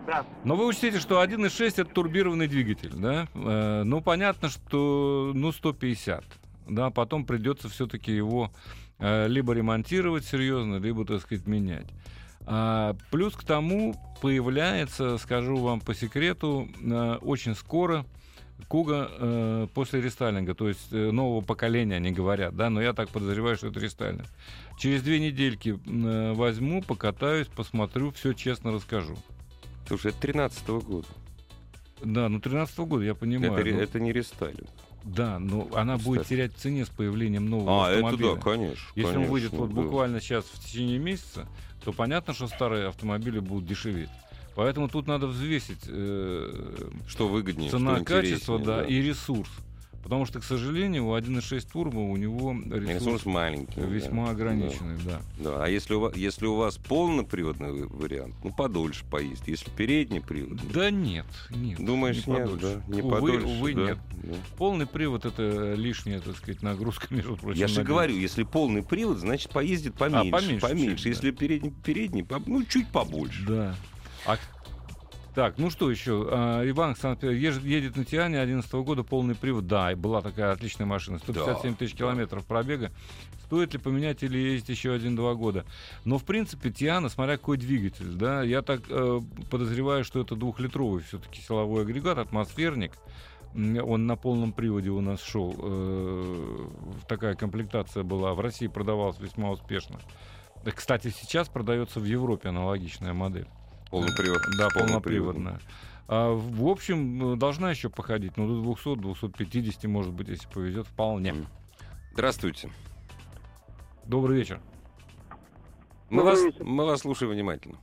Да. 0.07 0.25
Но 0.45 0.57
вы 0.57 0.67
учтите, 0.67 0.99
что 0.99 1.23
1.6 1.23 1.83
это 1.83 1.85
турбированный 1.85 2.49
двигатель, 2.49 2.95
да? 2.95 3.27
Э, 3.35 3.83
ну, 3.85 4.01
понятно, 4.01 4.49
что, 4.49 5.33
ну, 5.35 5.53
150. 5.53 6.25
Да, 6.69 6.91
потом 6.91 7.25
придется 7.25 7.69
все-таки 7.69 8.13
его 8.13 8.51
э, 8.99 9.27
либо 9.29 9.53
ремонтировать 9.53 10.25
серьезно, 10.25 10.77
либо, 10.77 11.05
так 11.05 11.21
сказать, 11.21 11.47
менять. 11.47 11.87
А, 12.47 12.97
плюс 13.11 13.35
к 13.35 13.45
тому 13.45 13.95
появляется, 14.23 15.19
скажу 15.19 15.57
вам 15.57 15.81
по 15.81 15.95
секрету, 15.95 16.69
э, 16.83 17.17
очень 17.21 17.55
скоро 17.55 18.07
Куга 18.67 19.09
э, 19.11 19.67
после 19.73 20.01
рестайлинга, 20.01 20.55
то 20.55 20.69
есть 20.69 20.89
э, 20.93 21.11
нового 21.11 21.41
поколения, 21.43 21.97
они 21.97 22.11
говорят, 22.11 22.57
да, 22.57 22.71
но 22.71 22.83
я 22.83 22.93
так 22.93 23.09
подозреваю, 23.09 23.57
что 23.57 23.69
это 23.69 23.81
рестайлинг. 23.81 24.27
Через 24.79 25.03
две 25.03 25.21
недельки 25.21 25.79
э, 25.87 26.33
возьму, 26.35 26.83
покатаюсь, 26.83 27.47
посмотрю, 27.47 28.11
все 28.11 28.33
честно 28.33 28.73
расскажу. 28.73 29.17
Слушай, 29.87 30.11
это 30.11 30.21
13 30.21 30.69
года. 30.69 31.07
Да, 32.03 32.29
ну 32.29 32.41
13 32.41 32.79
года, 32.81 33.05
я 33.05 33.15
понимаю. 33.15 33.53
это, 33.55 33.71
ну, 33.71 33.81
это 33.81 34.01
не 34.01 34.13
рестайлинг. 34.13 34.69
Да, 35.05 35.39
но 35.39 35.69
она 35.75 35.97
будет 35.97 36.23
Кстати. 36.23 36.37
терять 36.37 36.55
в 36.55 36.59
цене 36.59 36.85
с 36.85 36.89
появлением 36.89 37.49
нового 37.49 37.87
А, 37.87 37.91
это 37.91 38.07
автомобиля. 38.07 38.35
да, 38.35 38.41
конечно. 38.41 38.87
Если 38.95 39.03
он 39.03 39.15
конечно, 39.15 39.33
выйдет 39.33 39.53
вот 39.53 39.75
да. 39.75 39.81
буквально 39.81 40.21
сейчас 40.21 40.45
в 40.45 40.65
течение 40.65 40.99
месяца, 40.99 41.49
то 41.85 41.93
понятно, 41.93 42.35
что 42.35 42.49
старые 42.49 42.89
автомобили 42.89 43.39
будут 43.39 43.67
дешеветь. 43.67 44.11
Поэтому 44.59 44.89
тут 44.89 45.07
надо 45.07 45.29
взвесить 45.29 45.85
э, 45.87 46.89
Что 47.07 47.29
выгоднее, 47.29 47.71
цена, 47.71 47.95
что 47.95 48.05
качество, 48.05 48.55
интереснее, 48.57 48.77
да, 48.83 48.85
и 48.89 49.01
ресурс. 49.01 49.49
Потому 50.03 50.27
что, 50.27 50.41
к 50.41 50.45
сожалению, 50.45 51.07
у 51.07 51.17
1.6 51.17 51.69
турбо 51.73 51.99
у 52.01 52.17
него 52.17 52.53
ресурс 52.65 52.89
Ресурс 53.05 53.25
маленький. 53.27 53.81
да. 53.81 53.87
весьма 53.87 54.31
ограниченный, 54.31 54.97
да. 55.05 55.21
Да, 55.39 55.65
а 55.65 55.69
если 55.69 55.95
у 55.95 56.01
вас, 56.01 56.17
если 56.17 56.47
у 56.47 56.57
вас 56.57 56.77
полноприводный 56.77 57.87
вариант, 57.87 58.35
ну 58.43 58.53
подольше 58.53 59.05
поездит. 59.09 59.47
Если 59.47 59.71
передний 59.71 60.21
привод, 60.21 60.59
Да 60.73 60.91
нет, 60.91 61.27
нет. 61.51 61.79
думаешь, 61.79 62.27
не 62.27 62.33
нет, 62.33 62.51
подольше. 62.51 62.83
да, 62.89 62.95
не 62.97 63.01
увы, 63.03 63.11
подольше, 63.13 63.47
увы, 63.47 63.75
да, 63.75 63.81
нет. 63.91 63.99
да. 64.25 64.35
Полный 64.57 64.87
привод 64.87 65.25
это 65.25 65.75
лишняя, 65.75 66.19
так 66.19 66.37
сказать, 66.37 66.63
нагрузка, 66.63 67.07
между 67.15 67.37
прочим. 67.37 67.61
Я 67.61 67.69
же 67.69 67.85
говорю, 67.85 68.17
если 68.17 68.43
полный 68.43 68.83
привод, 68.83 69.19
значит 69.19 69.51
поездит 69.53 69.95
поменьше, 69.95 70.33
поменьше 70.33 70.61
поменьше. 70.67 70.97
чуть, 70.97 71.05
да. 71.05 71.09
Если 71.11 71.31
передний, 71.31 71.73
передний, 71.85 72.25
по- 72.25 72.43
ну 72.45 72.65
чуть 72.65 72.89
побольше. 72.89 73.45
Да. 73.47 73.77
А- 74.29 74.37
Так, 75.35 75.57
ну 75.57 75.71
что 75.71 75.91
еще? 75.91 76.29
А, 76.31 76.69
Иван 76.69 76.95
едет 77.23 77.97
на 77.97 78.05
Тиане 78.05 78.41
11 78.41 78.71
года, 78.83 79.05
полный 79.05 79.35
привод. 79.35 79.67
Да, 79.67 79.95
была 79.97 80.21
такая 80.21 80.53
отличная 80.53 80.87
машина. 80.87 81.19
157 81.19 81.75
тысяч 81.77 81.95
километров 81.95 82.45
пробега. 82.45 82.91
Стоит 83.47 83.73
ли 83.73 83.79
поменять 83.79 84.23
или 84.23 84.37
ездить 84.37 84.69
еще 84.69 84.93
один-два 84.93 85.35
года? 85.35 85.65
Но, 86.05 86.19
в 86.19 86.25
принципе, 86.25 86.71
Тиана, 86.71 87.09
смотря 87.09 87.39
какой 87.39 87.57
двигатель, 87.57 88.13
да, 88.13 88.43
я 88.43 88.61
так 88.61 88.83
э, 88.91 89.21
подозреваю, 89.51 90.05
что 90.05 90.21
это 90.21 90.37
двухлитровый 90.37 91.03
все-таки 91.03 91.41
силовой 91.41 91.83
агрегат, 91.83 92.19
атмосферник. 92.19 92.93
Он 93.55 94.07
на 94.07 94.17
полном 94.17 94.53
приводе 94.53 94.91
у 94.91 95.01
нас 95.01 95.23
шел. 95.23 95.55
Э, 95.59 96.67
такая 97.09 97.35
комплектация 97.37 98.03
была. 98.03 98.35
В 98.35 98.41
России 98.41 98.67
продавалась 98.67 99.19
весьма 99.19 99.51
успешно. 99.51 99.99
Да, 100.65 100.73
Кстати, 100.73 101.09
сейчас 101.09 101.49
продается 101.49 102.01
в 102.01 102.05
Европе 102.05 102.51
аналогичная 102.51 103.15
модель. 103.15 103.47
Полный 103.91 104.15
привод. 104.17 104.39
Да, 104.59 104.69
полноприводная. 104.75 105.59
А, 106.09 106.33
в 106.33 106.67
общем, 106.67 107.35
э, 107.35 107.37
должна 107.37 107.71
еще 107.71 107.89
походить, 107.91 108.37
но 108.37 108.47
до 108.47 108.63
200-250, 108.63 109.87
может 109.89 110.13
быть, 110.13 110.29
если 110.29 110.49
повезет, 110.49 110.87
вполне. 110.87 111.35
Здравствуйте. 112.13 112.71
Добрый 114.05 114.39
вечер. 114.39 114.61
Мы 116.11 116.19
Добрый 116.23 116.35
вас, 116.35 116.45
вечер. 116.45 116.65
мы 116.65 116.87
вас 116.87 117.01
слушаем 117.01 117.33
внимательно. 117.33 117.77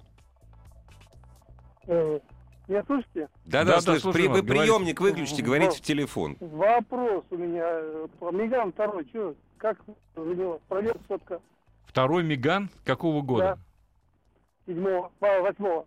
Э, 1.87 2.19
Меня 2.67 2.83
слышите? 2.87 3.29
Да, 3.45 3.63
Да-да, 3.63 3.75
да, 3.75 3.81
слыш, 3.81 4.01
слушаем 4.01 4.33
при- 4.33 4.41
вы 4.41 4.47
приемник 4.47 4.99
выключите, 4.99 5.43
Говорите. 5.43 5.77
в 5.77 5.81
телефон. 5.81 6.35
Вопрос 6.39 7.23
у 7.29 7.37
меня 7.37 7.63
э, 7.63 8.07
по 8.19 8.31
Меган 8.31 8.71
второй. 8.73 9.05
Чё, 9.13 9.35
как 9.57 9.77
за 10.15 10.21
него? 10.23 10.59
Пробег 10.67 10.97
сотка 11.07 11.39
Второй 11.85 12.23
Меган 12.23 12.71
какого 12.83 13.21
года? 13.21 13.59
седьмого, 14.65 15.11
а, 15.21 15.41
восьмого. 15.41 15.85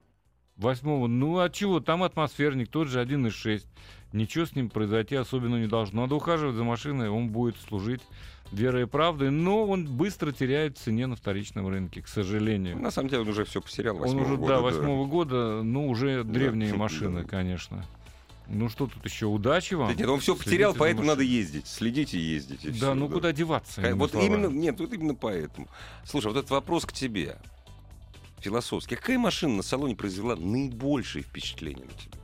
Восьмого. 0.58 1.06
Ну 1.06 1.38
а 1.38 1.48
чего? 1.48 1.80
Там 1.80 2.02
атмосферник, 2.02 2.68
тот 2.68 2.88
же 2.88 3.00
1.6. 3.00 3.64
Ничего 4.12 4.44
с 4.44 4.54
ним 4.54 4.70
произойти 4.70 5.14
особенно 5.14 5.56
не 5.56 5.68
должно. 5.68 6.02
Надо 6.02 6.16
ухаживать 6.16 6.56
за 6.56 6.64
машиной, 6.64 7.08
он 7.08 7.28
будет 7.28 7.56
служить 7.68 8.02
верой 8.50 8.82
и 8.82 8.86
правдой, 8.86 9.30
но 9.30 9.66
он 9.66 9.86
быстро 9.86 10.32
теряет 10.32 10.78
в 10.78 10.80
цене 10.80 11.06
на 11.06 11.14
вторичном 11.16 11.68
рынке, 11.68 12.02
к 12.02 12.08
сожалению. 12.08 12.78
На 12.78 12.90
самом 12.90 13.08
деле 13.10 13.22
он 13.22 13.28
уже 13.28 13.44
все 13.44 13.60
потерял. 13.60 13.96
Он 13.96 14.16
уже, 14.16 14.36
года, 14.36 14.54
да, 14.54 14.60
восьмого 14.60 15.06
года, 15.06 15.62
ну, 15.62 15.88
уже 15.88 16.24
Да, 16.24 16.32
древние 16.32 16.70
да. 16.72 16.76
машины, 16.76 17.24
конечно. 17.24 17.84
Ну, 18.48 18.70
что 18.70 18.86
тут 18.86 19.04
еще? 19.04 19.26
Удачи 19.26 19.74
вам. 19.74 19.88
Да 19.88 19.94
нет, 19.94 20.08
он 20.08 20.20
все 20.20 20.32
Следите 20.34 20.50
потерял, 20.50 20.74
поэтому 20.74 21.06
надо 21.06 21.22
ездить. 21.22 21.66
Следите 21.66 22.18
и 22.18 22.22
ездите. 22.22 22.70
Да, 22.70 22.74
всё, 22.74 22.94
ну 22.94 23.08
куда 23.10 23.32
деваться? 23.32 23.82
Вот 23.94 24.12
словами? 24.12 24.26
именно, 24.26 24.46
нет, 24.46 24.80
вот 24.80 24.92
именно 24.92 25.14
поэтому. 25.14 25.68
Слушай, 26.06 26.28
вот 26.28 26.38
этот 26.38 26.50
вопрос 26.50 26.86
к 26.86 26.92
тебе, 26.92 27.36
философский. 28.40 28.96
Какая 28.96 29.18
машина 29.18 29.56
на 29.56 29.62
салоне 29.62 29.96
произвела 29.96 30.36
наибольшее 30.36 31.22
впечатление 31.22 31.86
на 31.86 31.92
тебя? 31.92 32.18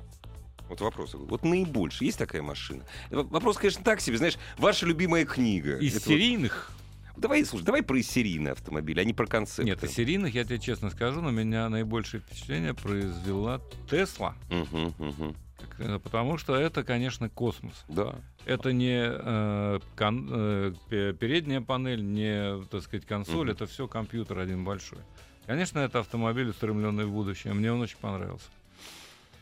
Вот 0.68 0.80
вопрос. 0.80 1.14
Вот 1.14 1.44
наибольшее. 1.44 2.06
Есть 2.06 2.18
такая 2.18 2.42
машина? 2.42 2.84
Э, 3.10 3.16
Вопрос, 3.16 3.58
конечно, 3.58 3.84
так 3.84 4.00
себе. 4.00 4.16
Знаешь, 4.18 4.38
ваша 4.58 4.86
любимая 4.86 5.24
книга. 5.26 5.76
Из 5.78 5.96
Это 5.96 6.08
вот- 6.08 6.14
серийных? 6.14 6.70
Давай, 7.16 7.44
слушай, 7.44 7.62
давай 7.64 7.82
про 7.82 8.02
серийные 8.02 8.52
автомобили, 8.52 8.98
а 8.98 9.04
не 9.04 9.12
про 9.12 9.26
концепты. 9.26 9.64
Нет, 9.64 9.84
из 9.84 9.92
серийных, 9.92 10.34
я 10.34 10.42
тебе 10.44 10.58
честно 10.58 10.90
скажу, 10.90 11.20
на 11.20 11.28
меня 11.28 11.68
наибольшее 11.68 12.20
впечатление 12.22 12.74
произвела 12.74 13.60
Тесла. 13.88 14.34
Э, 15.78 15.98
Потому 16.02 16.38
что 16.38 16.56
это, 16.56 16.82
конечно, 16.84 17.28
космос. 17.28 17.84
Да. 17.88 18.16
Это 18.46 18.72
не 18.72 19.00
э, 19.06 19.80
кон- 19.96 20.28
э, 20.30 20.72
пе- 20.88 21.12
передняя 21.14 21.60
панель, 21.60 22.04
не, 22.04 22.62
так 22.66 22.82
сказать, 22.82 23.06
консоль, 23.06 23.46
Мгм. 23.46 23.50
это 23.50 23.66
все 23.66 23.86
компьютер 23.88 24.38
один 24.40 24.64
большой. 24.64 24.98
Конечно, 25.46 25.78
это 25.78 26.00
автомобиль, 26.00 26.48
устремленный 26.48 27.04
в 27.04 27.12
будущее. 27.12 27.52
Мне 27.52 27.72
он 27.72 27.80
очень 27.80 27.98
понравился. 27.98 28.46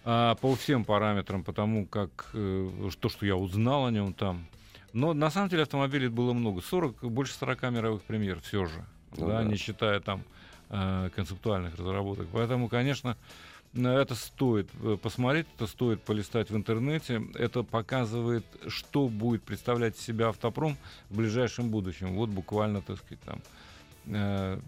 А, 0.05 0.35
по 0.37 0.55
всем 0.57 0.85
параметрам, 0.85 1.45
потому 1.45 1.87
как 1.87 2.31
э, 2.35 2.91
то, 2.99 3.09
что 3.09 3.25
я 3.25 3.37
узнал 3.37 3.87
о 3.87 3.91
нем 3.91 4.13
там. 4.13 4.47
Но 4.93 5.15
на 5.15 5.31
самом 5.31 5.49
деле 5.49 5.63
автомобилей 5.63 6.09
было 6.09 6.33
много. 6.33 6.61
40, 6.61 7.05
больше 7.05 7.35
40 7.35 7.63
мировых 7.71 8.03
премьер 8.03 8.41
все 8.41 8.67
же. 8.67 8.85
Ну 9.17 9.29
да, 9.29 9.39
да. 9.39 9.45
не 9.45 9.57
считая 9.57 10.01
там 10.01 10.23
э, 10.71 11.11
концептуальных 11.15 11.77
разработок. 11.77 12.27
Поэтому, 12.33 12.69
конечно, 12.69 13.17
на 13.73 13.95
это 13.95 14.15
стоит 14.17 14.69
э, 14.83 14.99
посмотреть, 15.01 15.47
это 15.57 15.67
стоит 15.67 16.03
полистать 16.03 16.51
в 16.51 16.57
интернете. 16.57 17.23
Это 17.35 17.63
показывает, 17.63 18.45
что 18.67 19.09
будет 19.09 19.45
представлять 19.45 19.97
себя 19.97 20.29
автопром 20.29 20.77
в 21.11 21.17
ближайшем 21.17 21.71
будущем. 21.71 22.15
Вот 22.15 22.29
буквально, 22.29 22.83
так 22.83 22.99
сказать, 22.99 23.21
там 23.21 23.41
э, 24.07 24.61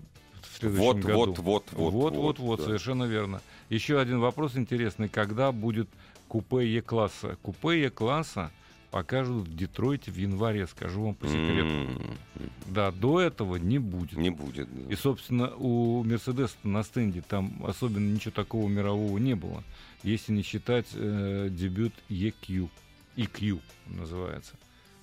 в 0.55 0.59
следующем 0.59 0.84
Вот, 0.84 0.96
году. 0.98 1.14
вот, 1.18 1.38
вот, 1.38 1.64
вот, 1.72 1.92
вот, 1.92 2.14
вот, 2.16 2.38
вот, 2.38 2.59
да. 2.61 2.64
совершенно 2.66 3.05
верно. 3.05 3.40
Еще 3.70 3.98
один 3.98 4.20
вопрос 4.20 4.57
интересный. 4.57 5.09
Когда 5.09 5.52
будет 5.52 5.88
купе 6.28 6.66
Е-класса? 6.74 7.36
Купе 7.42 7.82
Е-класса 7.82 8.50
покажут 8.90 9.48
в 9.48 9.57
Детройте 9.57 10.12
в 10.12 10.16
январе, 10.16 10.66
скажу 10.68 11.02
вам 11.02 11.14
по 11.16 11.26
секрету. 11.26 11.66
М, 11.66 12.00
Да, 12.66 12.92
до 12.92 13.20
этого 13.20 13.57
не 13.57 13.78
будет. 13.80 14.16
Не 14.16 14.30
будет. 14.30 14.68
да. 14.72 14.92
И, 14.92 14.96
собственно, 14.96 15.52
у 15.57 16.05
Мерседеса 16.05 16.55
на 16.62 16.84
стенде 16.84 17.20
там 17.20 17.64
особенно 17.66 18.09
ничего 18.12 18.30
такого 18.30 18.68
мирового 18.68 19.18
не 19.18 19.34
было, 19.34 19.64
если 20.05 20.32
не 20.32 20.42
считать 20.42 20.86
э, 20.94 21.48
дебют 21.50 21.92
EQ. 22.09 22.68
EQ 23.16 23.61
называется. 23.86 24.55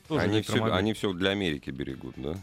Тоже 0.07 0.21
Они 0.23 0.41
все, 0.41 0.63
они 0.65 0.93
все 0.93 1.11
для 1.13 1.31
Америки 1.31 1.69
берегут, 1.69 2.13
да? 2.17 2.37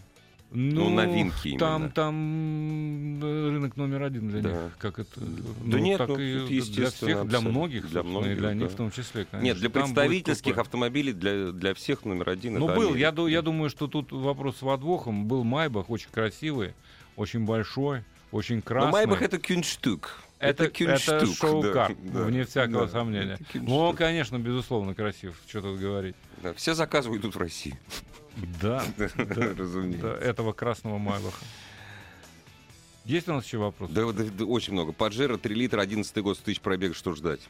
Ну, 0.50 0.88
новинки 0.88 1.56
Там, 1.58 1.82
именно. 1.82 1.90
там 1.92 3.22
э, 3.22 3.50
рынок 3.50 3.76
номер 3.76 4.02
один 4.04 4.28
для 4.30 4.40
Да. 4.40 4.48
них. 4.50 4.78
Как 4.78 4.98
это? 4.98 5.20
Да 5.20 5.78
нет, 5.78 5.98
так 5.98 6.08
ну, 6.08 6.18
и 6.18 6.60
для 6.60 6.90
всех, 6.90 7.26
для 7.26 7.40
многих, 7.40 7.82
Для 7.88 8.00
собственно, 8.02 8.18
и 8.18 8.20
многих, 8.20 8.38
для 8.38 8.54
них 8.54 8.68
да. 8.68 8.74
в 8.74 8.76
том 8.76 8.90
числе, 8.90 9.26
конечно. 9.30 9.44
Нет, 9.44 9.58
для 9.58 9.68
Там 9.68 9.82
представительских 9.82 10.56
автомобилей, 10.58 11.12
для, 11.12 11.52
для 11.52 11.74
всех 11.74 12.04
номер 12.04 12.30
один 12.30 12.54
Ну, 12.54 12.66
это 12.68 12.76
был. 12.76 12.94
Я, 12.94 13.08
Америка. 13.08 13.26
я 13.26 13.42
думаю, 13.42 13.68
что 13.70 13.88
тут 13.88 14.10
вопрос 14.10 14.56
с 14.56 14.60
подвохом. 14.60 15.26
Был 15.26 15.44
Майбах, 15.44 15.90
очень 15.90 16.08
красивый, 16.10 16.72
очень 17.16 17.44
большой, 17.44 18.04
очень 18.32 18.56
Но 18.56 18.62
красный. 18.62 18.92
Майбах 18.92 19.22
это 19.22 19.38
кюнштук. 19.38 20.22
Это, 20.38 20.64
это, 20.64 20.72
кюнштук, 20.72 21.36
шоу-кар, 21.36 21.96
да, 22.00 22.22
вне 22.22 22.44
всякого 22.44 22.86
да, 22.86 22.92
сомнения. 22.92 23.38
это. 23.40 23.58
Ну, 23.60 23.76
он, 23.76 23.96
конечно, 23.96 24.38
безусловно, 24.38 24.94
красив, 24.94 25.34
что 25.48 25.60
тут 25.60 25.80
говорить. 25.80 26.14
Да, 26.42 26.54
все 26.54 26.74
заказы 26.74 27.10
идут 27.10 27.34
в 27.34 27.38
России. 27.38 27.76
Да, 28.60 28.84
разумеется. 29.56 30.08
этого 30.14 30.52
красного 30.52 30.98
Майбаха. 30.98 31.44
Есть 33.04 33.28
у 33.28 33.32
нас 33.32 33.44
еще 33.46 33.58
вопрос? 33.58 33.90
Да, 33.90 34.10
да, 34.12 34.24
да, 34.24 34.44
очень 34.44 34.74
много. 34.74 34.92
Паджеро 34.92 35.38
3 35.38 35.54
литра, 35.54 35.80
11 35.80 36.16
год, 36.18 36.36
100 36.36 36.44
тысяч 36.44 36.60
пробег, 36.60 36.94
что 36.94 37.14
ждать? 37.14 37.40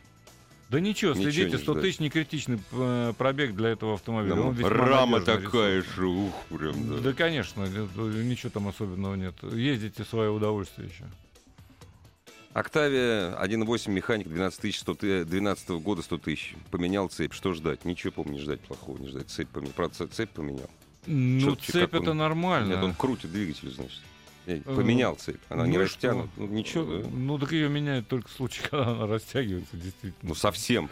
Да 0.71 0.81
ничего, 0.81 1.13
Ничего 1.15 1.31
следите, 1.33 1.57
не 1.57 1.63
100 1.63 1.73
ждать. 1.73 1.83
тысяч 1.85 1.99
не 1.99 2.11
критичный 2.11 2.61
э, 2.73 3.13
пробег 3.17 3.55
для 3.57 3.71
этого 3.71 3.95
автомобиля. 3.95 4.35
Да, 4.35 4.41
Он 4.43 4.55
весьма 4.55 4.69
Рама 4.71 5.21
такая 5.21 5.83
же, 5.83 6.07
ух, 6.07 6.35
прям, 6.51 6.89
да. 6.89 6.99
Да, 6.99 7.13
конечно, 7.15 7.63
это- 7.63 7.89
ничего 8.03 8.51
там 8.51 8.69
особенного 8.69 9.15
нет. 9.15 9.35
Ездите 9.43 10.05
в 10.05 10.09
свое 10.09 10.31
удовольствие 10.31 10.89
еще. 10.89 11.05
Октавия 12.53 13.35
1.8 13.43 13.91
механик 13.91 14.29
12 14.29 14.61
тысяч, 14.61 14.81
100 14.81 14.95
ты- 14.95 15.25
12 15.25 15.81
года 15.81 16.03
100 16.03 16.19
тысяч. 16.19 16.55
Поменял 16.71 17.09
цепь. 17.09 17.33
Что 17.33 17.53
ждать? 17.55 17.85
Ничего, 17.85 18.13
по 18.13 18.29
не 18.29 18.39
ждать 18.39 18.61
плохого, 18.61 18.99
не 18.99 19.09
ждать. 19.09 19.29
Цепь 19.31 19.49
поменял. 19.49 19.73
Правда, 19.75 20.07
цепь 20.09 20.31
поменял. 20.31 20.69
Ну, 21.09 21.57
Чё- 21.57 21.73
цепь 21.73 21.91
как 21.91 21.95
он- 21.95 22.03
это 22.03 22.15
нормально. 22.15 22.75
Нет, 22.75 22.85
он 22.85 22.95
крутит 22.95 23.33
двигатель, 23.33 23.71
значит. 23.71 24.01
Эй, 24.47 24.63
Э, 24.65 24.75
Поменял 24.77 25.15
цепь. 25.17 25.41
Она 25.51 25.67
не 25.67 25.75
ну 25.77 25.81
и 25.83 25.85
растянута. 25.85 26.29
Ну, 26.37 26.47
ничего, 26.47 26.85
да. 27.03 27.09
Ну, 27.11 27.39
так 27.39 27.53
ее 27.53 27.69
меняют 27.69 28.09
только 28.09 28.29
в 28.29 28.33
случае, 28.33 28.67
когда 28.71 28.89
она 28.93 29.07
растягивается, 29.07 29.77
действительно. 29.77 30.15
Ну, 30.31 30.35
совсем. 30.35 30.89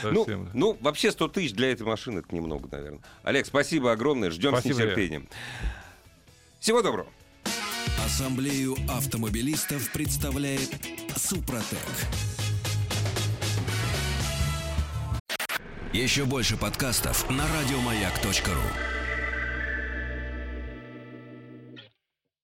совсем. 0.00 0.44
Ну, 0.54 0.72
ну, 0.74 0.78
вообще 0.80 1.10
100 1.10 1.26
тысяч 1.28 1.52
для 1.54 1.72
этой 1.72 1.84
машины 1.86 2.20
это 2.20 2.32
немного, 2.34 2.68
наверное. 2.70 3.00
Олег, 3.24 3.46
спасибо 3.46 3.90
огромное. 3.92 4.30
Ждем 4.30 4.56
с 4.56 4.64
нетерпением. 4.64 5.28
Всего 6.60 6.82
доброго. 6.82 7.08
Ассамблею 8.04 8.76
автомобилистов 8.88 9.90
представляет 9.92 10.70
Супротек. 11.16 11.78
Еще 15.92 16.24
больше 16.24 16.56
подкастов 16.56 17.28
на 17.28 17.44
радиомаяк.ру. 17.48 18.99